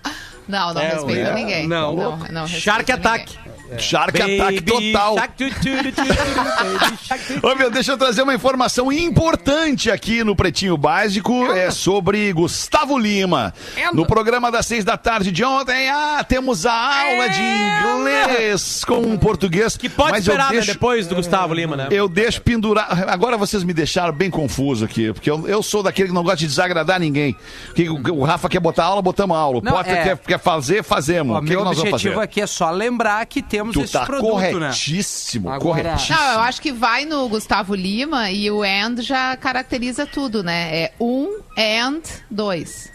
Não, 0.48 0.74
não 0.74 0.80
É, 0.80 0.88
respeita 0.94 1.30
é. 1.30 1.35
ninguém. 1.35 1.68
Não. 1.68 1.94
não, 1.94 2.16
não 2.30 2.46
Shark 2.48 2.90
Attack. 2.90 3.37
ninguém. 3.37 3.50
Shark 3.78 4.20
Attack 4.20 4.62
total. 4.62 5.14
Shark 5.16 5.35
tu, 5.37 5.48
tu, 5.50 5.54
tu, 5.61 5.92
tu, 5.92 5.92
tu, 5.92 6.04
baby 6.06 6.96
shark 7.06 7.40
tu. 7.40 7.46
Ô, 7.46 7.54
meu, 7.54 7.70
deixa 7.70 7.92
eu 7.92 7.98
trazer 7.98 8.22
uma 8.22 8.35
informação 8.35 8.90
importante 8.92 9.90
aqui 9.90 10.24
no 10.24 10.35
Pretinho 10.35 10.76
Básico. 10.76 11.46
É 11.52 11.70
sobre 11.70 12.33
Gustavo 12.33 12.98
Lima. 12.98 13.54
No 13.92 14.06
programa 14.06 14.50
das 14.50 14.66
seis 14.66 14.85
da 14.85 14.96
tarde 14.96 15.30
de 15.30 15.44
ontem, 15.44 15.88
ah, 15.88 16.24
temos 16.26 16.66
a 16.66 16.72
aula 16.72 17.28
de 17.28 17.40
inglês 17.40 18.85
com 18.85 19.16
português. 19.16 19.77
Que 19.77 19.88
pode 19.88 20.10
mas 20.12 20.27
esperar, 20.27 20.46
né, 20.50 20.52
deixo- 20.58 20.73
depois 20.73 21.06
do 21.06 21.14
Gustavo 21.14 21.54
Lima, 21.54 21.77
né? 21.77 21.88
Eu 21.90 22.08
deixo 22.08 22.40
pendurar. 22.42 23.08
Agora 23.08 23.37
vocês 23.37 23.62
me 23.64 23.73
deixaram 23.73 24.12
bem 24.12 24.31
confuso 24.31 24.85
aqui, 24.85 25.12
porque 25.12 25.31
eu, 25.31 25.46
eu 25.48 25.62
sou 25.62 25.83
daquele 25.83 26.08
que 26.08 26.14
não 26.14 26.23
gosta 26.23 26.38
de 26.38 26.46
desagradar 26.46 26.98
ninguém. 27.00 27.37
Que 27.75 27.88
o, 27.88 28.00
o 28.14 28.25
Rafa 28.25 28.48
quer 28.48 28.60
botar 28.60 28.85
aula, 28.85 29.02
botamos 29.02 29.37
aula. 29.37 29.58
O 29.58 29.62
Não, 29.62 29.73
Potter 29.73 29.94
é- 29.94 30.02
quer, 30.04 30.18
quer 30.18 30.38
fazer, 30.38 30.83
fazemos. 30.83 31.37
Ó, 31.37 31.38
o 31.38 31.42
que, 31.42 31.50
meu 31.50 31.58
que 31.60 31.64
nós 31.64 31.77
vamos 31.77 31.92
objetivo 31.92 32.14
fazer? 32.14 32.25
aqui 32.25 32.40
é 32.40 32.46
só 32.46 32.71
lembrar 32.71 33.25
que 33.27 33.42
temos 33.61 33.75
Tu 33.75 33.83
esse 33.83 33.92
tá 33.92 34.06
produto, 34.06 34.38
né? 34.38 34.52
corretíssimo, 34.52 35.48
Agora- 35.50 35.83
corretíssimo. 35.83 36.19
Não, 36.19 36.33
eu 36.33 36.40
acho 36.40 36.61
que 36.63 36.73
vai 36.73 37.04
no 37.04 37.29
Gustavo 37.29 37.75
Lima 37.75 38.31
e 38.31 38.50
o 38.50 38.63
and 38.63 39.02
já 39.02 39.37
caracteriza 39.37 40.06
tudo, 40.06 40.42
né? 40.42 40.75
É 40.85 40.92
um 41.00 41.40
and 41.58 42.00
2. 42.31 42.90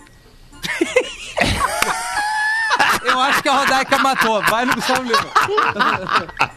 Eu 3.04 3.20
acho 3.22 3.42
que 3.44 3.48
a 3.48 3.54
Rodaica 3.60 3.98
matou. 4.00 4.42
Vai 4.44 4.66
no 4.66 4.74
Gustavo 4.76 5.04
Lima. 5.04 5.20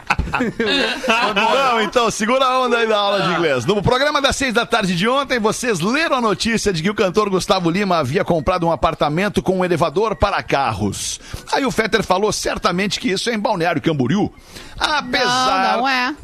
Não, 1.35 1.81
então, 1.83 2.11
segura 2.11 2.45
a 2.45 2.61
onda 2.61 2.79
aí 2.79 2.87
da 2.87 2.97
aula 2.97 3.23
de 3.23 3.33
inglês. 3.35 3.65
No 3.65 3.83
programa 3.83 4.21
das 4.21 4.37
seis 4.37 4.53
da 4.55 4.67
tarde 4.67 4.95
de 4.95 5.09
ontem, 5.09 5.39
vocês 5.39 5.81
leram 5.81 6.17
a 6.17 6.21
notícia 6.21 6.73
de 6.73 6.83
que 6.83 6.91
o 6.91 6.95
cantor 6.95 7.29
Gustavo 7.31 7.71
Lima 7.71 7.99
havia 7.99 8.25
comprado 8.25 8.67
um 8.67 8.73
apartamento 8.73 9.43
com 9.43 9.59
um 9.59 9.65
elevador 9.65 10.17
para 10.17 10.43
carros. 10.43 11.21
Aí 11.53 11.65
o 11.65 11.71
Fetter 11.71 12.03
falou 12.03 12.33
certamente 12.33 13.01
que 13.01 13.11
isso 13.11 13.31
é 13.31 13.35
em 13.35 13.39
Balneário 13.39 13.81
Camboriú. 13.83 14.33
Apesar... 14.79 15.73
Não, 15.73 15.79
não 15.79 15.89
é. 15.89 16.15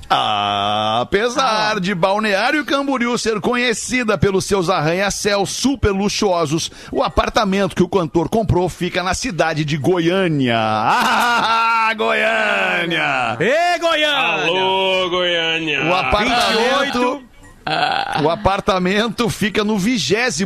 Apesar 1.01 1.81
de 1.81 1.95
Balneário 1.95 2.65
Camboriú 2.65 3.19
ser 3.19 3.41
conhecida 3.41 4.17
pelos 4.17 4.45
seus 4.45 4.71
arranha-céus 4.71 5.51
super 5.51 5.91
luxuosos, 5.91 6.71
o 6.93 7.03
apartamento 7.03 7.75
que 7.75 7.83
o 7.83 7.89
cantor 7.89 8.29
comprou 8.29 8.69
fica 8.69 9.03
na 9.03 9.15
cidade 9.15 9.65
de 9.65 9.77
Goiânia. 9.77 10.55
Ah, 11.87 11.93
Goiânia! 11.95 13.37
Ê, 13.39 13.79
Goiânia! 13.79 13.94
Alô, 14.03 15.11
Goiânia. 15.11 15.85
O 15.85 15.95
apartamento. 15.95 17.25
O 18.23 18.29
apartamento 18.29 19.29
fica 19.31 19.65
no 19.65 19.79
26 19.79 20.43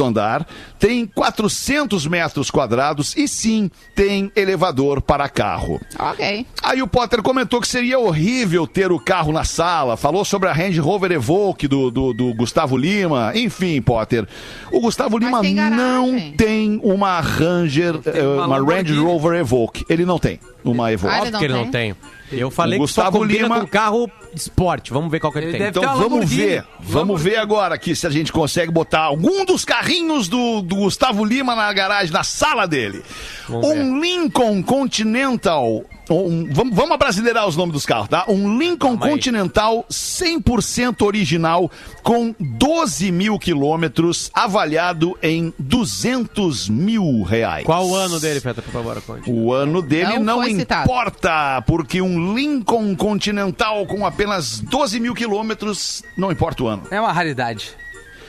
andar, 0.00 0.46
tem 0.78 1.06
400 1.06 2.06
metros 2.06 2.50
quadrados 2.50 3.16
e 3.16 3.26
sim 3.26 3.70
tem 3.94 4.30
elevador 4.36 5.00
para 5.00 5.28
carro. 5.30 5.80
Ok. 5.98 6.46
Aí 6.62 6.82
o 6.82 6.86
Potter 6.86 7.22
comentou 7.22 7.60
que 7.60 7.66
seria 7.66 7.98
horrível 7.98 8.66
ter 8.66 8.92
o 8.92 8.98
carro 8.98 9.32
na 9.32 9.44
sala, 9.44 9.96
falou 9.96 10.24
sobre 10.26 10.48
a 10.48 10.52
Range 10.52 10.78
Rover 10.78 11.10
Evoque 11.10 11.66
do, 11.66 11.90
do, 11.90 12.12
do 12.12 12.34
Gustavo 12.34 12.76
Lima. 12.76 13.32
Enfim, 13.34 13.80
Potter, 13.80 14.26
o 14.70 14.80
Gustavo 14.80 15.18
Mas 15.18 15.24
Lima 15.24 15.40
tem 15.40 15.54
não 15.54 16.32
tem 16.36 16.80
uma 16.82 17.18
Ranger, 17.20 17.98
eh, 18.04 18.22
uma 18.22 18.58
uma 18.58 18.74
Range. 18.74 18.94
Rover 18.98 19.40
Evoque. 19.40 19.86
Ele 19.88 20.04
não 20.04 20.18
tem 20.18 20.38
uma 20.62 20.92
Evoque. 20.92 21.14
Ah, 21.14 21.18
ele 21.18 21.28
Óbvio 21.28 21.32
não 21.32 21.38
que 21.38 21.44
ele 21.46 21.54
não 21.54 21.70
tem? 21.70 21.96
Eu 22.30 22.50
falei 22.50 22.78
O 22.78 22.82
Gustavo 22.82 23.24
Lima- 23.24 23.60
com 23.60 23.66
carro 23.66 24.10
esporte. 24.34 24.92
Vamos 24.92 25.10
ver 25.10 25.18
qual 25.20 25.32
que 25.32 25.38
ele, 25.38 25.46
Ele 25.48 25.58
tem. 25.58 25.66
Então 25.68 25.96
vamos 25.96 26.30
ver, 26.30 26.64
vamos 26.80 27.22
ver 27.22 27.36
agora 27.36 27.74
aqui 27.74 27.96
se 27.96 28.06
a 28.06 28.10
gente 28.10 28.30
consegue 28.32 28.70
botar 28.70 29.00
algum 29.00 29.44
dos 29.44 29.64
carrinhos 29.64 30.28
do, 30.28 30.60
do 30.60 30.76
Gustavo 30.76 31.24
Lima 31.24 31.54
na 31.54 31.72
garagem, 31.72 32.12
na 32.12 32.22
sala 32.22 32.66
dele. 32.66 33.02
Um 33.48 33.98
Lincoln 34.00 34.62
Continental, 34.62 35.84
um- 36.10 36.48
vamos, 36.52 36.74
vamos 36.74 36.92
abrasileirar 36.92 37.46
os 37.46 37.56
nomes 37.56 37.72
dos 37.72 37.84
carros, 37.86 38.08
tá? 38.08 38.24
Um 38.28 38.58
Lincoln 38.58 38.96
Calma 38.96 39.06
aí. 39.06 39.10
Continental 39.12 39.84
100% 39.90 41.02
original 41.04 41.70
com 42.02 42.34
12 42.38 43.10
mil 43.12 43.38
quilômetros, 43.38 44.30
avaliado 44.34 45.18
em 45.22 45.52
200 45.58 46.68
mil 46.68 47.22
reais. 47.22 47.64
Qual 47.64 47.86
o 47.88 47.94
ano 47.94 48.18
dele, 48.20 48.40
Feta, 48.40 48.62
por 48.62 48.72
favor, 48.72 49.00
conte. 49.02 49.30
O 49.30 49.52
ano 49.52 49.82
dele 49.82 50.18
Não 50.18 50.38
não, 50.38 50.48
importa, 50.48 51.62
porque 51.66 52.00
um 52.00 52.34
Lincoln 52.34 52.94
Continental 52.94 53.86
com 53.86 54.06
apenas 54.06 54.60
12 54.60 55.00
mil 55.00 55.14
quilômetros, 55.14 56.02
não 56.16 56.30
importa 56.32 56.62
o 56.62 56.68
ano. 56.68 56.82
É 56.90 57.00
uma 57.00 57.12
raridade. 57.12 57.70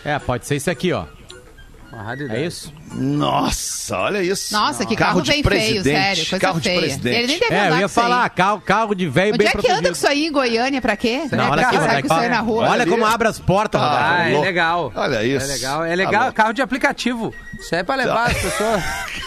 É, 0.04 0.18
pode 0.20 0.46
ser 0.46 0.56
isso 0.56 0.70
aqui, 0.70 0.92
ó. 0.94 1.06
Uma 1.92 2.04
raridade. 2.04 2.40
É 2.40 2.46
isso? 2.46 2.72
Nossa, 2.94 3.98
olha 3.98 4.22
isso. 4.22 4.54
Nossa, 4.54 4.86
que 4.86 4.96
carro, 4.96 5.22
de 5.22 5.32
bem 5.32 5.44
feio, 5.44 5.44
presidente, 5.84 5.84
sério. 5.96 6.26
Coisa 6.30 6.40
carro 6.40 6.60
de 6.62 6.70
feia. 6.70 6.80
presidente. 6.82 7.16
Ele 7.18 7.28
nem 7.28 7.40
deve 7.40 7.54
É, 7.56 7.70
eu 7.70 7.78
ia 7.78 7.86
aí. 7.86 7.90
falar, 7.90 8.30
carro, 8.30 8.62
carro 8.62 8.96
de 8.96 9.08
velho 9.08 9.30
Onde 9.34 9.38
bem 9.38 9.48
é 9.48 9.52
que 9.52 9.58
anda 9.58 9.64
com 9.64 9.68
protegido. 9.74 9.96
isso 9.96 10.08
aí 10.08 10.26
em 10.28 10.32
Goiânia? 10.32 10.82
Pra 10.82 10.96
quê? 10.98 11.22
Não, 11.32 11.50
olha 11.50 11.68
aqui, 11.68 11.78
Sai 11.78 12.02
com 12.02 12.08
isso 12.08 12.14
aí 12.16 12.30
na 12.30 12.40
rua. 12.40 12.70
Olha 12.70 12.82
ali. 12.84 12.92
como 12.92 13.06
abre 13.06 13.28
as 13.28 13.40
portas, 13.40 13.82
Ah. 13.82 14.16
Ah, 14.20 14.28
é 14.30 14.32
louco. 14.32 14.46
legal. 14.46 14.92
Olha 14.96 15.24
isso. 15.24 15.46
É 15.46 15.48
legal, 15.54 15.84
é 15.86 15.90
Tá 15.90 15.96
legal. 15.96 16.26
bom. 16.26 16.32
carro 16.32 16.54
de 16.54 16.62
aplicativo. 16.62 17.34
Isso 17.60 17.76
é 17.76 17.84
pra 17.84 17.96
levar 17.96 18.28
as 18.28 18.34
pessoas. 18.42 18.84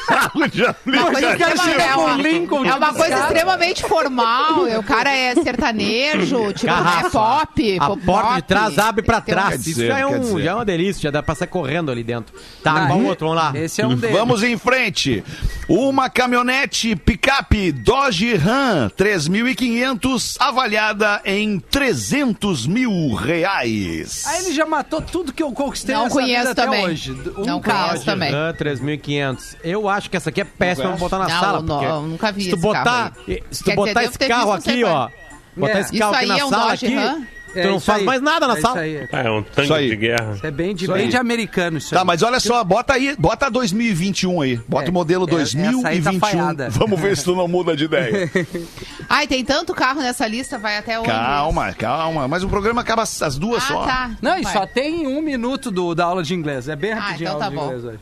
Carro 0.07 0.49
de 0.49 0.65
aplicativo. 0.67 1.81
é 1.81 1.97
uma, 1.97 2.15
Lincoln, 2.17 2.65
é 2.65 2.75
uma 2.75 2.93
coisa 2.95 3.19
extremamente 3.21 3.83
formal. 3.83 4.65
O 4.79 4.83
cara 4.83 5.15
é 5.15 5.35
sertanejo, 5.35 6.53
tipo, 6.55 6.73
é 6.73 7.11
pop. 7.11 7.79
A 7.79 7.87
pop, 7.87 8.03
porta 8.05 8.35
de 8.37 8.43
trás 8.43 8.79
abre 8.79 9.03
pra 9.05 9.19
um- 9.19 9.21
trás. 9.21 9.55
Isso 9.61 9.65
dizer, 9.65 9.87
já 9.89 9.99
é, 9.99 10.07
um, 10.07 10.39
é 10.39 10.55
uma 10.55 10.65
delícia, 10.65 11.03
já 11.03 11.11
dá 11.11 11.23
pra 11.23 11.35
sair 11.35 11.49
correndo 11.49 11.91
ali 11.91 12.03
dentro. 12.03 12.35
Tá, 12.63 12.87
qual 12.87 13.01
outro? 13.03 13.29
Vamos 13.29 13.43
lá. 13.43 13.51
Esse 13.55 13.80
é 13.82 13.86
um 13.86 13.94
deles. 13.96 14.16
Vamos 14.16 14.42
em 14.42 14.57
frente. 14.59 15.22
Uma 15.68 16.09
caminhonete 16.11 16.94
picape 16.96 17.72
Dodge 17.72 18.34
Ram 18.34 18.90
3.500, 18.96 20.36
avaliada 20.40 21.20
em 21.24 21.59
300 21.59 22.66
mil 22.66 23.14
reais. 23.14 24.24
Aí 24.26 24.44
ele 24.44 24.53
já 24.55 24.66
matou 24.66 25.00
tudo 25.00 25.32
que 25.32 25.42
eu 25.42 25.53
conquistei 25.53 25.94
Não 25.94 26.05
nessa 26.05 26.14
conheço 26.14 26.38
vida 26.40 26.50
até 26.53 26.64
também. 26.64 26.84
hoje. 26.86 27.12
Um 27.36 27.44
Não 27.44 27.61
carro. 27.61 27.88
conheço 27.88 28.05
também. 28.05 28.30
Ram 28.32 28.53
3.500. 28.55 29.57
Eu 29.62 29.88
acho 29.88 30.11
que 30.11 30.16
essa 30.16 30.30
aqui 30.30 30.40
é 30.40 30.44
péssima 30.44 30.88
pra 30.90 30.96
botar 30.98 31.18
na 31.18 31.28
Não, 31.28 31.40
sala. 31.40 31.62
não, 31.62 31.82
eu 31.82 32.03
nunca 32.03 32.32
vi 32.32 32.42
se 32.44 32.50
tu 32.50 32.57
esse 32.57 32.62
botar, 32.62 32.84
carro 32.84 33.14
Se 33.18 33.24
tu 33.24 33.64
Quer 33.64 33.70
dizer, 33.70 33.76
botar 33.76 33.92
devo 34.00 34.09
esse 34.11 34.18
ter 34.18 34.28
carro 34.28 34.55
visto, 34.55 34.66
não 34.66 34.72
aqui, 34.74 34.84
ó. 34.84 35.09
Botar 35.57 35.78
É. 35.78 35.80
esse 35.80 35.90
Isso 35.90 35.98
carro 35.98 36.14
aqui 36.14 36.22
aí 36.22 36.28
na 36.28 36.38
é 36.38 36.44
um 36.44 36.48
sala 36.50 36.70
Dodge 36.70 36.86
aqui. 36.86 36.94
Ram? 36.94 37.22
Tu 37.53 37.68
não 37.68 37.80
faz 37.80 37.98
aí. 38.00 38.05
mais 38.07 38.20
nada 38.22 38.46
na 38.48 38.57
É 38.57 38.61
sala. 38.61 38.86
Isso 38.86 38.98
aí. 39.03 39.09
Ah, 39.12 39.20
é 39.20 39.30
um 39.30 39.40
Isso 39.40 39.50
tanque 39.55 39.72
aí. 39.72 39.88
de 39.90 39.96
guerra. 39.96 40.32
Isso 40.34 40.46
é 40.46 40.50
bem 40.50 40.74
de, 40.74 40.84
Isso 40.84 40.92
bem 40.92 41.03
aí. 41.05 41.09
de 41.09 41.16
americano 41.16 41.78
isso 41.78 41.90
Tá, 41.94 42.00
aí. 42.00 42.07
mas 42.07 42.22
olha 42.22 42.40
só, 42.40 42.62
bota 42.64 42.94
aí, 42.94 43.14
bota 43.18 43.50
2021 43.50 44.40
aí. 44.40 44.57
Bota 44.68 44.86
É, 44.86 44.90
o 44.90 44.92
modelo 44.92 45.26
é, 45.30 45.42
essa 45.42 45.57
aí 45.59 45.64
tá 45.64 45.80
2021. 45.80 46.70
Vamos 46.70 47.00
ver 47.00 47.16
se 47.16 47.24
tu 47.24 47.34
não 47.36 47.46
muda 47.48 47.76
de 47.76 47.84
ideia. 47.84 48.30
Ai, 49.09 49.26
tem 49.26 49.44
tanto 49.44 49.74
carro 49.74 50.00
nessa 50.00 50.26
lista, 50.26 50.59
vai 50.59 50.78
até 50.78 50.98
onde? 50.98 51.09
calma, 51.09 51.72
calma. 51.74 52.28
Mas 52.28 52.42
o 52.42 52.48
programa 52.48 52.80
acaba 52.80 53.03
às 53.03 53.36
duas 53.38 53.62
Ah, 53.64 53.66
só. 53.66 53.84
tá. 53.84 54.11
Não, 54.22 54.38
e 54.38 54.42
Vai. 54.42 54.53
só 54.53 54.66
tem 54.66 55.07
um 55.07 55.20
minuto 55.20 55.70
do, 55.70 55.94
da 55.94 56.05
aula 56.07 56.22
de 56.22 56.34
inglês. 56.34 56.68
É 56.68 56.76
bem 56.76 56.92
Ah, 56.92 57.00
rapidinho 57.00 57.28
então 57.28 57.40
a 57.40 57.44
aula 57.44 57.44
tá 57.44 57.50
de 57.50 57.57
bom. 57.57 57.64
inglês 57.66 57.84
hoje. 57.84 57.98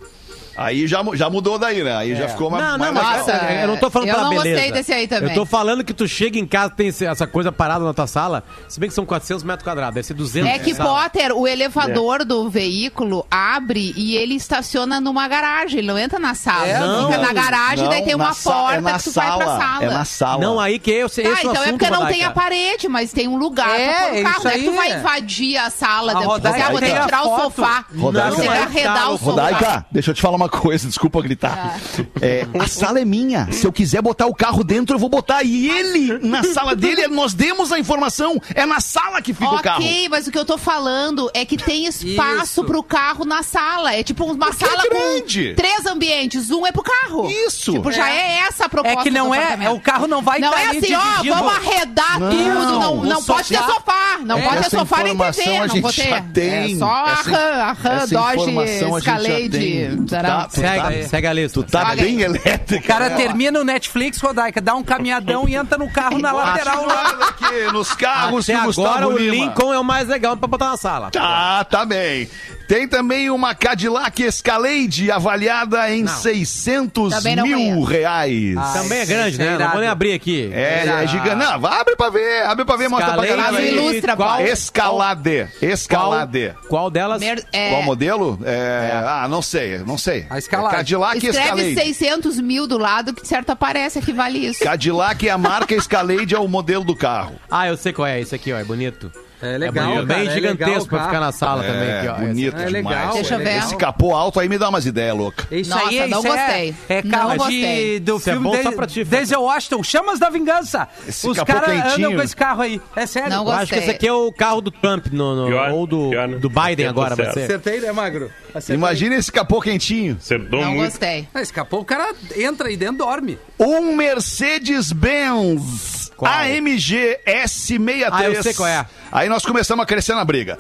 Aí 0.61 0.87
já, 0.87 1.03
já 1.15 1.31
mudou 1.31 1.59
daí, 1.59 1.83
né? 1.83 1.97
Aí 1.97 2.15
já 2.15 2.29
ficou 2.29 2.51
mais, 2.51 2.63
Não, 2.65 2.79
mais 2.79 2.93
não, 2.95 3.03
mas 3.03 3.27
legal. 3.27 3.41
Nossa, 3.41 3.53
eu 3.63 3.69
não 3.69 3.77
tô 3.79 3.91
falando 3.91 4.09
eu 4.09 4.15
pela 4.15 4.25
não 4.29 4.37
beleza. 4.37 4.51
gostei 4.57 4.73
desse 4.73 4.93
aí 4.93 5.09
também. 5.09 5.29
Eu 5.31 5.35
tô 5.35 5.47
falando 5.47 5.83
que 5.83 5.95
tu 5.95 6.07
chega 6.07 6.39
em 6.39 6.47
casa 6.47 6.71
tem 6.71 6.89
essa 6.89 7.27
coisa 7.27 7.51
parada 7.51 7.83
na 7.85 7.95
tua 7.95 8.07
sala, 8.07 8.45
se 8.69 8.79
bem 8.79 8.89
que 8.89 8.95
são 8.95 9.07
400 9.07 9.43
metros 9.43 9.65
quadrados, 9.65 9.95
deve 9.95 10.07
ser 10.07 10.15
200 10.15 10.51
É 10.51 10.59
que, 10.59 10.75
sala. 10.75 11.03
Potter, 11.05 11.33
o 11.37 11.49
elevador 11.49 12.25
do 12.27 12.49
veículo 12.51 13.27
abre 13.31 13.95
e 13.97 14.17
ele 14.17 14.35
estaciona 14.35 15.01
numa 15.01 15.27
garagem. 15.29 15.79
Ele 15.79 15.89
não 15.89 15.99
entra 15.99 16.19
na 16.19 16.35
sala. 16.35 16.67
É, 16.67 16.77
Ele 16.77 16.79
não. 16.87 17.07
fica 17.07 17.19
na 17.19 17.33
garagem, 17.33 17.89
daí 17.89 18.01
Não, 18.01 18.07
tem 18.07 18.15
uma 18.15 18.33
sa- 18.35 18.51
porta 18.53 18.91
é 18.91 18.93
que 18.99 19.03
tu 19.05 19.11
vai 19.13 19.37
pra 19.37 19.47
sala. 19.47 19.85
É 19.85 19.87
na 19.91 20.05
sala. 20.05 20.41
Não, 20.45 20.61
aí 20.61 20.79
que 20.79 20.91
Tá, 21.01 21.07
esse 21.07 21.23
é 21.23 21.29
o 21.31 21.33
então 21.51 21.65
é 21.65 21.71
porque 21.71 21.89
não 21.91 22.07
tem 22.07 22.23
a 22.25 22.31
parede, 22.33 22.87
mas 22.89 23.13
tem 23.13 23.27
um 23.29 23.37
lugar 23.39 23.79
É, 23.81 23.93
pra 23.95 24.05
pôr 24.05 24.21
o 24.21 24.23
carro. 24.25 24.45
Não 24.45 24.51
é 24.51 24.59
que 24.59 24.65
tu 24.65 24.73
vai 24.73 24.93
invadir 24.93 25.57
a 25.57 25.71
sala, 25.71 26.13
A 26.13 26.15
depois 26.21 26.45
ah, 26.45 26.71
vou 26.71 26.81
ter 26.81 26.95
que 26.95 27.01
tirar 27.07 27.23
o 27.23 27.41
sofá. 27.41 27.85
Rodaica. 27.97 28.31
Você 28.33 28.47
vai 28.47 28.59
Não, 28.59 28.65
arredar 28.67 29.09
o 29.11 29.13
sofá. 29.19 29.25
Rodaica, 29.31 29.87
deixa 29.91 30.11
eu 30.11 30.15
te 30.15 30.21
falar 30.21 30.37
uma 30.37 30.49
coisa, 30.51 30.87
desculpa 30.89 31.21
gritar. 31.23 31.79
É, 32.21 32.47
a 32.59 32.67
sala 32.67 33.01
é 33.01 33.05
minha. 33.05 33.49
Se 33.53 33.67
eu 33.67 33.73
quiser 33.73 34.03
botar 34.03 34.27
o 34.27 34.35
carro 34.35 34.63
dentro, 34.65 34.95
eu 34.97 34.99
vou 35.01 35.09
botar. 35.09 35.43
E 35.43 35.69
ele, 35.71 36.19
na 36.27 36.43
sala 36.43 36.75
dele, 36.77 37.07
nós 37.09 37.33
demos 37.35 37.73
a 37.73 37.79
informação. 37.79 38.41
É 38.55 38.67
na 38.67 38.81
sala 38.81 39.23
que 39.23 39.33
fica 39.33 39.51
o 39.55 39.63
carro. 39.63 39.83
Ok, 39.85 40.09
mas 40.09 40.27
o 40.27 40.31
que 40.31 40.39
eu 40.39 40.45
tô 40.45 40.59
falando 40.59 41.31
é 41.35 41.45
que 41.45 41.57
tem 41.57 41.87
espaço 41.87 42.43
Isso. 42.61 42.65
pro 42.65 42.83
carro 42.83 43.25
na 43.25 43.43
sala. 43.43 43.95
É 43.95 44.03
tipo 44.03 44.25
uma 44.25 44.35
Porque 44.47 44.65
é 44.65 44.69
sala 44.69 44.83
grande. 44.91 45.49
com 45.51 45.55
três 45.55 45.87
ambientes. 45.87 46.51
Um 46.51 46.67
é 46.67 46.73
pro 46.73 46.83
carro. 46.83 47.31
Isso. 47.31 47.73
Tipo, 47.73 47.93
já 47.93 48.11
é, 48.11 48.39
essa 48.49 48.65
a 48.65 48.67
É 48.67 48.69
proposta 48.69 49.03
que 49.03 49.11
não 49.11 49.29
do 49.29 49.35
é, 49.35 49.59
é, 49.63 49.71
o 49.71 49.81
carro 49.81 50.07
não 50.07 50.23
vai 50.23 50.39
Não 50.41 50.51
tá 50.51 50.61
é 50.61 50.67
assim, 50.67 50.95
ó, 50.95 51.01
dividindo. 51.21 51.35
vamos 51.35 51.53
arredar 51.55 52.19
tudo. 52.19 52.81
Não, 52.81 53.05
não 53.05 53.23
pode 53.23 53.49
ter 53.49 53.59
sofá-. 53.59 54.19
Não 54.25 54.39
É, 54.39 54.43
pode 54.43 54.63
ter 54.65 54.71
sofá 54.71 55.03
nem 55.03 55.17
TV. 55.17 55.57
a 55.57 55.61
Não 55.61 55.69
gente 55.69 55.81
vou 55.83 55.93
ter. 55.93 56.09
já 56.09 56.23
tem. 56.23 56.75
É 56.75 56.79
só 56.79 56.87
a 56.91 57.11
Essa- 57.13 57.31
RAM, 57.31 57.39
a 57.63 57.73
RAM, 57.73 57.93
essa 57.93 58.07
Dodge, 58.15 58.37
informação 58.37 58.97
a 58.97 59.01
gente 59.01 59.05
já 59.07 59.17
Escalade. 59.21 59.49
tem. 59.51 60.05
Tu 60.49 60.61
tá- 60.61 60.69
Segue, 60.69 61.03
tá- 61.03 61.09
segue 61.09 61.27
a 61.27 61.33
lista. 61.33 61.63
Tu 61.63 61.71
tá 61.71 61.81
Olha 61.89 62.03
bem 62.03 62.17
aí. 62.17 62.23
elétrica. 62.23 62.85
O 62.85 62.87
cara 62.89 63.09
né? 63.11 63.17
termina 63.17 63.61
o 63.61 63.65
Netflix, 63.65 64.21
Rodaica, 64.21 64.61
dá 64.61 64.75
um 64.75 64.83
caminhadão 64.83 65.49
e 65.49 65.55
entra 65.55 65.77
no 65.79 65.91
carro 65.91 66.19
na 66.19 66.33
lateral 66.33 66.87
lá. 66.87 67.15
Olha 67.15 67.25
aqui, 67.27 67.73
nos 67.73 67.93
carros 67.95 68.49
Até 68.49 68.53
que 68.53 68.59
agora 68.59 68.67
Gustavo 68.67 69.09
o 69.15 69.19
Lima. 69.19 69.33
Lincoln 69.47 69.73
é 69.73 69.79
o 69.79 69.85
mais 69.85 70.09
legal 70.09 70.37
pra 70.37 70.47
botar 70.47 70.71
na 70.71 70.77
sala. 70.77 71.11
Tá, 71.11 71.65
tá 71.65 71.85
bem. 71.85 72.29
Tem 72.71 72.87
também 72.87 73.29
uma 73.31 73.53
Cadillac 73.53 74.23
Escalade 74.23 75.11
avaliada 75.11 75.91
em 75.93 76.07
600 76.07 77.13
não 77.25 77.45
mil 77.45 77.57
conheço. 77.57 77.83
reais. 77.83 78.55
Também 78.73 78.99
é 79.01 79.07
grande, 79.07 79.29
Esse 79.31 79.43
é 79.43 79.45
né? 79.45 79.59
Não 79.59 79.71
vou 79.73 79.81
nem 79.81 79.89
abrir 79.89 80.13
aqui. 80.13 80.49
É, 80.53 80.85
é 80.87 81.07
gigante. 81.09 81.35
Não, 81.35 81.67
abre 81.67 81.97
pra 81.97 82.11
ver, 82.11 82.45
abre 82.45 82.65
pra 82.65 82.77
ver, 82.77 82.89
mostra 82.89 83.15
pra 83.15 83.25
Escalade, 83.25 83.53
galera 83.53 83.67
ilustra, 83.67 84.15
qual. 84.15 84.41
Escalade, 84.47 85.49
Escalade. 85.61 86.55
qual 86.69 86.89
delas? 86.91 87.19
Mer- 87.21 87.45
é, 87.53 87.71
Qual 87.71 87.83
modelo? 87.83 88.39
É, 88.45 88.93
Ah, 89.05 89.27
não 89.29 89.43
sei, 89.43 89.79
não 89.79 89.99
sei. 89.99 90.27
A 90.31 90.39
Escalade. 90.39 90.75
É 90.75 90.79
Cadillac 90.79 91.17
Escreve 91.17 91.39
Escalade. 91.63 91.75
600 91.75 92.41
mil 92.41 92.69
do 92.69 92.79
lado, 92.79 93.13
que 93.13 93.27
certo 93.27 93.51
aparece 93.51 94.01
que 94.01 94.13
vale 94.13 94.39
isso. 94.47 94.63
Cadillac 94.63 95.27
é 95.27 95.33
a 95.33 95.37
marca 95.39 95.75
Escalade, 95.75 96.37
é 96.37 96.39
o 96.39 96.47
modelo 96.47 96.85
do 96.85 96.95
carro. 96.95 97.35
Ah, 97.51 97.67
eu 97.67 97.77
sei 97.77 97.93
qual 97.93 98.07
é. 98.07 98.21
Esse 98.21 98.33
aqui, 98.37 98.53
ó, 98.53 98.59
é 98.61 98.63
bonito. 98.65 99.11
É 99.43 99.55
É 99.55 99.59
legal, 99.59 99.93
cara, 99.93 100.07
bem 100.07 100.29
é 100.29 100.31
gigantesco 100.33 100.89
pra 100.89 101.05
ficar 101.05 101.21
na 101.21 101.33
sala 101.33 101.63
também. 101.63 101.89
É, 101.89 101.99
Aqui, 102.01 102.09
ó. 102.09 102.15
bonito 102.15 102.57
É 102.57 102.67
demais. 102.67 102.73
legal, 102.73 103.15
Deixa 103.15 103.35
eu 103.35 103.39
ver. 103.39 103.59
Esse 103.59 103.77
capô 103.77 104.15
alto 104.15 104.39
aí 104.39 104.49
me 104.49 104.59
dá 104.59 104.69
umas 104.69 104.87
ideias 104.87 105.17
loucas. 105.17 105.47
Isso 105.51 105.71
Nossa, 105.71 105.89
aí, 105.89 106.09
não 106.09 106.23
gostei. 106.23 106.75
É, 106.89 106.99
é 106.99 107.03
de, 107.03 107.09
gostei. 107.37 108.01
do 108.01 108.17
Isso 108.17 108.29
é 108.29 108.33
filme 108.33 108.49
bom 108.49 108.63
só 108.63 108.71
Denzel- 109.05 109.43
Washington, 109.43 109.83
Chamas 109.83 110.19
da 110.19 110.29
Vingança. 110.31 110.89
Esse 111.09 111.27
Os 111.29 111.37
capô 111.39 111.53
caras 111.53 111.71
quentinho. 111.71 112.07
andam 112.09 112.19
com 112.19 112.23
esse 112.23 112.37
carro 112.37 112.63
aí. 112.63 112.81
É 112.95 113.07
sério. 113.07 113.31
Não 113.31 113.45
Eu 113.47 113.53
acho 113.53 113.73
que 113.73 113.79
esse 113.79 113.91
aqui 113.91 114.07
é 114.07 114.13
o 114.13 114.31
carro 114.33 114.61
do 114.61 114.71
Trump 114.71 115.07
no, 115.13 115.35
no- 115.37 115.47
Pior, 115.49 115.71
ou 115.71 115.87
do, 115.87 116.11
pior, 116.11 116.29
né? 116.29 116.37
do 116.39 116.49
Biden 116.51 116.87
agora, 116.87 117.17
vai 117.17 117.27
certo. 117.27 117.39
ser. 117.39 117.45
Acertei, 117.45 117.81
né, 117.81 117.93
Magro? 117.93 118.31
Acertei. 118.55 118.77
Imagina 118.77 119.15
esse 119.17 119.33
capô 119.33 119.61
quentinho. 119.61 120.17
Acertou 120.21 120.61
Não 120.61 120.73
muito. 120.75 120.91
gostei. 120.91 121.27
Ah, 121.35 121.41
Escapou, 121.41 121.81
o 121.81 121.85
cara 121.85 122.13
entra 122.37 122.69
aí 122.69 122.77
dentro 122.77 122.99
dorme. 122.99 123.39
Um 123.59 123.97
Mercedes-Benz 123.97 126.00
Qual? 126.21 126.31
AMG 126.31 127.19
S63. 127.27 128.09
Ah, 128.13 128.25
eu 128.25 128.43
sei 128.43 128.53
qual 128.53 128.69
é. 128.69 128.85
Aí 129.11 129.27
nós 129.27 129.43
começamos 129.43 129.83
a 129.83 129.87
crescer 129.87 130.15
na 130.15 130.23
briga. 130.23 130.59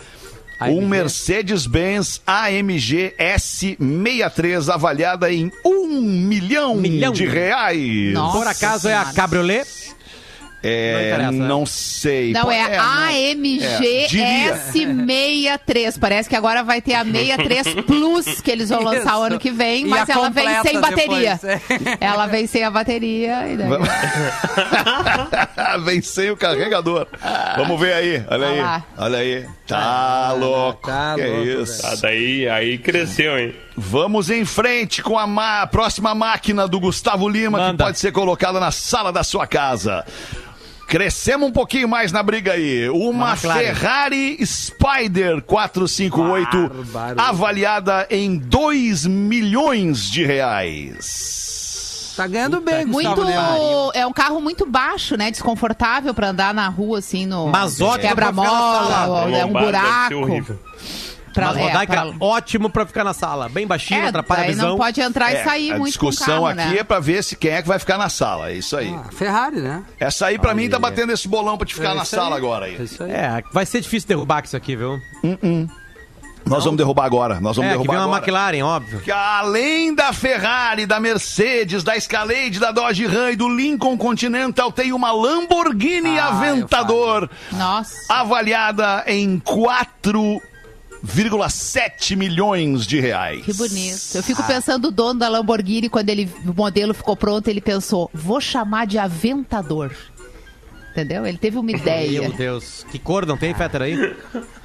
AMG. 0.58 0.74
Um 0.78 0.88
Mercedes-Benz 0.88 2.22
AMG 2.26 3.14
S63 3.18 4.72
avaliada 4.72 5.30
em 5.30 5.52
um 5.62 6.00
milhão, 6.00 6.76
Milhão. 6.76 7.12
de 7.12 7.26
reais. 7.26 8.14
Nossa. 8.14 8.38
Por 8.38 8.46
acaso 8.46 8.88
é 8.88 8.94
a 8.94 9.04
cabriolet? 9.12 9.66
É, 10.62 11.16
Não 11.18 11.32
né? 11.32 11.48
não 11.48 11.66
sei. 11.66 12.32
Não, 12.32 12.50
é, 12.50 12.60
É, 12.60 13.34
diria. 14.06 14.54
S63. 14.72 15.98
Parece 15.98 16.28
que 16.28 16.36
agora 16.36 16.62
vai 16.62 16.80
ter 16.82 16.94
a 16.94 17.04
63 17.04 17.74
Plus 17.86 18.40
que 18.40 18.50
eles 18.50 18.68
vão 18.68 18.82
lançar 18.82 19.16
o 19.16 19.20
Isso. 19.20 19.26
ano 19.32 19.38
que 19.38 19.50
vem, 19.50 19.86
mas 19.86 20.08
ela 20.08 20.28
vem 20.28 20.62
sem 20.62 20.80
bateria. 20.80 21.40
depois. 21.42 21.96
Ela 22.00 22.26
vem 22.26 22.46
sem 22.46 22.62
a 22.64 22.70
bateria. 22.70 23.48
E 23.48 23.56
daí... 23.56 23.68
Vencei 25.84 26.30
o 26.30 26.36
carregador. 26.36 27.06
Vamos 27.56 27.80
ver 27.80 27.92
aí. 27.94 28.24
Olha 28.28 28.46
aí. 28.48 28.60
lá. 28.60 28.84
Olha 28.98 29.18
aí. 29.18 29.46
Tá 29.66 30.32
louco. 30.32 30.86
tá 30.88 31.14
que 31.16 31.26
louco, 31.26 31.62
isso. 31.62 31.86
Ah, 31.86 31.94
daí 32.02 32.48
aí 32.48 32.78
cresceu, 32.78 33.38
hein? 33.38 33.54
Vamos 33.76 34.30
em 34.30 34.44
frente 34.44 35.02
com 35.02 35.18
a 35.18 35.26
ma- 35.26 35.66
próxima 35.66 36.14
máquina 36.14 36.66
do 36.68 36.78
Gustavo 36.80 37.28
Lima, 37.28 37.58
que 37.58 37.64
Manda. 37.64 37.84
pode 37.84 37.98
ser 37.98 38.12
colocada 38.12 38.60
na 38.60 38.70
sala 38.70 39.12
da 39.12 39.22
sua 39.22 39.46
casa. 39.46 40.04
Crescemos 40.90 41.48
um 41.48 41.52
pouquinho 41.52 41.88
mais 41.88 42.10
na 42.10 42.20
briga 42.20 42.54
aí. 42.54 42.90
Uma 42.90 43.30
McLaren. 43.30 43.60
Ferrari 43.60 44.44
Spider 44.44 45.40
458, 45.40 46.84
Bárbaro. 46.86 47.20
avaliada 47.20 48.08
em 48.10 48.36
2 48.36 49.06
milhões 49.06 50.10
de 50.10 50.24
reais. 50.26 52.12
Tá 52.16 52.26
ganhando 52.26 52.60
bem, 52.60 52.84
Muito. 52.84 53.22
É 53.94 54.04
um 54.04 54.12
carro 54.12 54.40
muito 54.40 54.66
baixo, 54.66 55.16
né? 55.16 55.30
Desconfortável 55.30 56.12
pra 56.12 56.30
andar 56.30 56.52
na 56.52 56.68
rua, 56.68 56.98
assim, 56.98 57.24
no. 57.24 57.46
Mas 57.46 57.80
ótimo 57.80 58.08
Quebra-mola, 58.08 59.30
é 59.30 59.44
um 59.44 59.52
buraco. 59.52 60.60
Pra, 61.40 61.48
Mas 61.48 61.56
é, 61.56 61.62
Rodaica, 61.66 61.92
pra- 61.92 62.12
ótimo 62.26 62.70
pra 62.70 62.86
ficar 62.86 63.04
na 63.04 63.12
sala. 63.12 63.48
Bem 63.48 63.66
baixinho, 63.66 64.04
é, 64.04 64.08
atrapalha 64.08 64.44
a 64.44 64.46
visão. 64.46 64.68
não 64.70 64.76
pode 64.76 65.00
entrar 65.00 65.32
e 65.32 65.42
sair 65.44 65.70
É, 65.70 65.74
a 65.74 65.78
muito 65.78 65.84
o 65.84 65.90
discussão 65.90 66.26
carro, 66.42 66.46
aqui 66.46 66.56
né? 66.74 66.78
é 66.78 66.84
pra 66.84 67.00
ver 67.00 67.22
se 67.24 67.36
quem 67.36 67.50
é 67.52 67.62
que 67.62 67.68
vai 67.68 67.78
ficar 67.78 67.98
na 67.98 68.08
sala. 68.08 68.50
É 68.50 68.54
isso 68.54 68.76
aí. 68.76 68.94
Ah, 68.94 69.10
Ferrari, 69.12 69.60
né? 69.60 69.82
Essa 69.98 70.26
aí, 70.26 70.38
pra 70.38 70.54
mim, 70.54 70.68
tá 70.68 70.78
batendo 70.78 71.12
esse 71.12 71.26
bolão 71.28 71.56
pra 71.58 71.66
te 71.66 71.74
ficar 71.74 71.92
É 71.92 71.94
na 71.94 72.04
sala 72.04 72.36
aí. 72.36 72.38
agora 72.38 72.66
aí. 72.66 72.76
É 72.76 72.82
isso 72.82 73.02
aí. 73.02 73.10
É, 73.10 73.42
vai 73.52 73.66
ser 73.66 73.80
difícil 73.80 74.08
derrubar 74.08 74.42
isso 74.44 74.56
aqui, 74.56 74.76
viu? 74.76 74.98
Nós 76.46 76.64
vamos 76.64 76.78
derrubar 76.78 77.04
agora. 77.04 77.38
Nós 77.38 77.54
vamos 77.56 77.70
É, 77.70 77.74
que 77.74 77.78
derrubar 77.78 77.92
vem 77.92 78.00
uma 78.06 78.16
agora. 78.16 78.22
McLaren, 78.22 78.62
óbvio. 78.64 79.00
Que 79.02 79.12
além 79.12 79.94
da 79.94 80.12
Ferrari, 80.12 80.86
da 80.86 80.98
Mercedes, 80.98 81.84
da 81.84 81.96
Escalade, 81.96 82.58
da 82.58 82.72
Dodge 82.72 83.06
Ram 83.06 83.30
e 83.30 83.36
do 83.36 83.48
Lincoln 83.48 83.96
Continental, 83.96 84.72
tem 84.72 84.92
uma 84.92 85.12
Lamborghini 85.12 86.18
Ah, 86.18 86.28
Aventador, 86.28 87.28
Nossa. 87.52 87.94
avaliada 88.12 89.04
em 89.06 89.38
4,7 91.06 92.16
milhões 92.16 92.86
de 92.86 93.00
reais. 93.00 93.44
Que 93.44 93.52
bonito. 93.54 94.14
Eu 94.14 94.22
fico 94.22 94.42
pensando 94.44 94.88
o 94.88 94.90
dono 94.90 95.20
da 95.20 95.28
Lamborghini, 95.28 95.88
quando 95.88 96.08
ele, 96.08 96.30
o 96.46 96.54
modelo 96.54 96.94
ficou 96.94 97.16
pronto, 97.16 97.48
ele 97.48 97.60
pensou, 97.60 98.10
vou 98.12 98.40
chamar 98.40 98.86
de 98.86 98.98
Aventador. 98.98 99.92
Entendeu? 100.90 101.24
Ele 101.24 101.38
teve 101.38 101.56
uma 101.56 101.70
ideia. 101.70 102.20
Meu 102.20 102.32
Deus. 102.32 102.84
Que 102.90 102.98
cor 102.98 103.24
não 103.24 103.36
tem, 103.36 103.54
Fetter, 103.54 103.82
aí? 103.82 104.16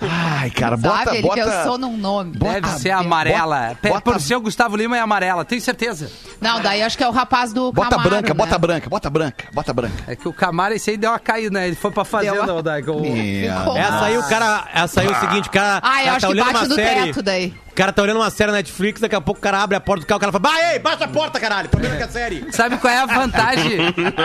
Ai, 0.01 0.49
cara, 0.49 0.76
bota, 0.76 1.05
Sabe? 1.05 1.17
Ele 1.17 1.28
bota... 1.28 1.43
pensou 1.45 1.78
num 1.78 1.95
nome. 1.95 2.36
Deve 2.38 2.67
ser 2.80 2.89
amarela. 2.91 3.78
bota- 3.82 4.01
Por 4.01 4.19
ser 4.19 4.36
o 4.36 4.41
Gustavo 4.41 4.76
Lima 4.76 4.97
é 4.97 4.99
amarela, 4.99 5.45
tenho 5.45 5.61
certeza. 5.61 6.11
Não, 6.41 6.61
daí 6.61 6.82
acho 6.82 6.97
que 6.97 7.03
é 7.03 7.07
o 7.07 7.11
rapaz 7.11 7.53
do 7.53 7.71
Bota 7.71 7.91
Camaro, 7.91 8.09
branca, 8.09 8.28
né? 8.30 8.34
bota 8.34 8.57
branca, 8.57 8.89
bota 8.89 9.09
branca, 9.09 9.45
bota 9.53 9.73
branca. 9.73 10.03
É 10.07 10.15
que 10.15 10.28
o 10.28 10.34
Camaro, 10.34 10.73
esse 10.73 10.89
aí 10.89 10.97
deu 10.97 11.11
uma 11.11 11.19
caída, 11.19 11.51
né? 11.59 11.67
Ele 11.67 11.76
foi 11.76 11.91
pra 11.91 12.03
fazenda, 12.03 12.41
uma- 12.41 12.53
Rodaica. 12.53 12.91
O- 12.91 13.01
Minha 13.05 13.59
Ficou- 13.59 13.78
Essa 13.78 14.05
aí 14.05 14.17
o 14.17 14.23
cara. 14.28 14.67
Essa 14.73 15.01
aí 15.01 15.07
é 15.07 15.11
o 15.11 15.19
seguinte, 15.19 15.47
o 15.47 15.51
cara. 15.51 15.80
Ah, 15.84 15.99
eu 16.01 16.05
cara 16.05 16.17
acho 16.17 16.26
que 16.26 16.32
olhando 16.34 16.53
bate 16.53 16.67
no 16.69 16.76
série. 16.76 17.05
teto 17.05 17.21
daí. 17.21 17.53
O 17.76 17.78
cara 17.78 17.91
tá 17.91 18.01
olhando 18.01 18.21
uma 18.21 18.30
série 18.30 18.51
na 18.51 18.59
Netflix, 18.59 19.01
daqui 19.01 19.15
a 19.15 19.19
pouco 19.19 19.38
o 19.38 19.41
cara 19.41 19.61
abre 19.61 19.76
a 19.76 19.82
porta 19.82 20.05
do 20.05 20.07
carro, 20.07 20.17
o 20.17 20.21
cara 20.21 20.32
fala, 20.32 20.49
vai, 20.49 20.76
ei, 20.76 20.80
baixa 20.80 21.03
a 21.03 21.07
porta, 21.09 21.38
caralho, 21.41 21.67
tô 21.67 21.78
vendo 21.78 21.97
que 21.97 22.03
é 22.03 22.07
série. 22.07 22.47
Sabe 22.49 22.78
qual 22.78 22.93
é 22.93 22.99
a 22.99 23.05
vantagem? 23.05 23.80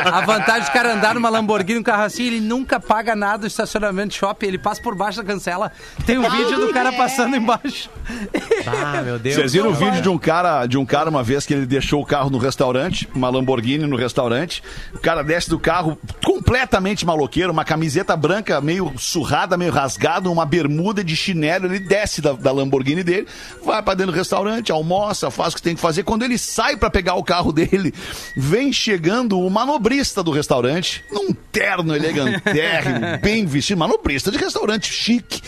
A 0.05 0.20
vantagem 0.20 0.68
do 0.68 0.72
cara 0.72 0.94
andar 0.94 1.16
numa 1.16 1.28
Lamborghini, 1.28 1.80
um 1.80 1.82
carro 1.82 2.05
assim, 2.05 2.28
ele 2.28 2.40
nunca 2.40 2.78
paga 2.78 3.16
nada 3.16 3.38
do 3.38 3.46
estacionamento 3.48 4.11
de 4.11 4.18
shopping, 4.18 4.46
ele 4.46 4.59
passa 4.59 4.80
por 4.80 4.94
baixo 4.94 5.18
da 5.18 5.24
cancela. 5.24 5.72
Tem 6.07 6.16
um 6.16 6.30
vídeo 6.30 6.61
do 6.61 6.72
cara 6.72 6.90
é. 6.90 6.96
passando 6.96 7.34
embaixo. 7.34 7.90
Ah, 8.68 9.03
meu 9.03 9.18
Deus. 9.18 9.34
Vocês 9.34 9.53
viram 9.53 9.70
o 9.70 9.74
vídeo 9.74 10.01
de 10.01 10.09
um 10.09 10.16
cara, 10.16 10.64
de 10.66 10.78
um 10.78 10.86
cara 10.86 11.11
uma 11.11 11.24
vez 11.24 11.44
que 11.44 11.53
ele 11.53 11.66
deixou 11.66 12.01
o 12.01 12.07
carro 12.07 12.30
no 12.30 12.38
restaurante, 12.38 13.09
uma 13.12 13.28
Lamborghini 13.30 13.84
no 13.84 13.96
restaurante. 13.96 14.62
O 14.94 15.01
cara 15.01 15.24
desce 15.24 15.51
do 15.51 15.59
carro 15.59 15.98
completamente 16.51 17.07
maloqueiro, 17.07 17.53
uma 17.53 17.64
camiseta 17.64 18.16
branca 18.16 18.61
meio 18.61 18.92
surrada, 18.98 19.57
meio 19.57 19.70
rasgada, 19.70 20.28
uma 20.28 20.44
bermuda 20.44 21.05
de 21.05 21.14
chinelo. 21.14 21.66
Ele 21.66 21.78
desce 21.78 22.20
da, 22.20 22.32
da 22.32 22.51
Lamborghini 22.51 23.05
dele, 23.05 23.28
vai 23.64 23.80
pra 23.80 23.94
dentro 23.94 24.11
do 24.11 24.18
restaurante, 24.18 24.72
almoça, 24.72 25.30
faz 25.30 25.53
o 25.53 25.57
que 25.57 25.62
tem 25.62 25.76
que 25.76 25.80
fazer. 25.80 26.03
Quando 26.03 26.24
ele 26.24 26.36
sai 26.36 26.76
pra 26.76 26.90
pegar 26.90 27.14
o 27.14 27.22
carro 27.22 27.53
dele, 27.53 27.94
vem 28.36 28.72
chegando 28.72 29.38
o 29.38 29.48
manobrista 29.48 30.24
do 30.24 30.32
restaurante, 30.32 31.05
num 31.12 31.32
terno 31.53 31.94
elegantérrimo, 31.94 33.18
bem 33.22 33.46
vestido, 33.46 33.78
manobrista 33.78 34.32
de 34.32 34.38
restaurante 34.38 34.92
chique. 34.92 35.40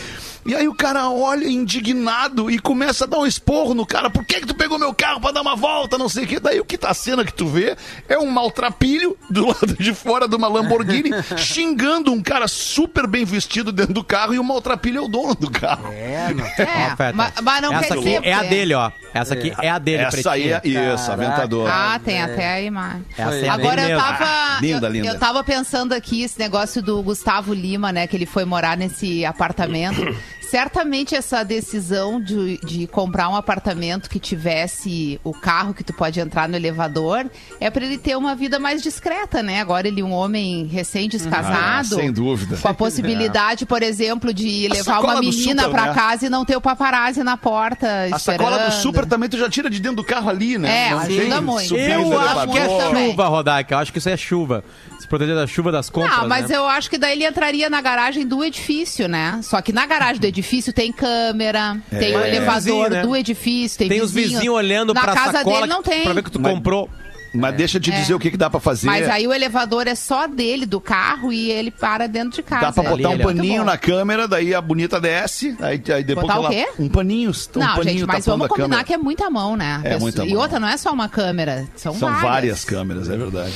E 0.45 0.53
aí 0.53 0.67
o 0.67 0.75
cara 0.75 1.09
olha 1.09 1.47
indignado 1.47 2.51
e 2.51 2.59
começa 2.59 3.05
a 3.05 3.07
dar 3.07 3.19
um 3.19 3.25
esporro 3.25 3.73
no 3.73 3.85
cara. 3.85 4.09
Por 4.09 4.25
que 4.25 4.41
que 4.41 4.47
tu 4.47 4.55
pegou 4.55 4.77
meu 4.77 4.93
carro 4.93 5.21
pra 5.21 5.31
dar 5.31 5.41
uma 5.41 5.55
volta, 5.55 5.97
não 5.97 6.09
sei 6.09 6.25
o 6.25 6.27
que. 6.27 6.39
Daí 6.39 6.59
o 6.59 6.65
que 6.65 6.77
tá 6.77 6.89
a 6.89 6.93
cena 6.93 7.23
que 7.23 7.33
tu 7.33 7.47
vê 7.47 7.75
é 8.09 8.17
um 8.17 8.29
maltrapilho 8.29 9.17
do 9.29 9.47
lado 9.53 9.75
de 9.79 9.93
fora 9.93 10.27
de 10.27 10.35
uma 10.35 10.47
Lamborghini 10.47 11.11
xingando 11.37 12.11
um 12.11 12.21
cara 12.21 12.47
super 12.47 13.07
bem 13.07 13.25
vestido 13.25 13.71
dentro 13.71 13.93
do 13.93 14.03
carro 14.03 14.33
e 14.33 14.39
o 14.39 14.43
maltrapilho 14.43 14.99
é 14.99 15.01
o 15.01 15.07
dono 15.07 15.35
do 15.35 15.49
carro. 15.49 15.91
É, 15.93 16.33
não. 16.33 16.45
É, 16.45 16.95
Fetter, 16.95 17.15
mas, 17.15 17.33
mas 17.41 17.61
não 17.61 17.73
Essa 17.73 17.87
quer 17.87 17.93
aqui 17.93 18.03
dizer... 18.03 18.25
é 18.25 18.33
a 18.33 18.43
dele, 18.43 18.73
ó. 18.73 18.91
Essa 19.13 19.33
aqui 19.35 19.53
é 19.61 19.69
a 19.69 19.77
dele, 19.77 20.03
Essa 20.03 20.31
aí 20.31 20.51
é 20.51 20.61
isso, 20.63 21.05
Caraca. 21.05 21.13
aventador. 21.13 21.69
Ah, 21.69 21.99
tem 22.03 22.21
até 22.21 22.53
a 22.53 22.61
imagem. 22.61 23.05
Essa 23.15 23.35
é 23.35 23.49
a 23.49 23.53
Agora 23.53 23.87
eu 23.87 23.99
tava. 23.99 24.25
Ah, 24.25 24.57
linda, 24.59 24.87
eu, 24.87 24.91
linda. 24.91 25.07
eu 25.07 25.19
tava 25.19 25.43
pensando 25.43 25.93
aqui, 25.93 26.23
esse 26.23 26.39
negócio 26.39 26.81
do 26.81 27.01
Gustavo 27.03 27.53
Lima, 27.53 27.91
né? 27.91 28.07
Que 28.07 28.15
ele 28.15 28.25
foi 28.25 28.43
morar 28.43 28.75
nesse 28.75 29.23
apartamento. 29.23 30.01
Certamente 30.53 31.15
essa 31.15 31.43
decisão 31.43 32.21
de, 32.21 32.59
de 32.63 32.85
comprar 32.85 33.27
um 33.27 33.35
apartamento 33.35 34.07
que 34.07 34.19
tivesse 34.19 35.19
o 35.23 35.33
carro 35.33 35.73
que 35.73 35.83
tu 35.83 35.91
pode 35.91 36.19
entrar 36.19 36.47
no 36.47 36.55
elevador 36.55 37.25
é 37.59 37.71
pra 37.71 37.83
ele 37.83 37.97
ter 37.97 38.15
uma 38.15 38.35
vida 38.35 38.59
mais 38.59 38.83
discreta, 38.83 39.41
né? 39.41 39.59
Agora 39.59 39.87
ele 39.87 40.01
é 40.01 40.03
um 40.03 40.11
homem 40.11 40.67
recém-descasado. 40.67 41.57
Ah, 41.59 41.83
sem 41.83 42.13
dúvida. 42.13 42.55
Com 42.57 42.67
a 42.67 42.73
possibilidade, 42.75 43.65
por 43.65 43.81
exemplo, 43.81 44.31
de 44.31 44.67
levar 44.67 44.99
uma 44.99 45.19
menina 45.19 45.67
pra 45.69 45.87
né? 45.87 45.93
casa 45.95 46.27
e 46.27 46.29
não 46.29 46.45
ter 46.45 46.55
o 46.55 46.61
paparazzi 46.61 47.23
na 47.23 47.35
porta. 47.35 48.09
A 48.13 48.19
sacola 48.19 48.51
do 48.51 48.55
esperando. 48.67 48.81
super 48.83 49.05
também 49.07 49.27
tu 49.27 49.39
já 49.39 49.49
tira 49.49 49.71
de 49.71 49.79
dentro 49.79 49.97
do 49.97 50.03
carro 50.03 50.29
ali, 50.29 50.59
né? 50.59 50.89
É, 50.89 50.91
Não 50.91 50.99
ajuda 50.99 51.35
tem 51.35 51.41
muito. 51.41 51.75
Eu 51.75 52.19
acho 52.19 52.47
que 52.51 52.57
é 52.59 53.07
chuva, 53.07 53.27
Rodaica. 53.27 53.73
Eu 53.73 53.79
acho 53.79 53.91
que 53.91 53.97
isso 53.97 54.09
é 54.09 54.15
chuva. 54.15 54.63
Se 54.99 55.07
proteger 55.07 55.35
da 55.35 55.47
chuva 55.47 55.71
das 55.71 55.89
compras, 55.89 56.15
Não, 56.15 56.27
mas 56.29 56.47
né? 56.47 56.55
eu 56.55 56.65
acho 56.65 56.89
que 56.91 56.97
daí 56.97 57.13
ele 57.13 57.25
entraria 57.25 57.69
na 57.69 57.81
garagem 57.81 58.25
do 58.25 58.43
edifício, 58.43 59.07
né? 59.07 59.39
Só 59.41 59.59
que 59.61 59.73
na 59.73 59.85
garagem 59.85 60.21
do 60.21 60.25
edifício 60.25 60.42
tem 60.73 60.91
câmera, 60.91 61.77
tem 61.89 62.15
o 62.15 62.19
É. 62.19 62.27
elevador 62.29 62.55
Vizinho, 62.61 62.89
né? 62.89 63.01
do 63.01 63.15
edifício, 63.15 63.77
tem, 63.77 63.89
Tem 63.89 64.01
os 64.01 64.11
vizinho. 64.11 64.39
vizinhos 64.39 64.55
olhando 64.55 64.93
na 64.93 65.01
pra 65.01 65.13
casa 65.13 65.31
sacola 65.39 65.55
dele 65.61 65.67
não 65.67 65.81
tem. 65.83 66.03
pra 66.03 66.13
ver 66.13 66.23
que 66.23 66.31
tu 66.31 66.39
Mas- 66.39 66.53
comprou. 66.53 66.89
Mas 67.35 67.55
deixa 67.55 67.77
eu 67.77 67.81
te 67.81 67.89
dizer 67.89 68.13
o 68.13 68.19
que, 68.19 68.29
que 68.29 68.37
dá 68.37 68.47
pra 68.47 68.59
fazer. 68.59 68.85
Mas 68.85 69.09
aí 69.09 69.25
o 69.25 69.33
elevador 69.33 69.87
é 69.87 69.95
só 69.95 70.27
dele, 70.27 70.67
do 70.67 70.79
carro, 70.79 71.33
e 71.33 71.49
ele 71.49 71.71
para 71.71 72.05
dentro 72.07 72.29
de 72.29 72.43
casa. 72.43 72.67
Dá 72.67 72.71
pra 72.71 72.83
botar 72.83 73.09
ali, 73.09 73.17
um 73.17 73.21
ó. 73.21 73.27
paninho 73.27 73.63
na 73.65 73.75
câmera, 73.75 74.27
daí 74.27 74.53
a 74.53 74.61
bonita 74.61 75.01
desce, 75.01 75.55
aí, 75.59 75.81
aí 75.91 76.03
depois 76.03 76.27
Botar 76.27 76.33
que 76.35 76.39
o 76.39 76.45
ela... 76.45 76.49
quê? 76.53 76.67
Um 76.77 76.87
paninho, 76.87 77.31
um 77.31 77.59
Não, 77.59 77.67
paninho 77.75 77.83
gente, 77.97 78.05
mas 78.05 78.23
vamos 78.27 78.47
combinar 78.47 78.67
câmera. 78.67 78.83
que 78.83 78.93
é 78.93 78.97
muita 78.97 79.31
mão, 79.31 79.55
né? 79.55 79.81
É 79.83 79.97
muita 79.97 80.23
E 80.23 80.29
mão. 80.35 80.43
outra, 80.43 80.59
não 80.59 80.67
é 80.67 80.77
só 80.77 80.93
uma 80.93 81.09
câmera, 81.09 81.67
são, 81.75 81.95
São 81.95 82.09
várias. 82.09 82.21
várias. 82.29 82.65
câmeras, 82.65 83.09
é 83.09 83.17
verdade. 83.17 83.53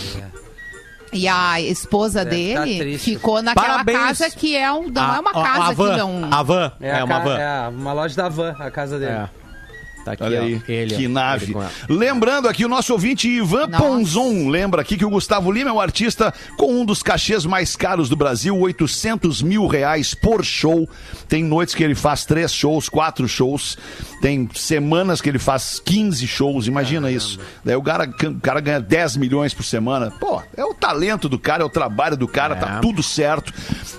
E 1.13 1.27
a 1.27 1.59
esposa 1.61 2.23
Deve 2.25 2.53
tá 2.53 2.63
dele 2.65 2.77
triste. 2.79 3.05
ficou 3.15 3.41
naquela 3.41 3.67
Parabéns. 3.83 3.97
casa 3.97 4.29
que 4.29 4.55
é 4.55 4.71
um. 4.71 4.89
Não 4.89 5.01
A- 5.11 5.15
é 5.15 5.19
uma 5.19 5.31
casa 5.33 5.63
a 5.63 5.71
van, 5.71 5.93
que 5.93 5.99
é 5.99 6.03
um. 6.03 6.33
A 6.33 6.43
van. 6.43 6.71
É, 6.81 6.87
É, 6.89 6.99
a 6.99 7.05
uma 7.05 7.17
ca- 7.19 7.23
van. 7.23 7.37
é 7.37 7.67
uma 7.69 7.93
loja 7.93 8.15
da 8.15 8.29
van, 8.29 8.55
a 8.59 8.69
casa 8.71 8.99
dele. 8.99 9.11
É. 9.11 9.29
Tá 10.07 10.13
aqui, 10.13 10.23
Olha 10.23 10.39
ó. 10.39 10.43
aí, 10.45 10.61
Ele, 10.69 10.95
que 10.95 11.05
ó. 11.05 11.09
nave. 11.09 11.53
Ele. 11.53 11.99
Lembrando 11.99 12.47
aqui 12.47 12.63
o 12.63 12.69
nosso 12.69 12.93
ouvinte 12.93 13.27
Ivan 13.27 13.67
Nossa. 13.67 13.83
Ponzon. 13.83 14.47
Lembra 14.47 14.81
aqui 14.81 14.95
que 14.95 15.03
o 15.03 15.09
Gustavo 15.09 15.51
Lima 15.51 15.69
é 15.69 15.73
um 15.73 15.81
artista 15.81 16.33
com 16.55 16.79
um 16.79 16.85
dos 16.85 17.03
cachês 17.03 17.45
mais 17.45 17.75
caros 17.75 18.07
do 18.07 18.15
Brasil, 18.15 18.57
800 18.57 19.41
mil 19.41 19.67
reais 19.67 20.13
por 20.13 20.45
show. 20.45 20.87
Tem 21.27 21.43
noites 21.43 21.75
que 21.75 21.83
ele 21.83 21.93
faz 21.93 22.23
três 22.23 22.53
shows, 22.53 22.87
quatro 22.87 23.27
shows. 23.27 23.77
Tem 24.21 24.47
semanas 24.55 25.19
que 25.19 25.27
ele 25.27 25.39
faz 25.39 25.81
15 25.83 26.25
shows, 26.25 26.67
imagina 26.67 27.11
isso. 27.11 27.37
Daí 27.65 27.75
o 27.75 27.83
cara, 27.83 28.05
o 28.05 28.39
cara 28.39 28.61
ganha 28.61 28.79
10 28.79 29.17
milhões 29.17 29.53
por 29.53 29.63
semana. 29.63 30.09
Pô, 30.09 30.41
é 30.55 30.63
o 30.63 30.73
talento 30.73 31.27
do 31.27 31.37
cara, 31.37 31.63
é 31.63 31.65
o 31.65 31.69
trabalho 31.69 32.15
do 32.15 32.29
cara, 32.29 32.55
tá 32.55 32.79
tudo 32.79 33.03
certo. 33.03 33.53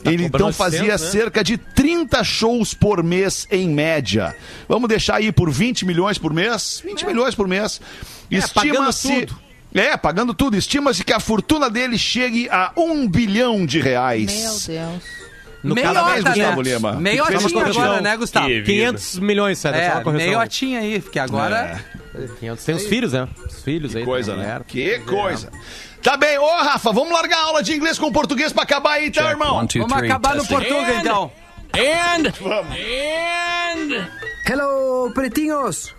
ele 0.06 0.24
então 0.24 0.50
fazia 0.54 0.80
100, 0.80 0.88
né? 0.88 0.98
cerca 0.98 1.44
de 1.44 1.58
30 1.58 2.24
shows 2.24 2.72
por 2.72 3.02
mês 3.02 3.46
em 3.50 3.68
média. 3.68 4.34
Vamos 4.66 4.88
deixar 4.88 5.16
aí 5.16 5.30
por 5.30 5.50
20 5.50 5.84
milhões 5.84 5.97
por 6.18 6.32
mês? 6.32 6.82
20 6.84 7.06
milhões 7.06 7.34
por 7.34 7.48
mês. 7.48 7.80
pagando 8.54 8.88
Estima-se. 8.90 9.26
tudo. 9.26 9.38
É, 9.74 9.96
pagando 9.96 10.32
tudo. 10.34 10.56
Estima-se 10.56 11.04
que 11.04 11.12
a 11.12 11.20
fortuna 11.20 11.68
dele 11.68 11.98
chegue 11.98 12.48
a 12.50 12.72
um 12.76 13.06
bilhão 13.08 13.66
de 13.66 13.80
reais. 13.80 14.32
Meu 14.66 14.76
Deus. 14.76 15.02
No 15.62 15.74
Meio 15.74 15.88
caso, 15.88 15.98
Parabéns, 16.00 16.24
hora, 16.24 16.34
Gustavo 16.34 16.62
né? 16.62 16.70
Lima. 16.70 16.92
Meio 16.92 17.24
Fez 17.26 17.38
uma 17.40 17.46
hotinha 17.46 17.60
correção. 17.62 17.82
agora, 17.82 18.00
né, 18.00 18.16
Gustavo? 18.16 18.46
Que 18.46 18.52
vida. 18.60 18.66
500 18.66 19.18
milhões, 19.18 19.58
sério, 19.58 19.78
só 19.92 19.98
É, 19.98 20.02
correção. 20.04 20.26
meio 20.28 20.40
hotinha 20.40 20.78
aí, 20.80 21.00
porque 21.00 21.18
agora... 21.18 21.84
500. 22.40 22.64
Tem 22.64 22.74
os 22.74 22.86
filhos, 22.86 23.12
né? 23.12 23.28
Os 23.44 23.62
filhos 23.62 23.96
aí. 23.96 24.04
Coisa, 24.04 24.32
tem 24.32 24.40
a 24.40 24.46
né? 24.46 24.52
mulher. 24.52 24.64
Que 24.66 24.98
coisa. 25.00 25.50
Tá 26.02 26.16
bem, 26.16 26.38
ô 26.38 26.46
Rafa, 26.46 26.92
vamos 26.92 27.12
largar 27.12 27.38
a 27.38 27.42
aula 27.46 27.62
de 27.62 27.74
inglês 27.74 27.98
com 27.98 28.10
português 28.12 28.52
pra 28.52 28.62
acabar 28.62 28.92
aí, 28.92 29.10
tá, 29.10 29.28
irmão? 29.30 29.56
One, 29.56 29.68
two, 29.68 29.80
Vamos 29.82 29.96
three, 29.98 30.08
acabar 30.08 30.36
no 30.36 30.44
testing. 31.72 32.22
Portuga, 32.30 32.66
então. 33.76 34.06
Hello, 34.46 35.10
pretinhos! 35.12 35.94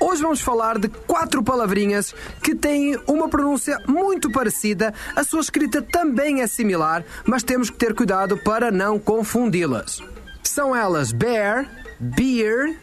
Hoje 0.00 0.20
vamos 0.20 0.40
falar 0.40 0.78
de 0.78 0.88
quatro 0.88 1.42
palavrinhas 1.44 2.12
que 2.42 2.56
têm 2.56 2.98
uma 3.06 3.28
pronúncia 3.28 3.78
muito 3.86 4.32
parecida, 4.32 4.92
a 5.14 5.22
sua 5.22 5.40
escrita 5.40 5.80
também 5.80 6.40
é 6.40 6.46
similar, 6.48 7.04
mas 7.24 7.44
temos 7.44 7.70
que 7.70 7.76
ter 7.76 7.94
cuidado 7.94 8.36
para 8.38 8.72
não 8.72 8.98
confundi-las. 8.98 10.02
São 10.42 10.74
elas 10.74 11.12
bear, 11.12 11.70
beer, 12.00 12.76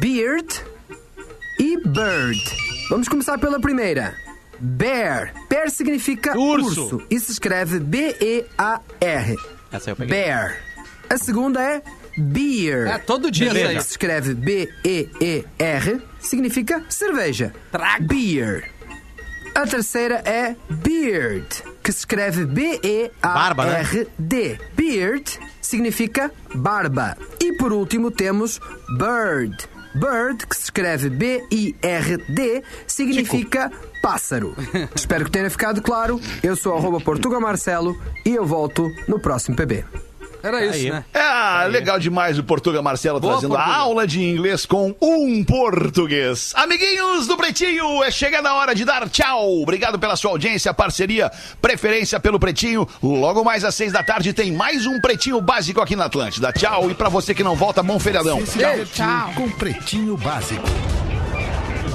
beard 0.00 0.64
e 1.60 1.76
bird. 1.76 2.42
Vamos 2.90 3.08
começar 3.08 3.38
pela 3.38 3.60
primeira. 3.60 4.12
Bear. 4.58 5.32
Bear 5.48 5.70
significa 5.70 6.36
Urso. 6.36 6.96
urso 6.96 7.02
e 7.08 7.20
se 7.20 7.30
escreve 7.30 7.78
B-E-A-R. 7.78 9.36
Essa 9.70 9.90
aí 9.90 9.92
eu 9.92 9.96
peguei. 9.96 10.16
Bear. 10.24 10.56
A 11.08 11.18
segunda 11.18 11.62
é 11.62 11.82
beer. 12.16 12.86
É, 12.86 12.98
todo 12.98 13.30
dia 13.30 13.48
isso 13.48 13.68
aí. 13.68 13.80
Se 13.80 13.90
escreve 13.90 14.34
B-E-E-R, 14.34 16.02
significa 16.18 16.82
cerveja. 16.88 17.52
Trago. 17.70 18.06
Beer. 18.06 18.70
A 19.54 19.66
terceira 19.66 20.16
é 20.24 20.56
beard, 20.68 21.46
que 21.80 21.92
se 21.92 21.98
escreve 21.98 22.44
B-E-A-R-D. 22.44 24.58
Beard 24.74 25.38
significa 25.60 26.32
barba. 26.54 27.16
E 27.40 27.52
por 27.56 27.72
último 27.72 28.10
temos 28.10 28.60
bird. 28.98 29.56
Bird, 29.94 30.44
que 30.48 30.56
se 30.56 30.64
escreve 30.64 31.08
B-I-R-D, 31.08 32.64
significa 32.84 33.70
pássaro. 34.02 34.56
Espero 34.92 35.24
que 35.24 35.30
tenha 35.30 35.48
ficado 35.48 35.80
claro. 35.80 36.20
Eu 36.42 36.56
sou 36.56 36.76
arroba 36.76 37.00
Portuga 37.00 37.38
Marcelo 37.38 37.96
e 38.26 38.34
eu 38.34 38.44
volto 38.44 38.90
no 39.06 39.20
próximo 39.20 39.56
PB. 39.56 39.84
Era 40.44 40.64
isso, 40.66 40.74
Aí. 40.74 40.90
né? 40.90 41.04
Ah, 41.14 41.64
legal 41.70 41.98
demais 41.98 42.38
o 42.38 42.44
Portuga 42.44 42.82
Marcelo 42.82 43.18
Boa, 43.18 43.32
trazendo 43.32 43.54
a 43.56 43.58
Portuga. 43.58 43.76
aula 43.78 44.06
de 44.06 44.22
inglês 44.22 44.66
com 44.66 44.94
um 45.00 45.42
português. 45.42 46.52
Amiguinhos 46.54 47.26
do 47.26 47.34
Pretinho, 47.36 48.04
é 48.04 48.10
chegando 48.10 48.46
a 48.46 48.54
hora 48.54 48.74
de 48.74 48.84
dar 48.84 49.08
tchau. 49.08 49.62
Obrigado 49.62 49.98
pela 49.98 50.16
sua 50.16 50.32
audiência, 50.32 50.74
parceria, 50.74 51.30
preferência 51.62 52.20
pelo 52.20 52.38
Pretinho. 52.38 52.86
Logo 53.02 53.42
mais 53.42 53.64
às 53.64 53.74
seis 53.74 53.92
da 53.92 54.02
tarde 54.02 54.32
tem 54.34 54.52
mais 54.52 54.86
um 54.86 55.00
Pretinho 55.00 55.40
Básico 55.40 55.80
aqui 55.80 55.96
na 55.96 56.04
Atlântida. 56.04 56.52
Tchau 56.52 56.90
e 56.90 56.94
pra 56.94 57.08
você 57.08 57.34
que 57.34 57.42
não 57.42 57.56
volta, 57.56 57.82
bom 57.82 57.98
feriadão. 57.98 58.42
Divertir 58.42 58.86
Tchau. 59.06 59.32
com 59.34 59.50
Pretinho 59.50 60.16
Básico. 60.18 60.62